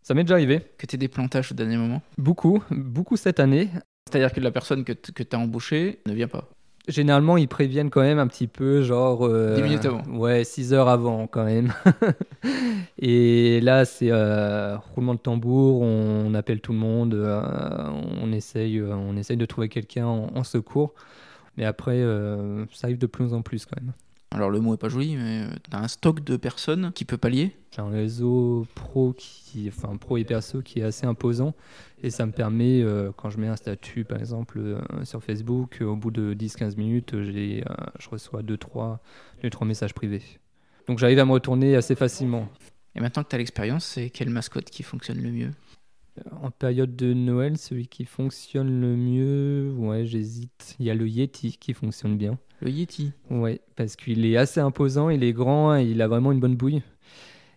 Ça 0.01 0.13
m'est 0.13 0.23
déjà 0.23 0.35
arrivé. 0.35 0.61
Que 0.77 0.85
t'aies 0.87 0.97
des 0.97 1.07
plantages 1.07 1.51
au 1.51 1.55
dernier 1.55 1.77
moment? 1.77 2.01
Beaucoup, 2.17 2.63
beaucoup 2.71 3.15
cette 3.17 3.39
année. 3.39 3.69
C'est-à-dire 4.09 4.33
que 4.33 4.39
la 4.39 4.49
personne 4.49 4.83
que, 4.83 4.93
t- 4.93 5.11
que 5.11 5.21
t'as 5.21 5.37
embauchée 5.37 5.99
ne 6.07 6.13
vient 6.13 6.27
pas? 6.27 6.49
Généralement, 6.87 7.37
ils 7.37 7.47
préviennent 7.47 7.89
quand 7.91 8.01
même 8.01 8.17
un 8.19 8.27
petit 8.27 8.47
peu, 8.47 8.81
genre. 8.81 9.25
euh, 9.25 9.55
10 9.55 9.61
minutes 9.61 9.85
avant. 9.85 10.01
Ouais, 10.07 10.43
6 10.43 10.73
heures 10.73 10.87
avant 10.89 11.27
quand 11.27 11.45
même. 11.45 11.71
Et 12.99 13.61
là, 13.61 13.85
c'est 13.85 14.09
euh, 14.11 14.77
roulement 14.95 15.13
de 15.13 15.19
tambour, 15.19 15.81
on 15.81 16.33
appelle 16.33 16.61
tout 16.61 16.71
le 16.73 16.79
monde, 16.79 17.13
euh, 17.13 17.41
on, 18.21 18.31
essaye, 18.31 18.77
euh, 18.79 18.93
on 18.95 19.15
essaye 19.17 19.37
de 19.37 19.45
trouver 19.45 19.69
quelqu'un 19.69 20.05
en, 20.05 20.29
en 20.35 20.43
secours. 20.43 20.93
Mais 21.57 21.65
après, 21.65 22.01
ça 22.71 22.87
arrive 22.87 22.97
de 22.97 23.05
plus 23.07 23.33
en 23.33 23.41
plus 23.41 23.65
quand 23.65 23.75
même. 23.81 23.91
Alors 24.31 24.51
le 24.51 24.59
mot 24.59 24.75
est 24.75 24.77
pas 24.77 24.89
joli, 24.89 25.15
mais 25.15 25.47
tu 25.63 25.75
as 25.75 25.79
un 25.79 25.87
stock 25.87 26.23
de 26.23 26.37
personnes 26.37 26.91
qui 26.93 27.03
peut 27.03 27.17
pallier 27.17 27.55
J'ai 27.75 27.81
un 27.81 27.89
réseau 27.89 28.67
pro, 28.75 29.13
qui, 29.17 29.67
enfin 29.67 29.97
pro 29.97 30.17
et 30.17 30.23
perso 30.23 30.61
qui 30.61 30.79
est 30.79 30.83
assez 30.83 31.07
imposant 31.07 31.55
et 32.03 32.11
ça 32.11 32.25
me 32.25 32.31
permet, 32.31 32.81
euh, 32.81 33.11
quand 33.15 33.29
je 33.29 33.39
mets 33.39 33.47
un 33.47 33.55
statut 33.55 34.05
par 34.05 34.19
exemple 34.19 34.59
euh, 34.59 34.79
sur 35.03 35.23
Facebook, 35.23 35.79
au 35.81 35.95
bout 35.95 36.11
de 36.11 36.33
10-15 36.33 36.77
minutes, 36.77 37.23
j'ai, 37.23 37.63
euh, 37.69 37.73
je 37.99 38.09
reçois 38.09 38.41
2-3 38.43 38.99
messages 39.65 39.93
privés. 39.93 40.21
Donc 40.87 40.99
j'arrive 40.99 41.19
à 41.19 41.25
me 41.25 41.31
retourner 41.31 41.75
assez 41.75 41.95
facilement. 41.95 42.47
Et 42.95 42.99
maintenant 42.99 43.23
que 43.23 43.29
tu 43.29 43.35
as 43.35 43.39
l'expérience, 43.39 43.85
c'est 43.85 44.09
quelle 44.09 44.29
mascotte 44.29 44.69
qui 44.69 44.83
fonctionne 44.83 45.21
le 45.21 45.31
mieux? 45.31 45.51
En 46.41 46.51
période 46.51 46.95
de 46.95 47.13
Noël, 47.13 47.57
celui 47.57 47.87
qui 47.87 48.05
fonctionne 48.05 48.81
le 48.81 48.95
mieux, 48.95 49.71
ouais, 49.77 50.05
j'hésite. 50.05 50.75
Il 50.79 50.85
y 50.85 50.89
a 50.89 50.95
le 50.95 51.07
Yeti 51.07 51.57
qui 51.57 51.73
fonctionne 51.73 52.17
bien. 52.17 52.37
Le 52.61 52.69
Yeti 52.69 53.11
Ouais, 53.29 53.61
parce 53.75 53.95
qu'il 53.95 54.25
est 54.25 54.37
assez 54.37 54.59
imposant, 54.59 55.09
il 55.09 55.23
est 55.23 55.33
grand, 55.33 55.77
et 55.77 55.83
il 55.83 56.01
a 56.01 56.07
vraiment 56.07 56.31
une 56.31 56.39
bonne 56.39 56.55
bouille. 56.55 56.81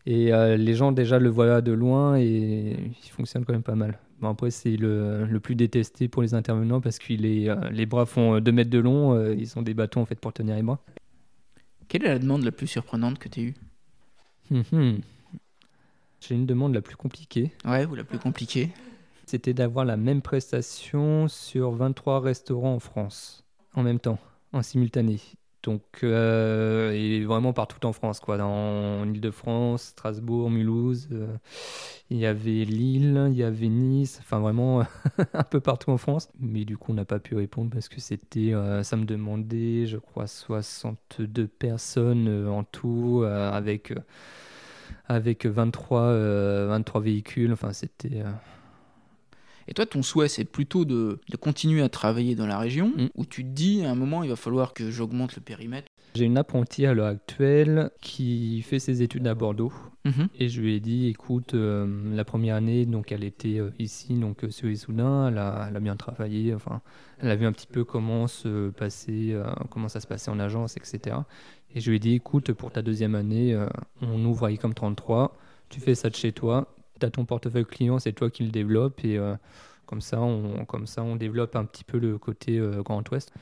Et 0.07 0.33
euh, 0.33 0.57
les 0.57 0.75
gens 0.75 0.93
déjà 0.93 1.19
le 1.19 1.29
voient 1.29 1.61
de 1.61 1.73
loin 1.73 2.17
et 2.19 2.77
il 3.05 3.11
fonctionne 3.11 3.45
quand 3.45 3.53
même 3.53 3.63
pas 3.63 3.77
mal. 3.77 3.99
Bon, 4.21 4.31
après, 4.31 4.51
c'est 4.51 4.77
le, 4.77 5.27
le, 5.27 5.41
plus 5.41 5.55
détesté 5.55 6.09
pour 6.09 6.23
les 6.23 6.35
intervenants 6.35 6.81
parce 6.81 6.99
que 6.99 7.13
euh, 7.13 7.71
les 7.71 7.87
bras 7.87 8.07
font 8.07 8.41
2 8.41 8.53
mètres 8.53 8.71
de 8.71 8.79
long, 8.79 9.15
euh, 9.15 9.35
ils 9.35 9.59
ont 9.59 9.63
des 9.63 9.75
bâtons 9.75 10.01
en 10.01 10.07
fait 10.07 10.19
pour 10.19 10.33
tenir 10.33 10.57
les 10.57 10.63
bras. 10.63 10.81
Quelle 11.89 12.05
est 12.05 12.09
la 12.09 12.19
demande 12.19 12.43
la 12.43 12.53
plus 12.53 12.67
surprenante 12.67 13.19
que 13.19 13.29
tu 13.29 13.41
as 13.41 13.43
eue? 13.45 13.55
Hum, 14.51 14.63
hum. 14.73 15.01
J'ai 16.21 16.35
une 16.35 16.47
demande 16.47 16.75
la 16.75 16.83
plus 16.83 16.97
compliquée. 16.97 17.51
Ouais, 17.65 17.85
ou 17.85 17.95
la 17.95 18.05
plus 18.05 18.19
compliquée 18.19 18.71
C'était 19.27 19.55
d'avoir 19.55 19.85
la 19.85 19.97
même 19.97 20.23
prestation 20.23 21.27
sur 21.27 21.73
23 21.73 22.21
restaurants 22.21 22.75
en 22.75 22.81
France, 22.81 23.45
en 23.75 23.83
même 23.83 23.99
temps, 23.99 24.19
en 24.53 24.63
simultané. 24.63 25.21
Donc, 25.63 25.83
euh, 26.03 26.91
et 26.93 27.25
vraiment 27.25 27.53
partout 27.53 27.87
en 27.87 27.93
France, 27.93 28.19
quoi. 28.19 28.37
Dans 28.37 29.05
Ile-de-France, 29.05 29.83
Strasbourg, 29.83 30.51
Mulhouse, 30.51 31.09
euh, 31.13 31.37
il 32.11 32.19
y 32.19 32.27
avait 32.27 32.65
Lille, 32.65 33.29
il 33.31 33.37
y 33.37 33.45
avait 33.45 33.69
Nice, 33.69 34.19
enfin 34.21 34.41
vraiment 34.41 34.81
un 35.35 35.45
peu 35.45 35.61
partout 35.61 35.91
en 35.91 35.99
France. 35.99 36.31
Mais 36.41 36.65
du 36.65 36.77
coup, 36.77 36.91
on 36.91 36.95
n'a 36.95 37.05
pas 37.05 37.21
pu 37.21 37.37
répondre 37.37 37.71
parce 37.71 37.89
que 37.89 38.01
c'était, 38.01 38.53
euh, 38.55 38.83
ça 38.83 38.97
me 38.97 39.05
demandait, 39.05 39.87
je 39.87 39.99
crois, 39.99 40.27
62 40.27 41.47
personnes 41.47 42.49
en 42.49 42.65
tout, 42.65 43.25
avec 43.25 43.93
avec 45.07 45.47
23, 45.47 46.01
23 46.67 47.01
euh, 47.01 47.05
véhicules. 47.05 47.53
Enfin, 47.53 47.73
c'était. 47.73 48.23
Euh, 49.63 49.71
Et 49.71 49.75
toi, 49.75 49.87
ton 49.87 50.03
souhait, 50.03 50.29
c'est 50.29 50.45
plutôt 50.45 50.85
de, 50.85 51.21
de, 51.29 51.37
continuer 51.37 51.83
à 51.83 51.89
travailler 51.89 52.35
dans 52.35 52.47
la 52.47 52.59
région, 52.59 52.93
mm. 52.97 53.09
ou 53.15 53.25
tu 53.25 53.45
te 53.45 53.49
dis 53.49 53.85
à 53.85 53.91
un 53.91 53.95
moment, 53.95 54.23
il 54.23 54.31
va 54.31 54.37
falloir 54.37 54.75
que 54.75 54.91
j'augmente 54.91 55.37
le 55.37 55.43
périmètre? 55.43 55.89
J'ai 56.15 56.25
une 56.27 56.37
apprentie 56.37 56.85
à 56.85 56.93
l'heure 56.93 57.07
actuelle 57.07 57.91
qui 58.03 58.61
fait 58.63 58.79
ses 58.79 59.03
études 59.03 59.27
à 59.27 59.35
Bordeaux. 59.35 59.73
Mhm. 60.05 60.29
Et 60.39 60.49
je 60.49 60.61
lui 60.61 60.75
ai 60.75 60.81
dit, 60.81 61.07
écoute, 61.07 61.55
euh, 61.55 61.87
la 62.13 62.25
première 62.25 62.57
année, 62.57 62.85
donc 62.87 63.13
elle 63.13 63.25
était 63.25 63.61
ici, 63.79 64.15
donc 64.15 64.45
sur 64.51 64.67
les 64.67 64.75
Soudins, 64.75 65.29
elle 65.29 65.39
a, 65.39 65.67
elle 65.71 65.77
a, 65.77 65.81
bien 65.81 65.97
travaillé, 65.97 66.55
enfin, 66.55 66.83
elle 67.21 67.31
a 67.31 67.37
vu 67.37 67.47
un 67.47 67.53
petit 67.53 67.69
peu 67.69 67.85
comment 67.85 68.27
se 68.27 68.71
passer, 68.71 69.41
comment 69.71 69.89
ça 69.89 70.01
se 70.01 70.09
passait 70.09 70.31
en 70.31 70.41
agence, 70.41 70.77
etc. 70.77 71.17
Et 71.75 71.81
je 71.81 71.91
lui 71.91 71.97
ai 71.97 72.01
dit, 72.01 72.15
écoute, 72.15 72.53
pour 72.53 72.71
ta 72.71 72.83
deuxième 72.83 73.15
année, 73.15 73.55
euh, 73.55 73.67
on 74.01 74.25
ouvre 74.25 74.47
à 74.47 74.57
comme 74.57 74.75
33, 74.75 75.37
tu 75.69 75.81
fais 75.81 75.95
ça 75.95 76.11
de 76.11 76.15
chez 76.15 76.33
toi, 76.33 76.75
tu 77.03 77.07
as 77.07 77.11
ton 77.11 77.25
portefeuille 77.25 77.65
client, 77.65 77.99
c'est 77.99 78.13
toi 78.13 78.31
qui 78.31 78.45
le 78.45 78.51
développe, 78.51 79.05
et 79.05 79.19
euh, 79.19 79.35
comme, 79.87 80.01
ça, 80.01 80.21
on, 80.21 80.65
comme 80.65 80.87
ça, 80.87 81.03
on 81.03 81.17
développe 81.17 81.57
un 81.57 81.65
petit 81.65 81.85
peu 81.85 81.99
le 81.99 82.19
côté 82.19 82.59
euh, 82.59 82.83
Grand 82.83 83.09
Ouest. 83.11 83.33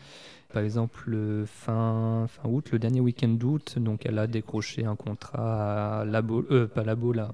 Par 0.53 0.63
exemple, 0.63 1.17
fin, 1.47 2.27
fin 2.29 2.49
août, 2.49 2.71
le 2.73 2.79
dernier 2.79 3.01
week-end 3.01 3.29
d'août, 3.29 3.79
donc 3.79 4.05
elle 4.05 4.19
a 4.19 4.27
décroché 4.27 4.85
un 4.85 4.97
contrat 4.97 6.01
à 6.01 6.05
Labo, 6.05 6.43
pas 6.75 6.83
Labo, 6.83 7.13
là, 7.13 7.33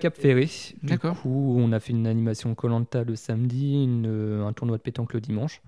Cap 0.00 0.16
Ferré. 0.16 0.48
Du 0.82 0.98
coup, 0.98 1.56
on 1.58 1.72
a 1.72 1.80
fait 1.80 1.92
une 1.92 2.06
animation 2.06 2.54
Colanta 2.54 3.04
le 3.04 3.16
samedi, 3.16 3.88
un 4.06 4.52
tournoi 4.52 4.78
de 4.78 4.82
pétanque 4.82 5.12
le 5.12 5.20
dimanche. 5.20 5.60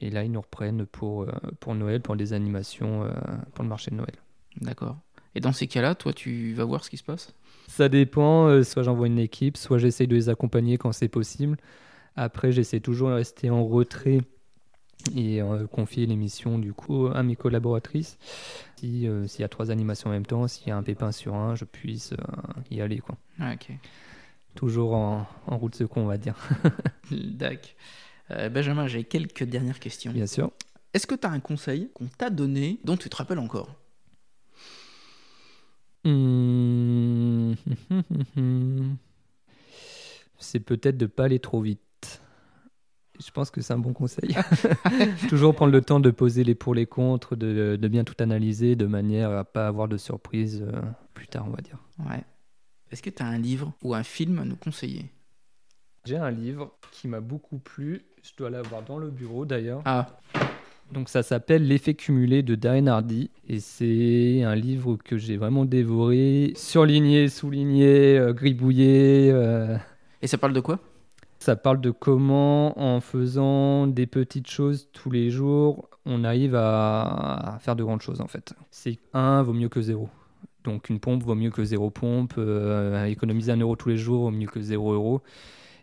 Et 0.00 0.10
là, 0.10 0.24
ils 0.24 0.30
nous 0.30 0.40
reprennent 0.40 0.86
pour, 0.86 1.22
euh, 1.22 1.32
pour 1.60 1.74
Noël, 1.74 2.00
pour 2.00 2.16
des 2.16 2.32
animations, 2.32 3.04
euh, 3.04 3.10
pour 3.54 3.64
le 3.64 3.68
marché 3.68 3.90
de 3.90 3.96
Noël. 3.96 4.14
D'accord. 4.60 4.96
Et 5.34 5.40
dans 5.40 5.52
ces 5.52 5.66
cas-là, 5.66 5.94
toi, 5.94 6.12
tu 6.12 6.54
vas 6.54 6.64
voir 6.64 6.84
ce 6.84 6.90
qui 6.90 6.96
se 6.96 7.02
passe? 7.02 7.34
Ça 7.68 7.88
dépend. 7.88 8.48
Euh, 8.48 8.64
soit 8.64 8.82
j'envoie 8.82 9.06
une 9.06 9.20
équipe, 9.20 9.56
soit 9.56 9.78
j'essaye 9.78 10.08
de 10.08 10.16
les 10.16 10.28
accompagner 10.28 10.76
quand 10.76 10.90
c'est 10.90 11.08
possible. 11.08 11.56
Après, 12.16 12.50
j'essaie 12.50 12.80
toujours 12.80 13.10
de 13.10 13.14
rester 13.14 13.48
en 13.50 13.64
retrait 13.64 14.18
et 15.14 15.40
confier 15.70 16.06
l'émission 16.06 16.58
du 16.58 16.72
coup 16.72 17.06
à 17.06 17.22
mes 17.22 17.36
collaboratrices. 17.36 18.18
Si, 18.74 19.06
s'il 19.26 19.40
y 19.40 19.44
a 19.44 19.48
trois 19.48 19.70
animations 19.70 20.10
en 20.10 20.12
même 20.12 20.26
temps, 20.26 20.48
s'il 20.48 20.66
y 20.66 20.70
a 20.72 20.76
un 20.76 20.82
pépin 20.82 21.12
sur 21.12 21.36
un, 21.36 21.54
je 21.54 21.64
puisse 21.64 22.14
y 22.72 22.80
aller. 22.80 22.98
Quoi. 22.98 23.16
Ah. 23.38 23.54
Toujours 24.56 24.96
en, 24.96 25.28
en 25.46 25.56
route 25.56 25.76
secours, 25.76 26.02
on 26.02 26.06
va 26.06 26.18
dire. 26.18 26.34
D'accord. 27.12 27.70
Euh, 28.30 28.48
Benjamin, 28.48 28.86
j'ai 28.86 29.04
quelques 29.04 29.44
dernières 29.44 29.80
questions. 29.80 30.12
Bien 30.12 30.26
sûr. 30.26 30.50
Est-ce 30.94 31.06
que 31.06 31.14
tu 31.14 31.26
as 31.26 31.30
un 31.30 31.40
conseil 31.40 31.90
qu'on 31.94 32.06
t'a 32.06 32.30
donné 32.30 32.78
dont 32.84 32.96
tu 32.96 33.08
te 33.08 33.16
rappelles 33.16 33.38
encore? 33.38 33.74
Hmm. 36.10 37.54
C'est 40.38 40.60
peut-être 40.60 40.96
de 40.96 41.04
ne 41.04 41.08
pas 41.08 41.24
aller 41.24 41.40
trop 41.40 41.60
vite. 41.60 42.22
Je 43.20 43.30
pense 43.32 43.50
que 43.50 43.60
c'est 43.60 43.72
un 43.72 43.78
bon 43.78 43.92
conseil. 43.92 44.36
Toujours 45.28 45.54
prendre 45.54 45.72
le 45.72 45.82
temps 45.82 45.98
de 45.98 46.10
poser 46.10 46.44
les 46.44 46.54
pour 46.54 46.74
les 46.74 46.86
contre, 46.86 47.34
de, 47.34 47.76
bien 47.88 48.04
tout 48.04 48.14
analyser 48.20 48.76
de 48.76 48.86
manière 48.86 49.32
à 49.32 49.44
pas 49.44 49.66
avoir 49.66 49.88
de 49.88 49.96
surprise 49.96 50.62
euh, 50.62 50.80
plus 51.14 51.26
tard, 51.26 51.46
on 51.48 51.50
va 51.50 51.60
dire. 51.60 51.78
Ouais. 51.98 52.22
Est-ce 52.92 53.02
que 53.02 53.10
tu 53.10 53.22
as 53.22 53.26
un 53.26 53.38
livre 53.38 53.72
ou 53.82 53.94
un 53.94 54.04
film 54.04 54.38
à 54.38 54.44
nous 54.44 54.56
conseiller? 54.56 55.10
J'ai 56.04 56.16
un 56.16 56.30
livre 56.30 56.78
qui 56.92 57.08
m'a 57.08 57.20
beaucoup 57.20 57.58
plu 57.58 58.04
je 58.22 58.32
dois 58.36 58.50
l'avoir 58.50 58.82
dans 58.82 58.98
le 58.98 59.10
bureau 59.10 59.46
d'ailleurs. 59.46 59.82
Ah. 59.84 60.06
Donc 60.92 61.08
ça 61.08 61.22
s'appelle 61.22 61.66
L'effet 61.66 61.94
cumulé 61.94 62.42
de 62.42 62.54
Darren 62.54 62.86
Hardy 62.86 63.30
et 63.46 63.60
c'est 63.60 64.42
un 64.42 64.54
livre 64.54 64.96
que 64.96 65.18
j'ai 65.18 65.36
vraiment 65.36 65.64
dévoré, 65.64 66.52
surligné, 66.56 67.28
souligné, 67.28 68.18
euh, 68.18 68.32
gribouillé. 68.32 69.30
Euh. 69.32 69.76
Et 70.22 70.26
ça 70.26 70.38
parle 70.38 70.54
de 70.54 70.60
quoi? 70.60 70.78
Ça 71.38 71.56
parle 71.56 71.80
de 71.80 71.90
comment 71.90 72.78
en 72.80 73.00
faisant 73.00 73.86
des 73.86 74.06
petites 74.06 74.48
choses 74.48 74.88
tous 74.92 75.10
les 75.10 75.30
jours, 75.30 75.88
on 76.04 76.24
arrive 76.24 76.56
à, 76.56 77.58
faire 77.60 77.76
de 77.76 77.84
grandes 77.84 78.02
choses 78.02 78.20
en 78.20 78.26
fait. 78.26 78.54
C'est 78.70 78.98
un 79.12 79.42
vaut 79.42 79.52
mieux 79.52 79.68
que 79.68 79.80
zéro. 79.80 80.08
Donc 80.64 80.88
une 80.88 81.00
pompe 81.00 81.22
vaut 81.22 81.34
mieux 81.34 81.50
que 81.50 81.64
zéro 81.64 81.90
pompe, 81.90 82.34
euh, 82.38 83.04
économiser 83.04 83.52
un 83.52 83.58
euro 83.58 83.76
tous 83.76 83.90
les 83.90 83.98
jours 83.98 84.22
vaut 84.22 84.30
mieux 84.30 84.48
que 84.48 84.60
zéro 84.60 84.92
euro. 84.92 85.22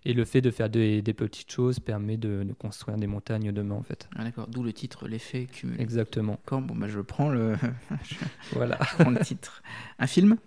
Et 0.05 0.13
le 0.13 0.23
fait 0.23 0.41
de 0.41 0.51
faire 0.51 0.69
des, 0.69 1.01
petites 1.01 1.51
choses 1.51 1.79
permet 1.79 2.17
de, 2.17 2.45
construire 2.59 2.97
des 2.97 3.07
montagnes 3.07 3.51
demain, 3.51 3.75
en 3.75 3.81
fait. 3.81 4.07
Ah, 4.15 4.23
d'accord, 4.23 4.47
d'où 4.47 4.61
le 4.61 4.71
titre, 4.71 5.07
l'effet 5.07 5.47
cumulé. 5.51 5.81
Exactement. 5.81 6.39
Quand 6.45 6.61
bon, 6.61 6.75
bah, 6.75 6.87
je 6.87 6.99
prends 6.99 7.29
le... 7.29 7.55
voilà. 8.53 8.77
je 8.81 9.03
prends 9.03 9.09
le 9.09 9.19
titre. 9.19 9.63
Un 9.97 10.05
film? 10.05 10.37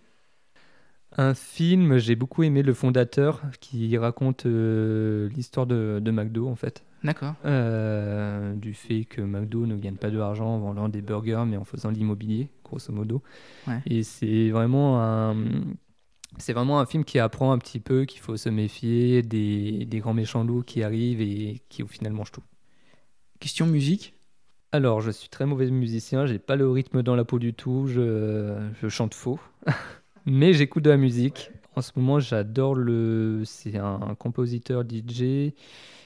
Un 1.17 1.35
film, 1.35 1.99
j'ai 1.99 2.15
beaucoup 2.15 2.45
aimé 2.45 2.63
Le 2.63 2.73
Fondateur, 2.73 3.43
qui 3.61 3.99
raconte 3.99 4.47
euh, 4.47 5.29
l'histoire 5.31 5.67
de, 5.67 6.01
de, 6.01 6.11
McDo, 6.13 6.49
en 6.49 6.55
fait. 6.55 6.85
D'accord. 7.03 7.35
Euh, 7.45 8.55
du 8.55 8.75
fait 8.75 9.05
que 9.05 9.21
McDo 9.21 9.67
ne 9.67 9.77
gagne 9.77 9.97
pas 9.97 10.11
de 10.11 10.19
l'argent 10.19 10.47
en 10.47 10.59
vendant 10.59 10.89
des 10.89 11.03
burgers, 11.03 11.45
mais 11.49 11.57
en 11.57 11.65
faisant 11.65 11.91
l'immobilier, 11.91 12.49
grosso 12.65 12.93
modo. 12.93 13.23
Ouais. 13.67 13.81
Et 13.87 14.05
c'est 14.05 14.51
vraiment 14.51 15.03
un 15.03 15.35
c'est 16.37 16.53
vraiment 16.53 16.79
un 16.79 16.87
film 16.87 17.05
qui 17.05 17.18
apprend 17.18 17.53
un 17.53 17.59
petit 17.59 17.81
peu 17.81 18.05
qu'il 18.05 18.20
faut 18.20 18.37
se 18.37 18.49
méfier 18.49 19.22
des, 19.22 19.87
grands 19.95 20.14
méchants 20.14 20.45
loups 20.45 20.62
qui 20.62 20.83
arrivent 20.83 21.20
et 21.20 21.62
qui 21.68 21.83
au 21.83 21.87
final 21.87 22.12
mangent 22.12 22.33
tout. 22.33 22.43
Question 23.41 23.66
musique? 23.66 24.14
Alors, 24.70 25.01
je 25.01 25.11
suis 25.11 25.31
très 25.31 25.47
mauvais 25.47 25.70
musicien, 25.70 26.26
j'ai 26.26 26.39
pas 26.39 26.57
le 26.57 26.68
rythme 26.70 27.03
dans 27.03 27.16
la 27.16 27.24
peau 27.24 27.39
du 27.39 27.55
tout, 27.55 27.87
je, 27.87 28.70
chante 28.89 29.14
faux. 29.14 29.41
Mais 30.26 30.53
j'écoute 30.53 30.85
de 30.85 30.91
la 30.91 30.99
musique. 30.99 31.51
En 31.74 31.81
ce 31.81 31.93
moment, 31.97 32.20
j'adore 32.20 32.74
le. 32.74 33.43
C'est 33.47 33.79
un, 33.79 34.14
compositeur 34.18 34.83
DJ. 34.83 35.53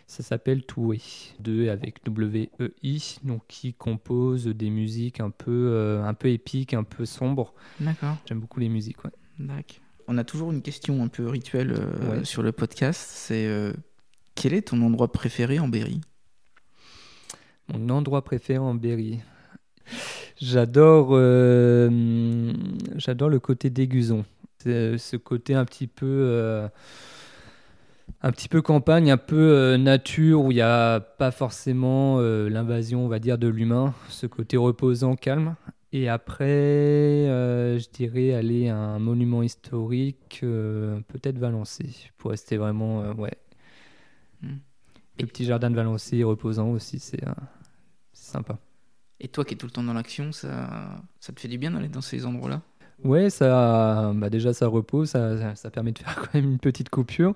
Ça 0.07 0.23
s'appelle 0.23 0.65
Toué, 0.65 1.01
2 1.41 1.71
avec 1.71 2.05
W-E-I, 2.05 3.19
donc 3.25 3.43
qui 3.49 3.73
compose 3.73 4.47
des 4.47 4.69
musiques 4.69 5.21
un 5.21 5.31
peu, 5.31 5.71
euh, 5.73 6.05
un 6.05 6.13
peu 6.13 6.29
épiques, 6.29 6.75
un 6.75 6.85
peu 6.85 7.07
sombres. 7.07 7.55
D'accord. 7.81 8.17
J'aime 8.27 8.41
beaucoup 8.41 8.61
les 8.61 8.69
musiques, 8.69 9.03
ouais. 9.05 9.11
D'accord. 9.39 9.83
On 10.13 10.19
a 10.19 10.25
toujours 10.25 10.53
une 10.53 10.61
question 10.61 11.03
un 11.03 11.09
peu 11.09 11.27
rituelle 11.27 11.73
euh, 11.73 12.23
sur 12.23 12.43
le 12.43 12.53
podcast. 12.53 13.01
C'est 13.15 13.47
euh, 13.47 13.73
quel 14.35 14.53
est 14.53 14.69
ton 14.69 14.83
endroit 14.83 15.11
préféré 15.11 15.59
en 15.59 15.69
Berry? 15.69 16.03
Mon 17.73 17.89
endroit 17.89 18.23
préféré 18.23 18.59
en 18.59 18.75
Berry. 18.75 19.21
J'adore, 20.39 21.13
euh, 21.13 22.53
j'adore 22.97 23.31
le 23.31 23.41
côté 23.41 23.71
d'Aiguzon. 23.71 24.27
Ce 24.67 25.17
côté 25.17 25.55
un 25.55 25.65
petit 25.65 25.87
peu, 25.87 26.69
un 28.21 28.33
petit 28.33 28.49
peu 28.49 28.61
campagne, 28.61 29.11
un 29.11 29.17
peu 29.17 29.77
nature 29.77 30.43
où 30.43 30.53
il 30.53 30.57
n'y 30.57 30.61
a 30.61 31.01
pas 31.01 31.31
forcément 31.31 32.21
l'invasion, 32.21 33.07
on 33.07 33.09
va 33.09 33.19
dire, 33.19 33.39
de 33.39 33.49
l'humain. 33.49 33.95
Ce 34.11 34.27
côté 34.27 34.59
reposant, 34.59 35.17
calme. 35.17 35.57
Et 35.93 36.09
après, 36.09 36.45
euh, 36.47 37.79
je 37.79 37.89
dirais 37.91 38.33
aller 38.33 38.69
à 38.69 38.77
un 38.77 38.99
monument 38.99 39.43
historique, 39.43 40.41
euh, 40.43 41.01
peut-être 41.09 41.39
Valency, 41.39 42.11
pour 42.17 42.31
rester 42.31 42.57
vraiment, 42.57 43.03
euh, 43.03 43.13
ouais. 43.13 43.37
Hmm. 44.41 44.57
Le 45.21 45.27
petit 45.27 45.45
jardin 45.45 45.71
de 45.71 45.77
Valency, 45.77 46.23
reposant 46.25 46.71
aussi, 46.71 46.99
c'est 46.99 47.23
c'est 48.15 48.33
sympa. 48.33 48.59
Et 49.21 49.29
toi 49.29 49.45
qui 49.45 49.55
es 49.55 49.57
tout 49.57 49.67
le 49.67 49.73
temps 49.73 49.85
dans 49.85 49.93
l'action, 49.93 50.33
ça, 50.33 50.97
ça 51.21 51.33
te 51.33 51.41
fait 51.41 51.49
du 51.49 51.59
bien 51.59 51.71
d'aller 51.71 51.89
dans 51.89 52.01
ces 52.01 52.25
endroits-là? 52.25 52.63
Ouais, 53.05 53.31
ça, 53.31 54.13
bah 54.15 54.31
déjà 54.31 54.53
ça 54.53 54.69
repose, 54.69 55.11
ça, 55.11 55.57
ça, 55.57 55.71
permet 55.71 55.93
de 55.93 55.99
faire 55.99 56.17
quand 56.17 56.35
même 56.35 56.53
une 56.53 56.59
petite 56.59 56.89
coupure, 56.89 57.35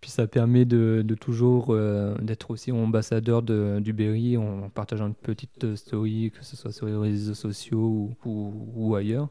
puis 0.00 0.10
ça 0.10 0.28
permet 0.28 0.64
de, 0.64 1.04
toujours 1.20 1.68
euh, 1.70 2.16
d'être 2.18 2.52
aussi 2.52 2.70
ambassadeur 2.70 3.42
de, 3.42 3.80
du 3.80 3.92
Berry 3.92 4.36
en 4.36 4.70
partageant 4.70 5.08
une 5.08 5.14
petite 5.14 5.64
euh, 5.64 5.76
story, 5.76 6.30
que 6.30 6.44
ce 6.44 6.56
soit 6.56 6.70
sur 6.70 6.86
les 6.86 6.96
réseaux 6.96 7.34
sociaux 7.34 8.10
ou, 8.24 8.94
ailleurs. 8.94 9.28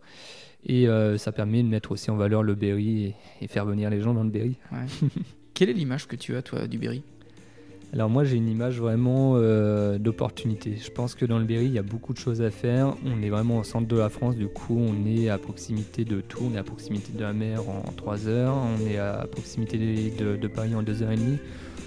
Et 0.65 0.89
euh, 0.89 1.17
ça 1.17 1.31
permet 1.31 1.63
de 1.63 1.69
mettre 1.69 1.93
aussi 1.93 2.11
en 2.11 2.17
valeur 2.17 2.43
le 2.43 2.55
Berry 2.55 3.15
et, 3.39 3.47
faire 3.47 3.65
venir 3.65 3.89
les 3.89 4.01
gens 4.01 4.13
dans 4.13 4.23
le 4.23 4.29
Berry. 4.29 4.57
Quelle 5.53 5.69
est 5.69 5.73
l'image 5.73 6.07
que 6.07 6.17
tu 6.17 6.35
as, 6.35 6.41
toi, 6.41 6.67
du 6.67 6.77
Berry? 6.77 7.01
Alors 7.93 8.09
moi 8.09 8.23
j'ai 8.25 8.35
une 8.35 8.49
image 8.49 8.79
vraiment 8.79 9.33
euh, 9.35 9.97
d'opportunité. 9.97 10.75
Je 10.83 10.91
pense 10.91 11.15
que 11.15 11.25
dans 11.25 11.39
le 11.39 11.45
Berry 11.45 11.65
il 11.67 11.73
y 11.73 11.79
a 11.79 11.83
beaucoup 11.83 12.13
de 12.13 12.17
choses 12.19 12.41
à 12.41 12.51
faire. 12.51 12.95
On 13.05 13.21
est 13.23 13.29
vraiment 13.29 13.59
au 13.59 13.63
centre 13.63 13.87
de 13.87 13.95
la 13.97 14.09
France, 14.09 14.35
du 14.35 14.47
coup 14.47 14.77
on 14.77 15.07
est 15.07 15.29
à 15.29 15.37
proximité 15.37 16.03
de 16.05 16.19
tout. 16.21 16.43
On 16.51 16.55
est 16.55 16.59
à 16.59 16.63
proximité 16.63 17.11
de 17.13 17.21
la 17.21 17.33
mer 17.33 17.61
en 17.67 17.91
3 17.93 18.27
heures, 18.27 18.55
on 18.55 18.85
est 18.85 18.97
à 18.97 19.25
proximité 19.31 19.77
de, 19.77 20.23
de- 20.23 20.35
de 20.37 20.47
Paris 20.47 20.75
en 20.75 20.83
2h30. 20.83 21.37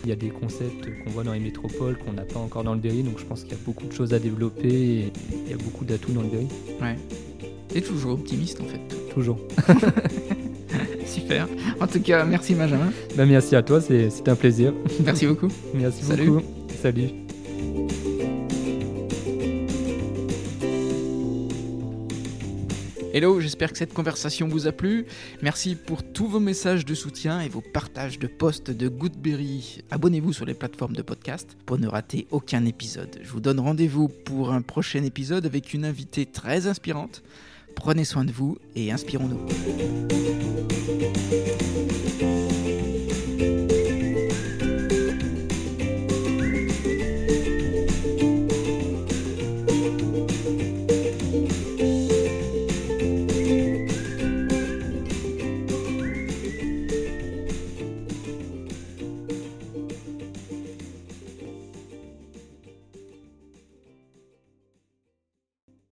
Il 0.04 0.08
y 0.08 0.12
a 0.12 0.16
des 0.16 0.30
concepts 0.30 0.88
qu'on 1.04 1.10
voit 1.10 1.24
dans 1.24 1.34
les 1.34 1.40
métropoles 1.40 1.98
qu'on 1.98 2.14
n'a 2.14 2.24
pas 2.24 2.38
encore 2.40 2.64
dans 2.64 2.72
le 2.74 2.80
Berry, 2.80 3.02
donc 3.02 3.18
je 3.18 3.24
pense 3.26 3.42
qu'il 3.44 3.52
y 3.52 3.56
a 3.56 3.64
beaucoup 3.66 3.86
de 3.86 3.92
choses 3.92 4.14
à 4.14 4.18
développer 4.18 4.68
et 4.68 5.12
il 5.44 5.50
y 5.50 5.54
a 5.54 5.58
beaucoup 5.58 5.84
d'atouts 5.84 6.12
dans 6.12 6.22
le 6.22 6.28
Berry. 6.28 6.48
Ouais. 6.80 6.96
T'es 7.68 7.82
toujours 7.82 8.12
optimiste, 8.14 8.60
en 8.62 8.64
fait. 8.64 8.80
Toujours. 9.12 9.38
Super. 11.10 11.48
En 11.80 11.86
tout 11.86 12.00
cas, 12.00 12.24
merci 12.24 12.54
Benjamin. 12.54 12.92
Bah, 13.16 13.26
merci 13.26 13.56
à 13.56 13.62
toi, 13.62 13.80
c'est 13.80 14.10
c'est 14.10 14.28
un 14.28 14.36
plaisir. 14.36 14.72
Merci 15.04 15.26
beaucoup. 15.26 15.48
Merci 15.74 16.04
Salut. 16.04 16.26
beaucoup. 16.26 16.46
Salut. 16.80 17.08
Hello, 23.12 23.40
j'espère 23.40 23.72
que 23.72 23.78
cette 23.78 23.92
conversation 23.92 24.46
vous 24.46 24.68
a 24.68 24.72
plu. 24.72 25.04
Merci 25.42 25.74
pour 25.74 26.04
tous 26.04 26.28
vos 26.28 26.38
messages 26.38 26.84
de 26.84 26.94
soutien 26.94 27.40
et 27.40 27.48
vos 27.48 27.60
partages 27.60 28.20
de 28.20 28.28
posts 28.28 28.70
de 28.70 28.86
Goodberry. 28.86 29.82
Abonnez-vous 29.90 30.32
sur 30.32 30.46
les 30.46 30.54
plateformes 30.54 30.94
de 30.94 31.02
podcast 31.02 31.56
pour 31.66 31.76
ne 31.80 31.88
rater 31.88 32.28
aucun 32.30 32.64
épisode. 32.66 33.18
Je 33.20 33.30
vous 33.32 33.40
donne 33.40 33.58
rendez-vous 33.58 34.06
pour 34.06 34.52
un 34.52 34.62
prochain 34.62 35.02
épisode 35.02 35.44
avec 35.44 35.74
une 35.74 35.84
invitée 35.84 36.24
très 36.24 36.68
inspirante. 36.68 37.24
Prenez 37.80 38.04
soin 38.04 38.26
de 38.26 38.30
vous 38.30 38.58
et 38.76 38.92
inspirons-nous. 38.92 39.40